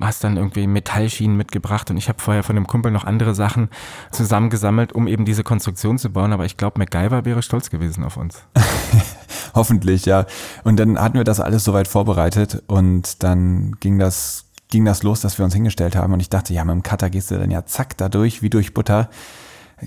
[0.00, 3.68] hast dann irgendwie Metallschienen mitgebracht und ich habe vorher von dem Kumpel noch andere Sachen
[4.10, 8.16] zusammengesammelt, um eben diese Konstruktion zu bauen, aber ich glaube, MacGyver wäre stolz gewesen auf
[8.16, 8.42] uns.
[9.54, 10.24] Hoffentlich, ja.
[10.64, 14.43] Und dann hatten wir das alles soweit vorbereitet und dann ging das
[14.74, 17.08] ging das los, dass wir uns hingestellt haben und ich dachte, ja, mit dem Cutter
[17.08, 19.08] gehst du dann ja zack da durch, wie durch Butter.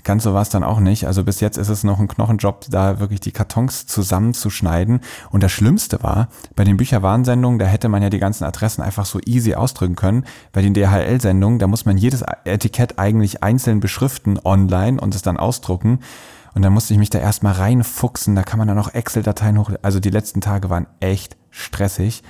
[0.02, 1.06] Ganz so war es dann auch nicht.
[1.06, 5.00] Also bis jetzt ist es noch ein Knochenjob, da wirklich die Kartons zusammenzuschneiden.
[5.28, 9.04] Und das Schlimmste war, bei den Bücherwarnsendungen, da hätte man ja die ganzen Adressen einfach
[9.04, 10.24] so easy ausdrücken können.
[10.52, 15.36] Bei den DHL-Sendungen, da muss man jedes Etikett eigentlich einzeln beschriften online und es dann
[15.36, 15.98] ausdrucken.
[16.54, 18.34] Und dann musste ich mich da erstmal reinfuchsen.
[18.34, 19.70] Da kann man dann auch Excel-Dateien hoch.
[19.82, 22.22] Also die letzten Tage waren echt stressig.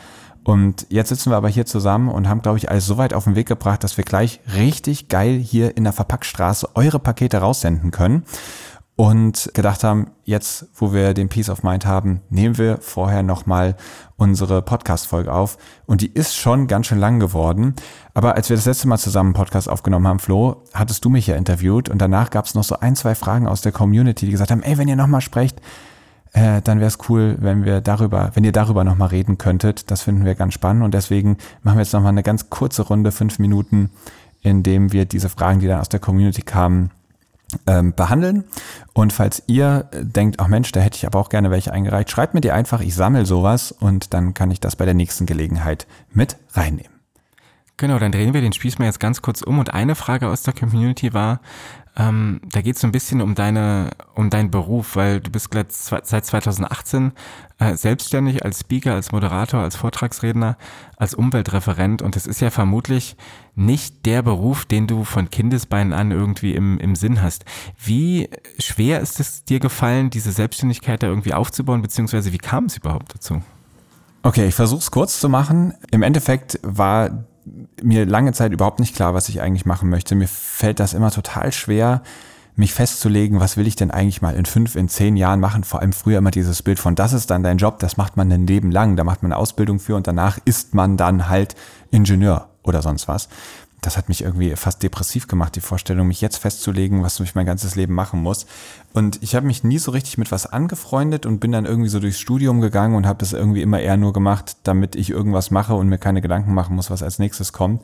[0.49, 3.25] Und jetzt sitzen wir aber hier zusammen und haben, glaube ich, alles so weit auf
[3.25, 7.91] den Weg gebracht, dass wir gleich richtig geil hier in der Verpackstraße eure Pakete raussenden
[7.91, 8.23] können.
[8.97, 13.77] Und gedacht haben, jetzt, wo wir den Peace of Mind haben, nehmen wir vorher nochmal
[14.17, 15.59] unsere Podcast-Folge auf.
[15.85, 17.75] Und die ist schon ganz schön lang geworden.
[18.15, 21.27] Aber als wir das letzte Mal zusammen einen Podcast aufgenommen haben, Flo, hattest du mich
[21.27, 21.91] ja interviewt.
[21.91, 24.63] Und danach gab es noch so ein, zwei Fragen aus der Community, die gesagt haben,
[24.63, 25.61] ey, wenn ihr nochmal sprecht,
[26.33, 29.91] äh, dann wäre es cool, wenn wir darüber, wenn ihr darüber nochmal reden könntet.
[29.91, 33.13] Das finden wir ganz spannend und deswegen machen wir jetzt nochmal eine ganz kurze Runde,
[33.13, 33.91] fünf Minuten,
[34.43, 36.91] in dem wir diese Fragen, die dann aus der Community kamen,
[37.67, 38.45] ähm, behandeln.
[38.93, 42.35] Und falls ihr denkt, ach Mensch, da hätte ich aber auch gerne welche eingereicht, schreibt
[42.35, 45.87] mir die einfach, ich sammle sowas und dann kann ich das bei der nächsten Gelegenheit
[46.13, 46.93] mit reinnehmen.
[47.79, 49.61] Genau, dann drehen wir den Spieß mal jetzt ganz kurz um.
[49.61, 51.41] Und eine Frage aus der Community war,
[51.99, 55.51] ähm, da geht es so ein bisschen um deine, um deinen Beruf, weil du bist
[55.53, 57.13] seit 2018
[57.59, 60.57] äh, selbstständig als Speaker, als Moderator, als Vortragsredner,
[60.97, 63.17] als Umweltreferent und es ist ja vermutlich
[63.57, 67.45] nicht der Beruf, den du von Kindesbeinen an irgendwie im, im Sinn hast.
[67.77, 68.29] Wie
[68.61, 73.17] schwer ist es dir gefallen, diese Selbstständigkeit da irgendwie aufzubauen, beziehungsweise wie kam es überhaupt
[73.17, 73.43] dazu?
[74.23, 75.75] Okay, ich versuche es kurz zu machen.
[75.91, 77.25] Im Endeffekt war
[77.83, 80.15] mir lange Zeit überhaupt nicht klar, was ich eigentlich machen möchte.
[80.15, 82.03] Mir fällt das immer total schwer,
[82.57, 85.63] mich festzulegen, was will ich denn eigentlich mal in fünf, in zehn Jahren machen.
[85.65, 88.33] Vor allem früher immer dieses Bild von, das ist dann dein Job, das macht man
[88.33, 91.55] ein Leben lang, da macht man eine Ausbildung für und danach ist man dann halt
[91.91, 93.29] Ingenieur oder sonst was.
[93.81, 97.47] Das hat mich irgendwie fast depressiv gemacht, die Vorstellung, mich jetzt festzulegen, was ich mein
[97.47, 98.47] ganzes Leben machen muss.
[98.93, 102.01] Und ich habe mich nie so richtig mit was angefreundet und bin dann irgendwie so
[102.01, 105.75] durchs Studium gegangen und habe das irgendwie immer eher nur gemacht, damit ich irgendwas mache
[105.75, 107.83] und mir keine Gedanken machen muss, was als nächstes kommt.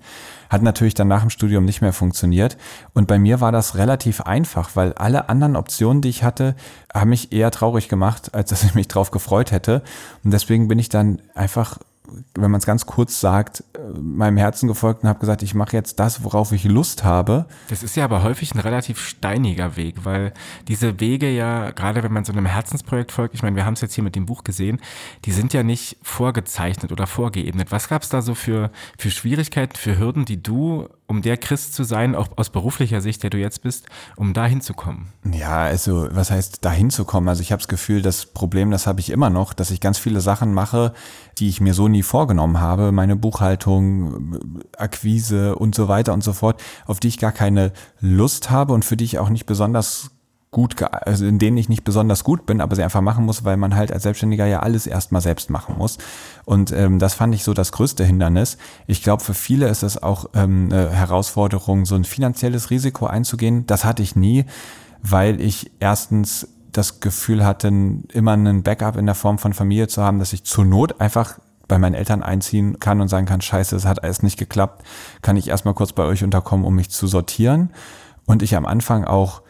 [0.51, 2.57] Hat natürlich dann nach dem Studium nicht mehr funktioniert.
[2.93, 6.57] Und bei mir war das relativ einfach, weil alle anderen Optionen, die ich hatte,
[6.93, 9.83] haben mich eher traurig gemacht, als dass ich mich drauf gefreut hätte.
[10.25, 11.79] Und deswegen bin ich dann einfach
[12.35, 15.77] wenn man es ganz kurz sagt, äh, meinem Herzen gefolgt und habe gesagt, ich mache
[15.77, 17.47] jetzt das, worauf ich Lust habe.
[17.69, 20.33] Das ist ja aber häufig ein relativ steiniger Weg, weil
[20.69, 23.81] diese Wege ja, gerade wenn man so einem Herzensprojekt folgt, ich meine, wir haben es
[23.81, 24.81] jetzt hier mit dem Buch gesehen,
[25.25, 27.73] die sind ja nicht vorgezeichnet oder vorgeebnet.
[27.73, 31.75] Was gab es da so für, für Schwierigkeiten, für Hürden, die du um der Christ
[31.75, 33.87] zu sein, auch aus beruflicher Sicht, der du jetzt bist,
[34.17, 35.09] um da hinzukommen?
[35.31, 37.29] Ja, also was heißt da hinzukommen?
[37.29, 39.99] Also ich habe das Gefühl, das Problem, das habe ich immer noch, dass ich ganz
[39.99, 40.95] viele Sachen mache,
[41.39, 42.93] die ich mir so nie vorgenommen habe.
[42.93, 48.51] Meine Buchhaltung, Akquise und so weiter und so fort, auf die ich gar keine Lust
[48.51, 50.11] habe und für die ich auch nicht besonders
[50.55, 53.57] gut, also in denen ich nicht besonders gut bin, aber sie einfach machen muss, weil
[53.57, 55.99] man halt als Selbstständiger ja alles erstmal selbst machen muss.
[56.45, 58.57] Und ähm, das fand ich so das größte Hindernis.
[58.87, 63.67] Ich glaube, für viele ist es auch ähm, eine Herausforderung, so ein finanzielles Risiko einzugehen.
[63.67, 64.45] Das hatte ich nie,
[65.03, 67.67] weil ich erstens das Gefühl hatte,
[68.13, 71.41] immer einen Backup in der Form von Familie zu haben, dass ich zur Not einfach
[71.67, 74.85] bei meinen Eltern einziehen kann und sagen kann, scheiße, es hat alles nicht geklappt,
[75.21, 77.71] kann ich erstmal kurz bei euch unterkommen, um mich zu sortieren.
[78.25, 79.43] Und ich am Anfang auch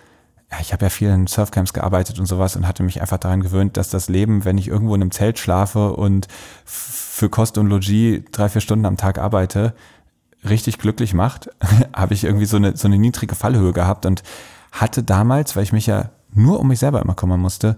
[0.54, 3.40] ja, ich habe ja viel in Surfcamps gearbeitet und sowas und hatte mich einfach daran
[3.40, 6.28] gewöhnt, dass das Leben, wenn ich irgendwo in einem Zelt schlafe und
[6.64, 9.74] für Kost und Logis drei, vier Stunden am Tag arbeite,
[10.48, 11.50] richtig glücklich macht,
[11.94, 14.22] habe ich irgendwie so eine, so eine niedrige Fallhöhe gehabt und
[14.70, 17.76] hatte damals, weil ich mich ja nur um mich selber immer kümmern musste,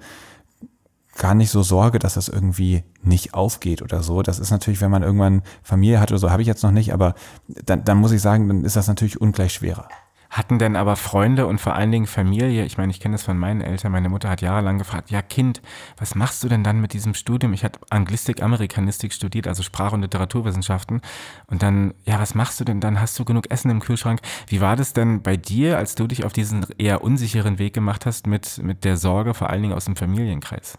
[1.16, 4.22] gar nicht so Sorge, dass das irgendwie nicht aufgeht oder so.
[4.22, 6.92] Das ist natürlich, wenn man irgendwann Familie hat oder so, habe ich jetzt noch nicht,
[6.92, 7.14] aber
[7.48, 9.88] dann, dann muss ich sagen, dann ist das natürlich ungleich schwerer.
[10.30, 13.38] Hatten denn aber Freunde und vor allen Dingen Familie, ich meine, ich kenne das von
[13.38, 15.62] meinen Eltern, meine Mutter hat jahrelang gefragt, ja Kind,
[15.96, 17.52] was machst du denn dann mit diesem Studium?
[17.52, 21.00] Ich hatte Anglistik, Amerikanistik studiert, also Sprach- und Literaturwissenschaften.
[21.46, 23.00] Und dann, ja, was machst du denn dann?
[23.00, 24.20] Hast du genug Essen im Kühlschrank?
[24.48, 28.06] Wie war das denn bei dir, als du dich auf diesen eher unsicheren Weg gemacht
[28.06, 30.78] hast mit, mit der Sorge, vor allen Dingen aus dem Familienkreis?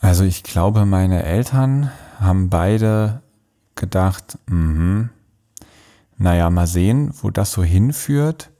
[0.00, 3.22] Also ich glaube, meine Eltern haben beide
[3.74, 5.08] gedacht, mh,
[6.18, 8.50] naja, mal sehen, wo das so hinführt.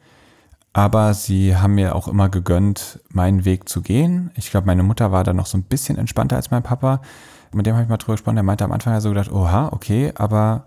[0.73, 4.31] Aber sie haben mir auch immer gegönnt, meinen Weg zu gehen.
[4.37, 7.01] Ich glaube, meine Mutter war da noch so ein bisschen entspannter als mein Papa.
[7.53, 8.37] Mit dem habe ich mal drüber gesprochen.
[8.37, 10.64] Der meinte am Anfang so gedacht, oha, okay, aber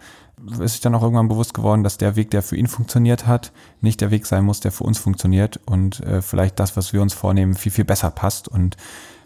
[0.59, 3.51] ist sich dann auch irgendwann bewusst geworden, dass der Weg, der für ihn funktioniert hat,
[3.79, 7.01] nicht der Weg sein muss, der für uns funktioniert und äh, vielleicht das, was wir
[7.01, 8.75] uns vornehmen, viel, viel besser passt und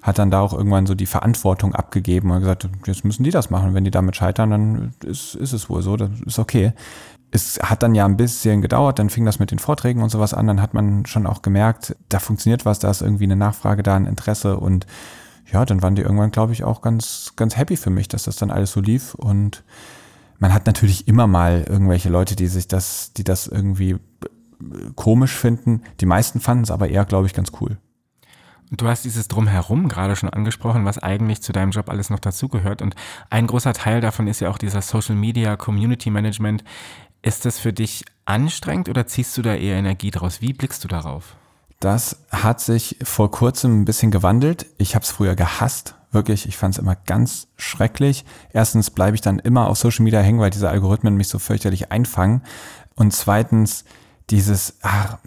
[0.02, 3.50] hat dann da auch irgendwann so die Verantwortung abgegeben und gesagt, jetzt müssen die das
[3.50, 3.74] machen.
[3.74, 6.74] Wenn die damit scheitern, dann ist, ist es wohl so, das ist okay
[7.36, 10.34] es hat dann ja ein bisschen gedauert, dann fing das mit den Vorträgen und sowas
[10.34, 13.84] an, dann hat man schon auch gemerkt, da funktioniert was, da ist irgendwie eine Nachfrage
[13.84, 14.86] da, ein Interesse und
[15.52, 18.38] ja, dann waren die irgendwann, glaube ich, auch ganz, ganz happy für mich, dass das
[18.38, 19.64] dann alles so lief und
[20.40, 23.98] man hat natürlich immer mal irgendwelche Leute, die sich das, die das irgendwie
[24.96, 25.82] komisch finden.
[26.00, 27.78] Die meisten fanden es aber eher, glaube ich, ganz cool.
[28.72, 32.82] Du hast dieses Drumherum gerade schon angesprochen, was eigentlich zu deinem Job alles noch dazugehört.
[32.82, 32.96] Und
[33.30, 36.64] ein großer Teil davon ist ja auch dieser Social Media Community Management.
[37.26, 40.42] Ist das für dich anstrengend oder ziehst du da eher Energie draus?
[40.42, 41.36] Wie blickst du darauf?
[41.80, 44.68] Das hat sich vor kurzem ein bisschen gewandelt.
[44.78, 46.48] Ich habe es früher gehasst, wirklich.
[46.48, 48.26] Ich fand es immer ganz schrecklich.
[48.54, 51.92] Erstens bleibe ich dann immer auf Social Media hängen, weil diese Algorithmen mich so fürchterlich
[51.92, 52.44] einfangen.
[52.94, 53.86] Und zweitens
[54.30, 55.18] dieses, ach,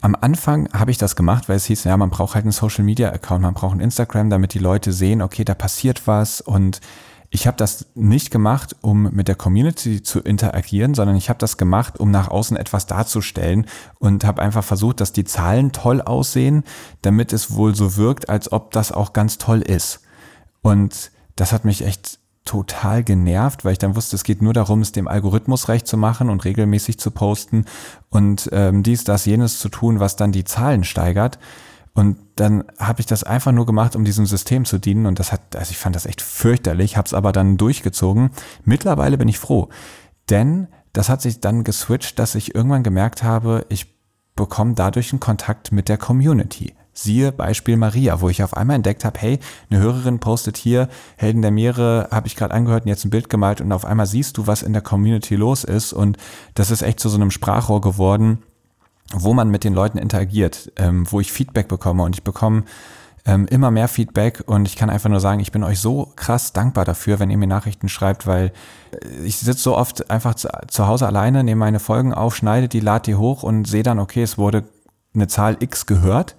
[0.00, 2.82] am Anfang habe ich das gemacht, weil es hieß, ja, man braucht halt einen Social
[2.82, 6.80] Media Account, man braucht ein Instagram, damit die Leute sehen, okay, da passiert was und
[7.30, 11.56] ich habe das nicht gemacht, um mit der Community zu interagieren, sondern ich habe das
[11.56, 13.66] gemacht, um nach außen etwas darzustellen
[13.98, 16.64] und habe einfach versucht, dass die Zahlen toll aussehen,
[17.02, 20.00] damit es wohl so wirkt, als ob das auch ganz toll ist.
[20.62, 24.80] Und das hat mich echt total genervt, weil ich dann wusste, es geht nur darum,
[24.80, 27.64] es dem Algorithmus recht zu machen und regelmäßig zu posten
[28.08, 31.38] und ähm, dies, das, jenes zu tun, was dann die Zahlen steigert.
[31.96, 35.06] Und dann habe ich das einfach nur gemacht, um diesem System zu dienen.
[35.06, 38.30] Und das hat, also ich fand das echt fürchterlich, habe es aber dann durchgezogen.
[38.64, 39.70] Mittlerweile bin ich froh,
[40.28, 43.96] denn das hat sich dann geswitcht, dass ich irgendwann gemerkt habe, ich
[44.36, 46.74] bekomme dadurch einen Kontakt mit der Community.
[46.92, 49.38] Siehe Beispiel Maria, wo ich auf einmal entdeckt habe, hey,
[49.70, 53.30] eine Hörerin postet hier, Helden der Meere, habe ich gerade angehört und jetzt ein Bild
[53.30, 56.18] gemalt und auf einmal siehst du, was in der Community los ist und
[56.54, 58.42] das ist echt zu so einem Sprachrohr geworden,
[59.12, 62.64] wo man mit den Leuten interagiert, ähm, wo ich Feedback bekomme und ich bekomme
[63.26, 66.52] ähm, immer mehr Feedback und ich kann einfach nur sagen, ich bin euch so krass
[66.52, 68.52] dankbar dafür, wenn ihr mir Nachrichten schreibt, weil
[68.92, 72.68] äh, ich sitze so oft einfach zu, zu Hause alleine, nehme meine Folgen auf, schneide
[72.68, 74.64] die, lade die hoch und sehe dann, okay, es wurde
[75.14, 76.36] eine Zahl X gehört.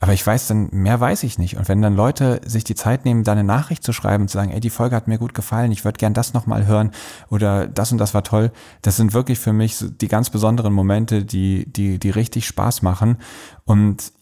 [0.00, 1.56] Aber ich weiß dann, mehr weiß ich nicht.
[1.56, 4.38] Und wenn dann Leute sich die Zeit nehmen, da eine Nachricht zu schreiben und zu
[4.38, 6.92] sagen, ey, die Folge hat mir gut gefallen, ich würde gern das nochmal hören
[7.30, 11.24] oder das und das war toll, das sind wirklich für mich die ganz besonderen Momente,
[11.24, 13.18] die, die, die richtig Spaß machen.
[13.64, 14.12] Und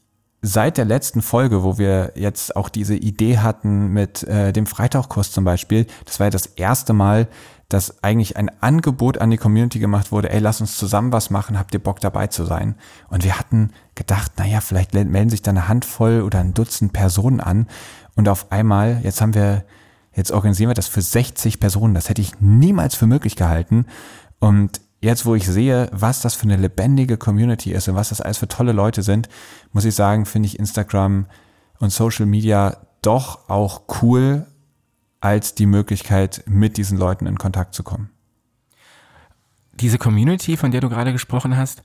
[0.43, 5.33] seit der letzten Folge, wo wir jetzt auch diese Idee hatten mit äh, dem Freitauchkurs
[5.33, 7.29] zum Beispiel, das war ja das erste Mal,
[7.69, 11.59] dass eigentlich ein Angebot an die Community gemacht wurde, ey, lass uns zusammen was machen,
[11.59, 12.77] habt ihr Bock dabei zu sein?
[13.09, 17.41] Und wir hatten gedacht, naja, vielleicht melden sich da eine Handvoll oder ein Dutzend Personen
[17.41, 17.67] an.
[18.15, 19.65] Und auf einmal, jetzt haben wir,
[20.15, 21.95] jetzt organisieren wir das für 60 Personen.
[21.95, 23.87] Das hätte ich niemals für möglich gehalten.
[24.39, 28.21] Und jetzt, wo ich sehe, was das für eine lebendige Community ist und was das
[28.21, 29.29] alles für tolle Leute sind,
[29.73, 31.27] muss ich sagen, finde ich Instagram
[31.79, 34.47] und Social Media doch auch cool
[35.21, 38.11] als die Möglichkeit, mit diesen Leuten in Kontakt zu kommen.
[39.75, 41.83] Diese Community, von der du gerade gesprochen hast,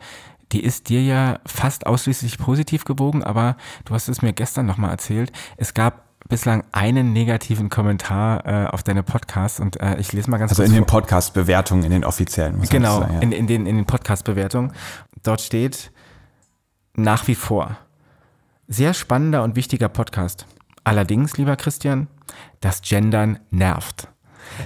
[0.52, 3.56] die ist dir ja fast ausschließlich positiv gebogen, aber
[3.86, 5.32] du hast es mir gestern nochmal erzählt.
[5.58, 10.38] Es gab bislang einen negativen Kommentar äh, auf deine Podcasts und äh, ich lese mal
[10.38, 10.70] ganz also kurz.
[10.70, 12.58] Also in den Podcast-Bewertungen, in den offiziellen.
[12.58, 13.20] Muss genau, sagen, ja.
[13.22, 14.72] in, in den, in den Podcast-Bewertungen.
[15.24, 15.92] Dort steht
[16.96, 17.78] nach wie vor
[18.68, 20.46] sehr spannender und wichtiger Podcast.
[20.84, 22.08] Allerdings, lieber Christian,
[22.62, 24.08] das Gendern nervt.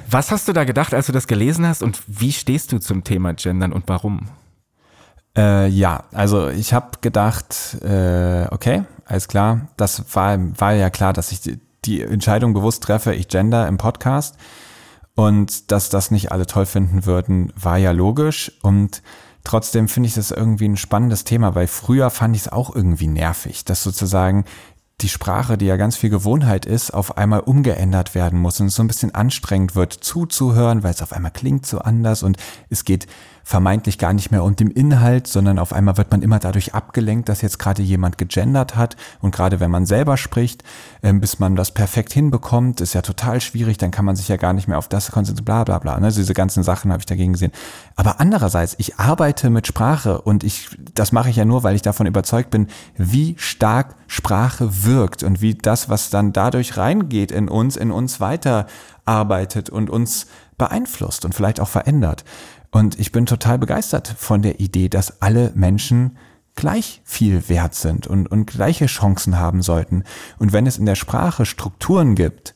[0.10, 3.04] Was hast du da gedacht, als du das gelesen hast und wie stehst du zum
[3.04, 4.30] Thema Gendern und warum?
[5.38, 11.14] Äh, ja, also ich habe gedacht, äh, okay, alles klar, das war, war ja klar,
[11.14, 14.36] dass ich die, die Entscheidung bewusst treffe, ich gender im Podcast.
[15.16, 18.52] Und dass das nicht alle toll finden würden, war ja logisch.
[18.62, 19.02] Und
[19.46, 23.08] trotzdem finde ich das irgendwie ein spannendes Thema, weil früher fand ich es auch irgendwie
[23.08, 24.44] nervig, dass sozusagen
[25.02, 28.76] die Sprache, die ja ganz viel Gewohnheit ist, auf einmal umgeändert werden muss und es
[28.76, 32.38] so ein bisschen anstrengend wird zuzuhören, weil es auf einmal klingt so anders und
[32.70, 33.08] es geht
[33.46, 37.30] vermeintlich gar nicht mehr um den Inhalt, sondern auf einmal wird man immer dadurch abgelenkt,
[37.30, 40.64] dass jetzt gerade jemand gegendert hat und gerade wenn man selber spricht,
[41.04, 44.38] ähm, bis man das perfekt hinbekommt, ist ja total schwierig, dann kann man sich ja
[44.38, 45.94] gar nicht mehr auf das konzentrieren, bla bla bla.
[45.94, 47.52] Also diese ganzen Sachen habe ich dagegen gesehen.
[47.96, 51.84] Aber andererseits, ich arbeite mit Sprache und ich, das mache ich ja nur, weil ich
[51.84, 52.66] davon überzeugt bin,
[52.98, 58.20] wie stark Sprache wirkt und wie das, was dann dadurch reingeht in uns, in uns
[58.20, 60.26] weiterarbeitet und uns
[60.58, 62.24] beeinflusst und vielleicht auch verändert.
[62.76, 66.18] Und ich bin total begeistert von der Idee, dass alle Menschen
[66.56, 70.04] gleich viel wert sind und, und gleiche Chancen haben sollten.
[70.40, 72.54] Und wenn es in der Sprache Strukturen gibt,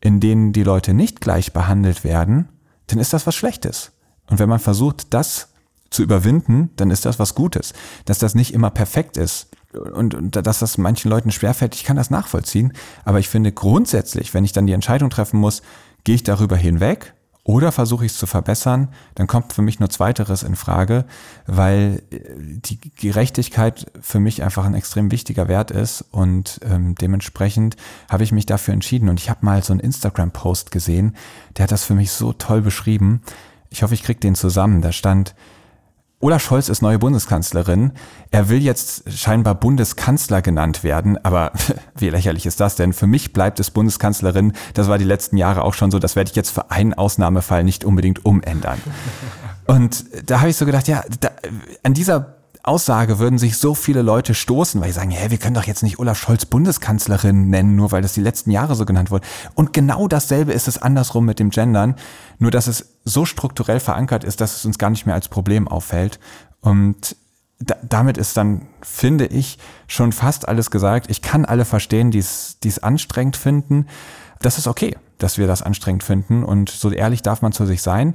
[0.00, 2.48] in denen die Leute nicht gleich behandelt werden,
[2.86, 3.92] dann ist das was Schlechtes.
[4.30, 5.50] Und wenn man versucht, das
[5.90, 7.74] zu überwinden, dann ist das was Gutes.
[8.06, 11.98] Dass das nicht immer perfekt ist und, und dass das manchen Leuten schwerfällt, ich kann
[11.98, 12.72] das nachvollziehen.
[13.04, 15.60] Aber ich finde grundsätzlich, wenn ich dann die Entscheidung treffen muss,
[16.04, 17.12] gehe ich darüber hinweg
[17.44, 21.04] oder versuche ich es zu verbessern, dann kommt für mich nur Zweiteres in Frage,
[21.46, 27.76] weil äh, die Gerechtigkeit für mich einfach ein extrem wichtiger Wert ist und ähm, dementsprechend
[28.08, 29.08] habe ich mich dafür entschieden.
[29.08, 31.16] Und ich habe mal so einen Instagram-Post gesehen,
[31.56, 33.22] der hat das für mich so toll beschrieben.
[33.70, 34.80] Ich hoffe, ich kriege den zusammen.
[34.80, 35.34] Da stand,
[36.22, 37.90] Olaf Scholz ist neue Bundeskanzlerin.
[38.30, 41.50] Er will jetzt scheinbar Bundeskanzler genannt werden, aber
[41.96, 42.92] wie lächerlich ist das denn?
[42.92, 44.52] Für mich bleibt es Bundeskanzlerin.
[44.74, 45.98] Das war die letzten Jahre auch schon so.
[45.98, 48.80] Das werde ich jetzt für einen Ausnahmefall nicht unbedingt umändern.
[49.66, 51.30] Und da habe ich so gedacht, ja, da,
[51.82, 55.54] an dieser Aussage würden sich so viele Leute stoßen, weil sie sagen, hä, wir können
[55.54, 59.10] doch jetzt nicht Olaf Scholz Bundeskanzlerin nennen, nur weil das die letzten Jahre so genannt
[59.10, 59.26] wurde.
[59.54, 61.96] Und genau dasselbe ist es andersrum mit dem Gendern,
[62.38, 65.66] nur dass es so strukturell verankert ist, dass es uns gar nicht mehr als Problem
[65.66, 66.20] auffällt.
[66.60, 67.16] Und
[67.58, 69.58] da, damit ist dann, finde ich,
[69.88, 71.10] schon fast alles gesagt.
[71.10, 73.86] Ich kann alle verstehen, die es anstrengend finden.
[74.40, 76.44] Das ist okay, dass wir das anstrengend finden.
[76.44, 78.14] Und so ehrlich darf man zu sich sein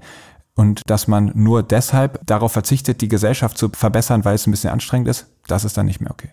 [0.58, 4.72] und dass man nur deshalb darauf verzichtet, die Gesellschaft zu verbessern, weil es ein bisschen
[4.72, 6.32] anstrengend ist, das ist dann nicht mehr okay.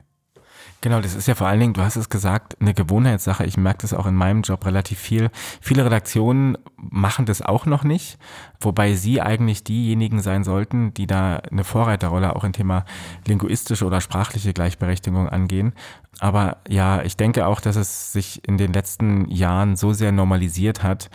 [0.81, 3.47] Genau, das ist ja vor allen Dingen, du hast es gesagt, eine Gewohnheitssache.
[3.47, 5.31] Ich merke das auch in meinem Job relativ viel.
[5.63, 8.19] Viele Redaktionen machen das auch noch nicht,
[8.61, 12.85] wobei sie eigentlich diejenigen sein sollten, die da eine Vorreiterrolle auch im Thema
[13.27, 15.73] linguistische oder sprachliche Gleichberechtigung angehen.
[16.19, 20.83] Aber ja, ich denke auch, dass es sich in den letzten Jahren so sehr normalisiert
[20.83, 21.09] hat,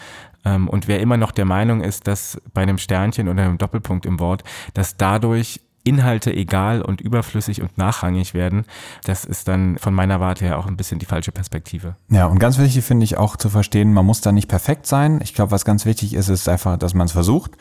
[0.46, 4.20] und wer immer noch der Meinung ist, dass bei einem Sternchen oder einem Doppelpunkt im
[4.20, 4.44] Wort,
[4.74, 8.66] dass dadurch Inhalte egal und überflüssig und nachrangig werden,
[9.06, 11.96] das ist dann von meiner Warte her auch ein bisschen die falsche Perspektive.
[12.10, 15.20] Ja, und ganz wichtig finde ich auch zu verstehen, man muss da nicht perfekt sein.
[15.24, 17.52] Ich glaube, was ganz wichtig ist, ist einfach, dass man es versucht.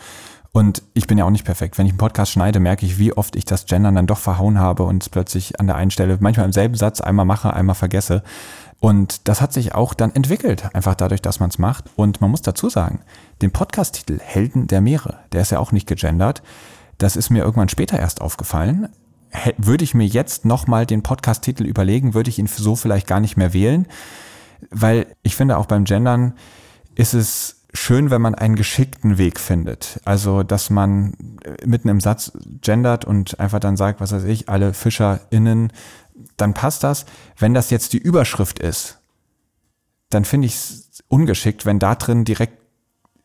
[0.51, 1.79] Und ich bin ja auch nicht perfekt.
[1.79, 4.59] Wenn ich einen Podcast schneide, merke ich, wie oft ich das Gendern dann doch verhauen
[4.59, 7.77] habe und es plötzlich an der einen Stelle, manchmal im selben Satz, einmal mache, einmal
[7.77, 8.23] vergesse.
[8.81, 11.87] Und das hat sich auch dann entwickelt, einfach dadurch, dass man es macht.
[11.97, 13.01] Und man muss dazu sagen,
[13.43, 16.43] den Podcast-Titel Helden der Meere, der ist ja auch nicht gegendert.
[16.99, 18.89] Das ist mir irgendwann später erst aufgefallen.
[19.57, 23.37] Würde ich mir jetzt nochmal den Podcast-Titel überlegen, würde ich ihn so vielleicht gar nicht
[23.37, 23.87] mehr wählen.
[24.71, 26.35] Weil ich finde, auch beim Gendern
[26.95, 30.01] ist es schön, wenn man einen geschickten Weg findet.
[30.05, 31.13] Also, dass man
[31.45, 32.33] äh, mitten im Satz
[32.63, 35.73] gendert und einfach dann sagt, was weiß ich, alle FischerInnen,
[36.39, 37.05] dann passt das.
[37.37, 38.99] Wenn das jetzt die Überschrift ist,
[40.11, 42.59] dann finde ich es ungeschickt, wenn da drin direkt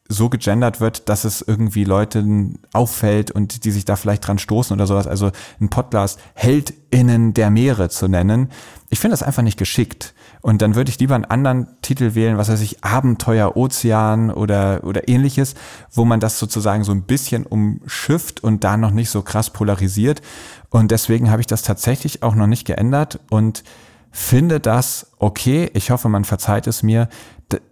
[0.10, 4.74] so gegendert wird, dass es irgendwie Leuten auffällt und die sich da vielleicht dran stoßen
[4.74, 5.08] oder sowas.
[5.08, 5.32] Also
[5.62, 8.52] ein Podcast HeldInnen der Meere zu nennen.
[8.90, 10.14] Ich finde das einfach nicht geschickt.
[10.44, 14.82] Und dann würde ich lieber einen anderen Titel wählen, was weiß ich, Abenteuer Ozean oder,
[14.84, 15.56] oder ähnliches,
[15.90, 20.22] wo man das sozusagen so ein bisschen umschifft und da noch nicht so krass polarisiert.
[20.70, 23.64] Und deswegen habe ich das tatsächlich auch noch nicht geändert und
[24.12, 25.72] finde das okay.
[25.74, 27.08] Ich hoffe, man verzeiht es mir,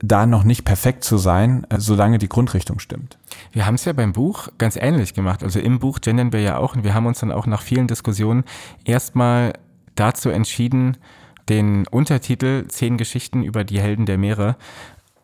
[0.02, 3.18] da noch nicht perfekt zu sein, äh, solange die Grundrichtung stimmt.
[3.52, 5.44] Wir haben es ja beim Buch ganz ähnlich gemacht.
[5.44, 7.88] Also im Buch gendern wir ja auch und wir haben uns dann auch nach vielen
[7.88, 8.46] Diskussionen
[8.86, 9.54] erstmal
[9.96, 10.96] dazu entschieden,
[11.52, 14.56] den Untertitel Zehn Geschichten über die Helden der Meere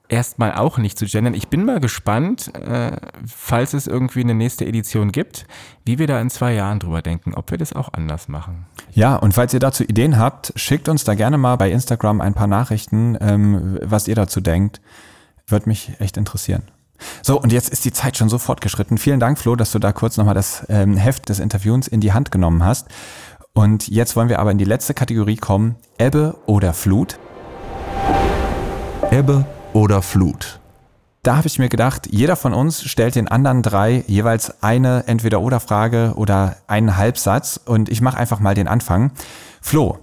[0.10, 1.34] erstmal auch nicht zu gendern.
[1.34, 5.46] Ich bin mal gespannt, äh, falls es irgendwie eine nächste Edition gibt,
[5.86, 8.66] wie wir da in zwei Jahren drüber denken, ob wir das auch anders machen.
[8.92, 12.34] Ja, und falls ihr dazu Ideen habt, schickt uns da gerne mal bei Instagram ein
[12.34, 14.82] paar Nachrichten, ähm, was ihr dazu denkt.
[15.48, 16.64] Würde mich echt interessieren.
[17.22, 18.98] So, und jetzt ist die Zeit schon so fortgeschritten.
[18.98, 22.12] Vielen Dank, Flo, dass du da kurz nochmal das ähm, Heft des Interviews in die
[22.12, 22.88] Hand genommen hast.
[23.58, 25.78] Und jetzt wollen wir aber in die letzte Kategorie kommen.
[25.98, 27.18] Ebbe oder Flut.
[29.10, 30.60] Ebbe oder Flut.
[31.24, 36.14] Da habe ich mir gedacht, jeder von uns stellt den anderen drei jeweils eine Entweder-Oder-Frage
[36.18, 39.12] oder einen Halbsatz und ich mache einfach mal den Anfang.
[39.60, 39.98] Flo,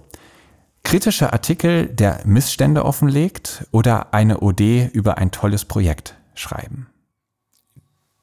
[0.83, 6.87] kritischer Artikel, der Missstände offenlegt oder eine OD über ein tolles Projekt schreiben?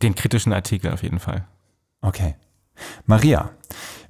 [0.02, 1.46] Den kritischen Artikel auf jeden Fall.
[2.02, 2.34] Okay.
[3.06, 3.50] Maria,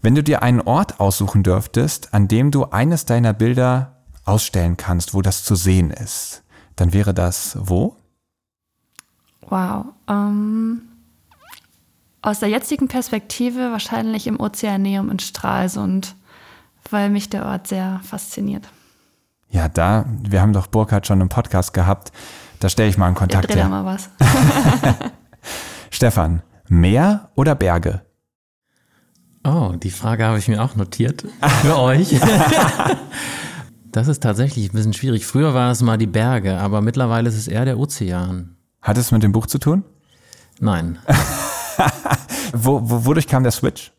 [0.03, 5.15] wenn du dir einen Ort aussuchen dürftest, an dem du eines deiner Bilder ausstellen kannst,
[5.15, 6.43] wo das zu sehen ist,
[6.77, 7.97] dann wäre das wo?
[9.49, 9.87] Wow.
[10.09, 10.83] Ähm,
[12.20, 16.15] aus der jetzigen Perspektive wahrscheinlich im Ozeaneum in Stralsund,
[16.91, 18.69] weil mich der Ort sehr fasziniert.
[19.51, 22.12] Ja, da, wir haben doch Burkhard schon im Podcast gehabt.
[22.61, 23.69] Da stelle ich mal einen Ja, Kontakt dreh da her.
[23.69, 24.09] mal was.
[25.91, 28.03] Stefan, Meer oder Berge?
[29.44, 31.24] Oh, die Frage habe ich mir auch notiert
[31.62, 32.14] für euch.
[33.94, 35.27] Das ist tatsächlich ein bisschen schwierig.
[35.27, 38.56] Früher war es mal die Berge, aber mittlerweile ist es eher der Ozean.
[38.81, 39.85] Hat es mit dem Buch zu tun?
[40.60, 40.98] Nein,
[42.52, 43.93] Wo, wo, wodurch kam der Switch?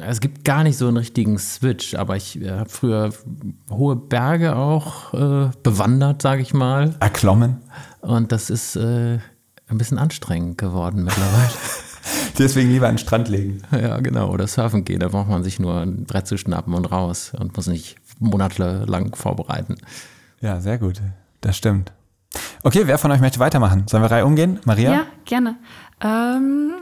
[0.00, 3.10] es gibt gar nicht so einen richtigen Switch, aber ich äh, habe früher
[3.70, 6.94] hohe Berge auch äh, bewandert, sage ich mal.
[7.00, 7.58] Erklommen?
[8.00, 9.18] Und das ist äh,
[9.68, 11.50] ein bisschen anstrengend geworden mittlerweile.
[12.38, 13.62] Deswegen lieber an den Strand legen.
[13.72, 14.30] ja, genau.
[14.30, 17.56] Oder surfen gehen, da braucht man sich nur ein Brett zu schnappen und raus und
[17.56, 19.76] muss nicht monatelang vorbereiten.
[20.40, 21.00] Ja, sehr gut.
[21.40, 21.92] Das stimmt.
[22.62, 23.84] Okay, wer von euch möchte weitermachen?
[23.88, 24.60] Sollen wir Reihe umgehen?
[24.64, 24.92] Maria?
[24.92, 25.56] Ja, gerne.
[26.00, 26.72] Ähm,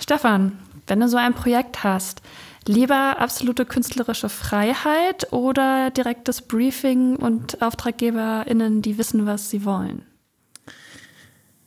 [0.00, 2.22] Stefan, wenn du so ein Projekt hast,
[2.66, 10.02] lieber absolute künstlerische Freiheit oder direktes Briefing und AuftraggeberInnen, die wissen, was sie wollen?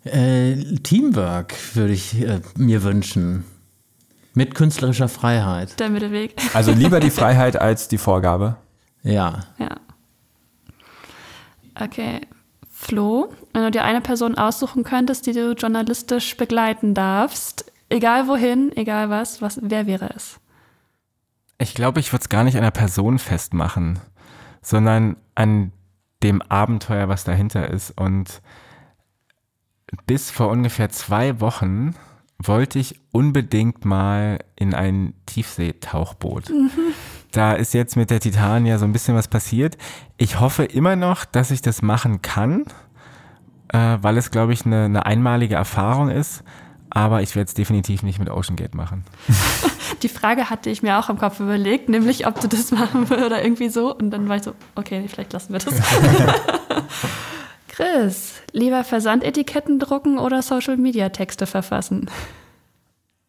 [0.05, 3.43] Äh, Teamwork würde ich äh, mir wünschen.
[4.33, 5.79] Mit künstlerischer Freiheit.
[5.79, 6.35] Der Mittelweg.
[6.53, 8.57] Also lieber die Freiheit als die Vorgabe.
[9.01, 9.39] Ja.
[9.57, 9.77] Ja.
[11.79, 12.21] Okay.
[12.69, 18.71] Flo, wenn du dir eine Person aussuchen könntest, die du journalistisch begleiten darfst, egal wohin,
[18.75, 20.39] egal was, was wer wäre es?
[21.57, 23.99] Ich glaube, ich würde es gar nicht an einer Person festmachen,
[24.61, 25.71] sondern an
[26.21, 27.91] dem Abenteuer, was dahinter ist.
[27.91, 28.41] Und
[30.05, 31.95] bis vor ungefähr zwei Wochen
[32.37, 36.51] wollte ich unbedingt mal in ein Tiefseetauchboot.
[37.31, 39.77] Da ist jetzt mit der Titania so ein bisschen was passiert.
[40.17, 42.65] Ich hoffe immer noch, dass ich das machen kann,
[43.69, 46.43] äh, weil es, glaube ich, eine, eine einmalige Erfahrung ist.
[46.89, 49.03] Aber ich werde es definitiv nicht mit Ocean Gate machen.
[50.01, 53.25] Die Frage hatte ich mir auch im Kopf überlegt, nämlich ob du das machen würdest
[53.25, 53.93] oder irgendwie so.
[53.93, 55.73] Und dann war ich so, okay, vielleicht lassen wir das.
[57.75, 62.09] Chris, lieber Versandetiketten drucken oder Social-Media-Texte verfassen?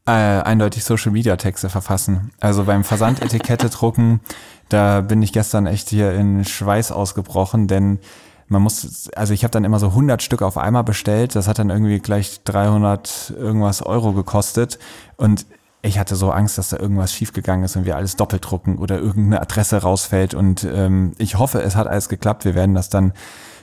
[0.06, 2.30] Äh, eindeutig Social Media Texte verfassen.
[2.38, 4.20] Also beim Versandetikette drucken,
[4.68, 7.98] da bin ich gestern echt hier in Schweiß ausgebrochen, denn
[8.46, 11.58] man muss, also ich habe dann immer so 100 Stück auf einmal bestellt, das hat
[11.58, 14.78] dann irgendwie gleich 300 irgendwas Euro gekostet
[15.16, 15.44] und
[15.82, 18.98] ich hatte so Angst, dass da irgendwas schiefgegangen ist und wir alles doppelt drucken oder
[18.98, 20.34] irgendeine Adresse rausfällt.
[20.34, 22.44] Und ähm, ich hoffe, es hat alles geklappt.
[22.44, 23.12] Wir werden das dann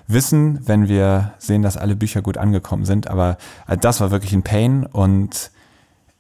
[0.08, 3.08] wissen, wenn wir sehen, dass alle Bücher gut angekommen sind.
[3.08, 4.86] Aber äh, das war wirklich ein Pain.
[4.86, 5.52] Und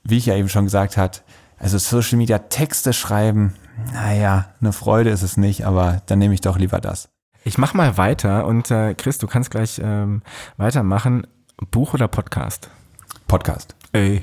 [0.03, 1.23] wie ich ja eben schon gesagt hat,
[1.57, 3.53] also Social Media Texte schreiben,
[3.93, 7.09] naja, eine Freude ist es nicht, aber dann nehme ich doch lieber das.
[7.43, 10.21] Ich mach mal weiter und äh, Chris, du kannst gleich ähm,
[10.57, 11.27] weitermachen.
[11.71, 12.69] Buch oder Podcast?
[13.27, 13.75] Podcast.
[13.91, 14.21] Ey.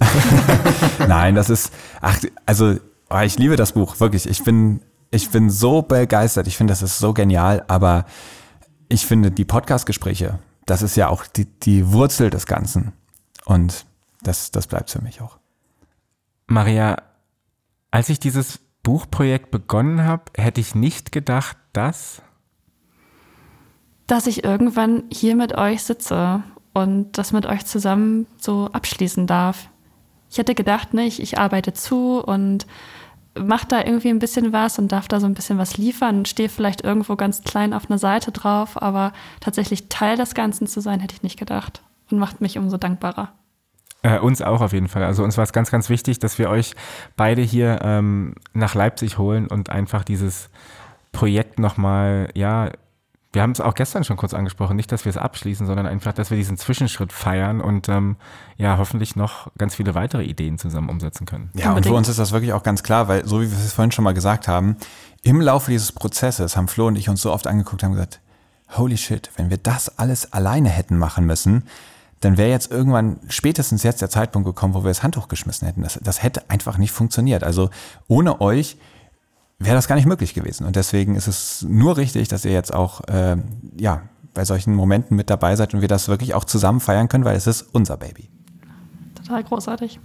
[1.08, 2.76] Nein, das ist, ach, also
[3.10, 4.28] oh, ich liebe das Buch, wirklich.
[4.28, 4.80] Ich bin,
[5.10, 6.46] ich bin so begeistert.
[6.46, 8.04] Ich finde, das ist so genial, aber
[8.88, 12.92] ich finde, die Podcast-Gespräche, das ist ja auch die, die Wurzel des Ganzen.
[13.44, 13.86] Und
[14.22, 15.38] das, das bleibt für mich auch.
[16.46, 16.96] Maria,
[17.90, 22.22] als ich dieses Buchprojekt begonnen habe, hätte ich nicht gedacht, dass
[24.06, 26.42] dass ich irgendwann hier mit euch sitze
[26.72, 29.68] und das mit euch zusammen so abschließen darf.
[30.30, 32.66] Ich hätte gedacht, ne, ich, ich arbeite zu und
[33.38, 36.48] mache da irgendwie ein bisschen was und darf da so ein bisschen was liefern stehe
[36.48, 41.00] vielleicht irgendwo ganz klein auf einer Seite drauf, aber tatsächlich Teil des Ganzen zu sein,
[41.00, 43.32] hätte ich nicht gedacht und macht mich umso dankbarer.
[44.02, 45.02] Äh, uns auch auf jeden Fall.
[45.02, 46.74] Also uns war es ganz, ganz wichtig, dass wir euch
[47.16, 50.50] beide hier ähm, nach Leipzig holen und einfach dieses
[51.10, 52.70] Projekt nochmal, ja,
[53.32, 56.12] wir haben es auch gestern schon kurz angesprochen, nicht, dass wir es abschließen, sondern einfach,
[56.14, 58.16] dass wir diesen Zwischenschritt feiern und ähm,
[58.56, 61.50] ja, hoffentlich noch ganz viele weitere Ideen zusammen umsetzen können.
[61.54, 63.74] Ja, und für uns ist das wirklich auch ganz klar, weil so wie wir es
[63.74, 64.76] vorhin schon mal gesagt haben,
[65.22, 68.20] im Laufe dieses Prozesses haben Flo und ich uns so oft angeguckt haben gesagt,
[68.76, 71.64] holy shit, wenn wir das alles alleine hätten machen müssen,
[72.20, 75.82] dann wäre jetzt irgendwann spätestens jetzt der Zeitpunkt gekommen, wo wir das Handtuch geschmissen hätten.
[75.82, 77.44] Das, das hätte einfach nicht funktioniert.
[77.44, 77.70] Also
[78.08, 78.76] ohne euch
[79.58, 80.66] wäre das gar nicht möglich gewesen.
[80.66, 83.36] Und deswegen ist es nur richtig, dass ihr jetzt auch äh,
[83.76, 84.02] ja,
[84.34, 87.36] bei solchen Momenten mit dabei seid und wir das wirklich auch zusammen feiern können, weil
[87.36, 88.28] es ist unser Baby.
[89.16, 89.98] Total großartig.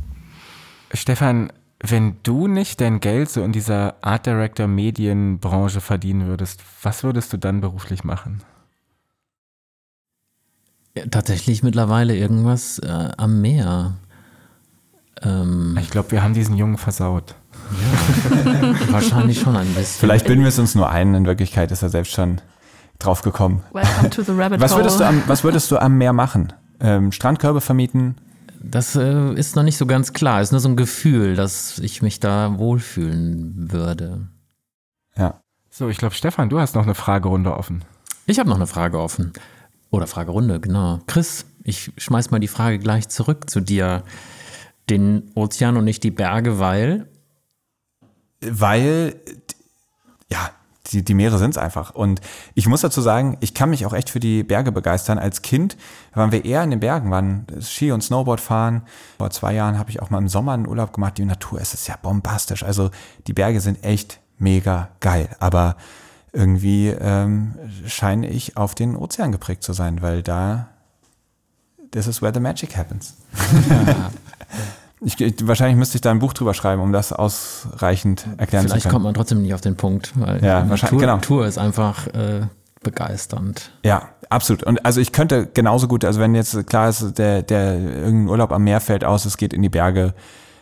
[0.93, 7.03] Stefan, wenn du nicht dein Geld so in dieser Art Director Medienbranche verdienen würdest, was
[7.03, 8.41] würdest du dann beruflich machen?
[10.95, 13.95] Ja, tatsächlich mittlerweile irgendwas äh, am Meer.
[15.21, 17.35] Ähm, ich glaube, wir haben diesen Jungen versaut.
[17.71, 19.99] Ja, wahrscheinlich schon ein bisschen.
[19.99, 22.41] Vielleicht bilden wir es uns nur ein, in Wirklichkeit ist er selbst schon
[22.99, 23.63] drauf gekommen.
[23.73, 26.53] Welcome to the rabbit was würdest du am, was würdest du am Meer machen?
[26.79, 28.15] Ähm, Strandkörbe vermieten?
[28.61, 30.39] Das äh, ist noch nicht so ganz klar.
[30.39, 34.29] Es ist nur so ein Gefühl, dass ich mich da wohlfühlen würde.
[35.17, 35.41] Ja.
[35.69, 37.83] So, ich glaube, Stefan, du hast noch eine Fragerunde offen.
[38.25, 39.33] Ich habe noch eine Frage offen.
[39.91, 41.01] Oder Fragerunde, genau.
[41.07, 44.03] Chris, ich schmeiß mal die Frage gleich zurück zu dir.
[44.89, 47.07] Den Ozean und nicht die Berge, weil
[48.49, 49.15] weil,
[50.29, 50.49] ja,
[50.91, 51.95] die, die Meere sind es einfach.
[51.95, 52.21] Und
[52.55, 55.17] ich muss dazu sagen, ich kann mich auch echt für die Berge begeistern.
[55.17, 55.77] Als Kind
[56.13, 58.83] waren wir eher in den Bergen, waren Ski- und Snowboard fahren.
[59.17, 61.17] Vor zwei Jahren habe ich auch mal im Sommer einen Urlaub gemacht.
[61.17, 62.63] Die Natur ist es ja bombastisch.
[62.63, 62.91] Also
[63.27, 65.29] die Berge sind echt mega geil.
[65.39, 65.77] Aber
[66.33, 67.55] irgendwie ähm,
[67.87, 70.67] scheine ich auf den Ozean geprägt zu sein, weil da,
[71.91, 73.15] this is where the magic happens.
[73.69, 74.11] Ja.
[75.05, 75.17] Ich,
[75.47, 78.69] wahrscheinlich müsste ich da ein Buch drüber schreiben, um das ausreichend erklären Vielleicht zu können.
[78.69, 81.17] Vielleicht kommt man trotzdem nicht auf den Punkt, weil ja, wahrscheinlich, Tour, genau.
[81.17, 82.47] Tour ist einfach äh,
[82.83, 83.71] begeisternd.
[83.83, 84.63] Ja, absolut.
[84.63, 88.51] Und also ich könnte genauso gut, also wenn jetzt klar ist, der, der irgendein Urlaub
[88.51, 90.13] am Meer fällt aus, es geht in die Berge,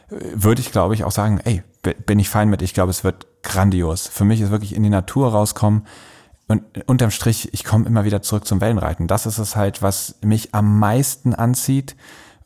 [0.10, 1.64] äh, würde ich glaube ich auch sagen, ey,
[2.06, 2.62] bin ich fein mit.
[2.62, 4.08] Ich glaube, es wird grandios.
[4.08, 5.88] Für mich ist wirklich in die Natur rauskommen.
[6.48, 9.08] Und unterm Strich, ich komme immer wieder zurück zum Wellenreiten.
[9.08, 11.96] Das ist es halt, was mich am meisten anzieht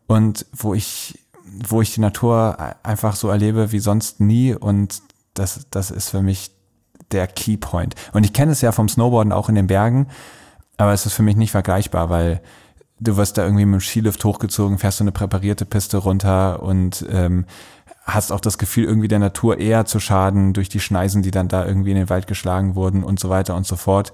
[0.08, 1.25] und wo ich
[1.68, 5.02] wo ich die Natur einfach so erlebe wie sonst nie und
[5.34, 6.52] das, das ist für mich
[7.12, 7.96] der Keypoint.
[8.14, 10.08] Und ich kenne es ja vom Snowboarden auch in den Bergen,
[10.78, 12.42] aber es ist für mich nicht vergleichbar, weil
[13.00, 17.06] du wirst da irgendwie mit dem Skilift hochgezogen, fährst du eine präparierte Piste runter und
[17.10, 17.46] ähm,
[18.04, 21.48] hast auch das Gefühl, irgendwie der Natur eher zu schaden durch die Schneisen, die dann
[21.48, 24.14] da irgendwie in den Wald geschlagen wurden und so weiter und so fort.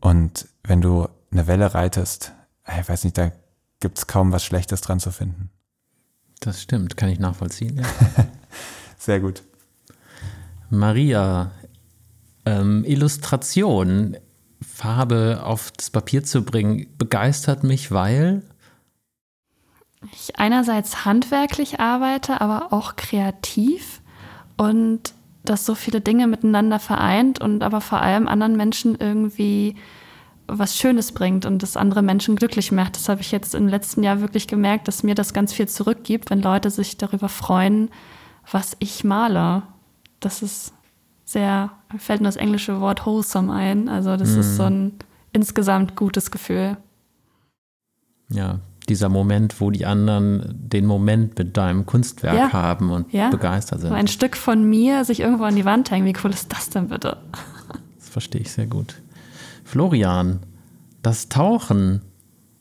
[0.00, 2.32] Und wenn du eine Welle reitest,
[2.78, 3.32] ich weiß nicht, da
[3.80, 5.50] gibt's kaum was Schlechtes dran zu finden.
[6.46, 7.78] Das stimmt, kann ich nachvollziehen.
[7.78, 7.84] Ja.
[8.98, 9.42] Sehr gut.
[10.70, 11.50] Maria,
[12.44, 14.16] ähm, Illustration,
[14.62, 18.42] Farbe auf das Papier zu bringen, begeistert mich, weil
[20.12, 24.00] ich einerseits handwerklich arbeite, aber auch kreativ
[24.56, 25.14] und
[25.44, 29.74] das so viele Dinge miteinander vereint und aber vor allem anderen Menschen irgendwie
[30.48, 32.96] was Schönes bringt und das andere Menschen glücklich macht.
[32.96, 36.30] Das habe ich jetzt im letzten Jahr wirklich gemerkt, dass mir das ganz viel zurückgibt,
[36.30, 37.90] wenn Leute sich darüber freuen,
[38.50, 39.62] was ich male.
[40.20, 40.72] Das ist
[41.24, 43.88] sehr, fällt mir das englische Wort wholesome ein.
[43.88, 44.40] Also das mm.
[44.40, 44.92] ist so ein
[45.32, 46.76] insgesamt gutes Gefühl.
[48.28, 52.52] Ja, dieser Moment, wo die anderen den Moment mit deinem Kunstwerk Ja.
[52.52, 53.30] haben und Ja.
[53.30, 53.92] begeistert sind.
[53.92, 56.06] Ein Stück von mir sich irgendwo an die Wand hängen.
[56.06, 57.18] Wie cool ist das denn bitte?
[57.98, 58.94] Das verstehe ich sehr gut.
[59.66, 60.46] Florian,
[61.02, 62.02] das Tauchen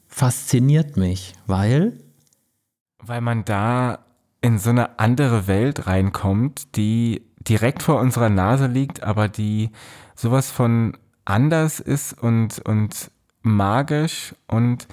[0.07, 1.99] fasziniert mich, weil
[2.98, 3.99] Weil man da
[4.41, 9.69] in so eine andere Welt reinkommt, die direkt vor unserer Nase liegt, aber die
[10.15, 13.11] sowas von anders ist und, und
[13.44, 14.88] magisch und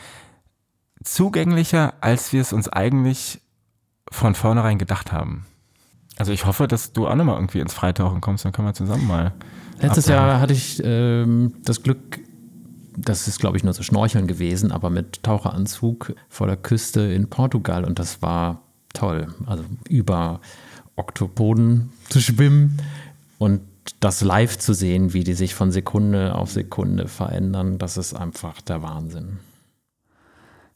[1.02, 3.40] zugänglicher, als wir es uns eigentlich
[4.10, 5.46] von vornherein gedacht haben.
[6.18, 9.06] Also ich hoffe, dass du auch nochmal irgendwie ins Freitauchen kommst, dann können wir zusammen
[9.06, 9.32] mal.
[9.80, 10.06] Letztes.
[10.06, 12.20] Jahr hatte ich ähm, das Glück,
[12.96, 17.28] das ist glaube ich nur so Schnorcheln gewesen, aber mit Taucheranzug vor der Küste in
[17.28, 18.62] Portugal und das war
[18.92, 19.28] toll.
[19.46, 20.40] Also über
[20.96, 22.78] Oktopoden zu schwimmen
[23.38, 23.60] und
[24.00, 28.60] das live zu sehen, wie die sich von Sekunde auf Sekunde verändern, das ist einfach
[28.60, 29.38] der Wahnsinn.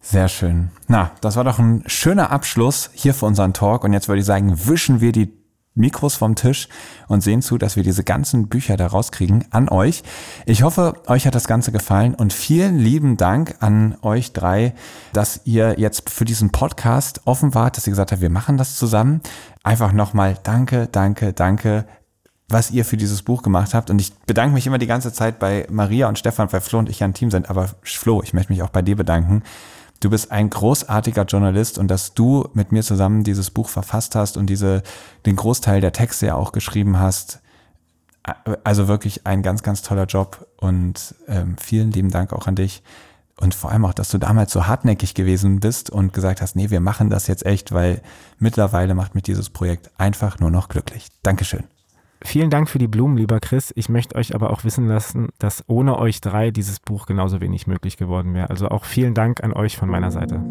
[0.01, 0.71] Sehr schön.
[0.87, 3.83] Na, das war doch ein schöner Abschluss hier für unseren Talk.
[3.83, 5.33] Und jetzt würde ich sagen, wischen wir die
[5.77, 6.69] Mikros vom Tisch
[7.07, 10.03] und sehen zu, dass wir diese ganzen Bücher da rauskriegen an euch.
[10.45, 14.75] Ich hoffe, euch hat das Ganze gefallen und vielen lieben Dank an euch drei,
[15.13, 18.77] dass ihr jetzt für diesen Podcast offen wart, dass ihr gesagt habt, wir machen das
[18.77, 19.21] zusammen.
[19.63, 21.85] Einfach nochmal danke, danke, danke
[22.49, 23.91] was ihr für dieses Buch gemacht habt.
[23.91, 26.89] Und ich bedanke mich immer die ganze Zeit bei Maria und Stefan, weil Flo und
[26.89, 27.51] ich ja ein Team sind.
[27.51, 29.43] Aber Flo, ich möchte mich auch bei dir bedanken.
[30.01, 34.37] Du bist ein großartiger Journalist und dass du mit mir zusammen dieses Buch verfasst hast
[34.37, 34.83] und diese,
[35.25, 37.41] den Großteil der Texte ja auch geschrieben hast.
[38.65, 42.83] Also wirklich ein ganz, ganz toller Job und ähm, vielen lieben Dank auch an dich.
[43.39, 46.71] Und vor allem auch, dass du damals so hartnäckig gewesen bist und gesagt hast, nee,
[46.71, 48.01] wir machen das jetzt echt, weil
[48.39, 51.09] mittlerweile macht mich dieses Projekt einfach nur noch glücklich.
[51.23, 51.65] Dankeschön.
[52.23, 53.73] Vielen Dank für die Blumen, lieber Chris.
[53.77, 57.67] Ich möchte euch aber auch wissen lassen, dass ohne euch drei dieses Buch genauso wenig
[57.67, 58.51] möglich geworden wäre.
[58.51, 60.43] Also auch vielen Dank an euch von meiner Seite.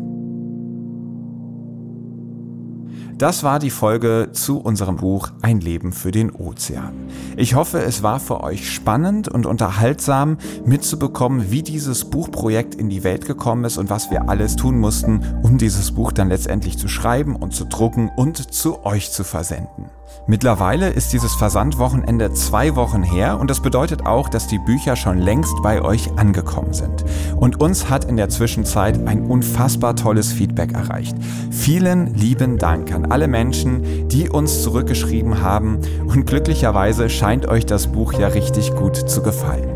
[3.17, 6.93] Das war die Folge zu unserem Buch Ein Leben für den Ozean.
[7.37, 13.05] Ich hoffe, es war für euch spannend und unterhaltsam mitzubekommen, wie dieses Buchprojekt in die
[13.05, 16.89] Welt gekommen ist und was wir alles tun mussten, um dieses Buch dann letztendlich zu
[16.89, 19.85] schreiben und zu drucken und zu euch zu versenden.
[20.27, 25.19] Mittlerweile ist dieses Versandwochenende zwei Wochen her und das bedeutet auch, dass die Bücher schon
[25.19, 27.05] längst bei euch angekommen sind.
[27.35, 31.15] Und uns hat in der Zwischenzeit ein unfassbar tolles Feedback erreicht.
[31.51, 37.85] Vielen lieben Dank an alle Menschen, die uns zurückgeschrieben haben und glücklicherweise scheint euch das
[37.85, 39.69] Buch ja richtig gut zu gefallen.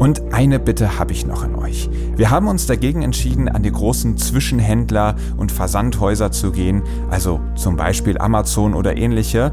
[0.00, 1.90] Und eine Bitte habe ich noch an euch.
[2.16, 7.76] Wir haben uns dagegen entschieden, an die großen Zwischenhändler und Versandhäuser zu gehen, also zum
[7.76, 9.52] Beispiel Amazon oder ähnliche,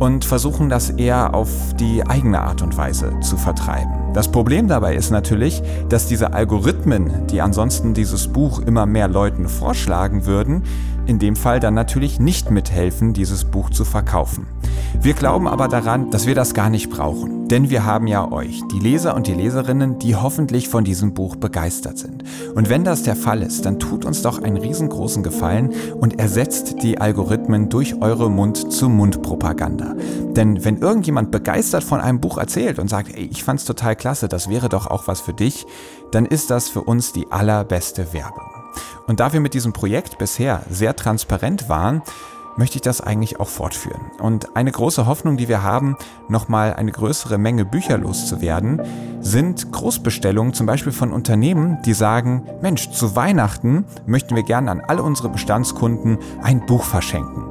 [0.00, 1.48] und versuchen das eher auf
[1.78, 3.92] die eigene Art und Weise zu vertreiben.
[4.14, 9.48] Das Problem dabei ist natürlich, dass diese Algorithmen, die ansonsten dieses Buch immer mehr Leuten
[9.48, 10.64] vorschlagen würden,
[11.08, 14.46] in dem Fall dann natürlich nicht mithelfen, dieses Buch zu verkaufen.
[15.00, 18.62] Wir glauben aber daran, dass wir das gar nicht brauchen, denn wir haben ja euch,
[18.70, 22.24] die Leser und die Leserinnen, die hoffentlich von diesem Buch begeistert sind.
[22.54, 26.82] Und wenn das der Fall ist, dann tut uns doch einen riesengroßen Gefallen und ersetzt
[26.82, 29.94] die Algorithmen durch eure Mund-zu-Mund-Propaganda.
[30.36, 34.28] Denn wenn irgendjemand begeistert von einem Buch erzählt und sagt, ey, ich fand's total klasse,
[34.28, 35.66] das wäre doch auch was für dich,
[36.12, 38.57] dann ist das für uns die allerbeste Werbung.
[39.06, 42.02] Und da wir mit diesem Projekt bisher sehr transparent waren,
[42.58, 44.10] möchte ich das eigentlich auch fortführen.
[44.20, 45.96] Und eine große Hoffnung, die wir haben,
[46.28, 48.82] nochmal eine größere Menge Bücher loszuwerden,
[49.20, 54.80] sind Großbestellungen, zum Beispiel von Unternehmen, die sagen, Mensch, zu Weihnachten möchten wir gerne an
[54.80, 57.44] alle unsere Bestandskunden ein Buch verschenken.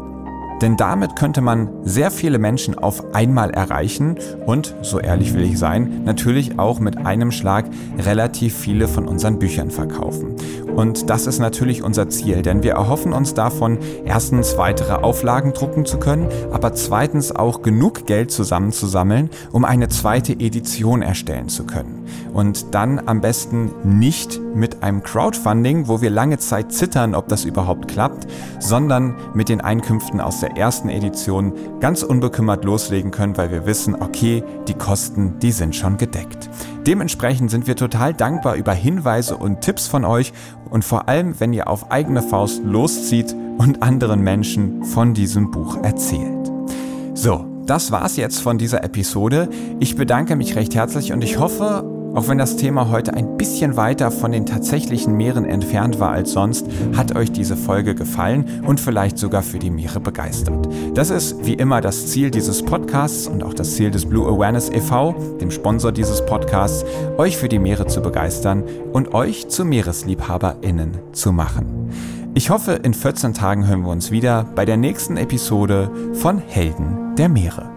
[0.62, 5.60] Denn damit könnte man sehr viele Menschen auf einmal erreichen und, so ehrlich will ich
[5.60, 7.66] sein, natürlich auch mit einem Schlag
[8.00, 10.36] relativ viele von unseren Büchern verkaufen.
[10.78, 15.88] Und das ist natürlich unser Ziel, denn wir erhoffen uns davon, erstens weitere Auflagen drucken
[15.88, 22.06] zu können, aber zweitens auch genug Geld zusammenzusammeln, um eine zweite Edition erstellen zu können.
[22.32, 27.44] Und dann am besten nicht mit einem Crowdfunding, wo wir lange Zeit zittern, ob das
[27.44, 28.28] überhaupt klappt,
[28.60, 33.96] sondern mit den Einkünften aus der ersten Edition ganz unbekümmert loslegen können, weil wir wissen,
[34.00, 36.52] okay, die Kosten, die sind schon gedeckt.
[36.88, 40.32] Dementsprechend sind wir total dankbar über Hinweise und Tipps von euch
[40.70, 45.84] und vor allem, wenn ihr auf eigene Faust loszieht und anderen Menschen von diesem Buch
[45.84, 46.50] erzählt.
[47.14, 49.50] So, das war's jetzt von dieser Episode.
[49.82, 53.78] Ich bedanke mich recht herzlich und ich hoffe, auch wenn das Thema heute ein bisschen
[53.78, 56.66] weiter von den tatsächlichen Meeren entfernt war als sonst,
[56.96, 60.68] hat euch diese Folge gefallen und vielleicht sogar für die Meere begeistert.
[60.94, 64.70] Das ist wie immer das Ziel dieses Podcasts und auch das Ziel des Blue Awareness
[64.70, 66.86] e.V., dem Sponsor dieses Podcasts,
[67.18, 68.64] euch für die Meere zu begeistern
[68.94, 71.92] und euch zu MeeresliebhaberInnen zu machen.
[72.34, 77.16] Ich hoffe, in 14 Tagen hören wir uns wieder bei der nächsten Episode von Helden
[77.16, 77.77] der Meere.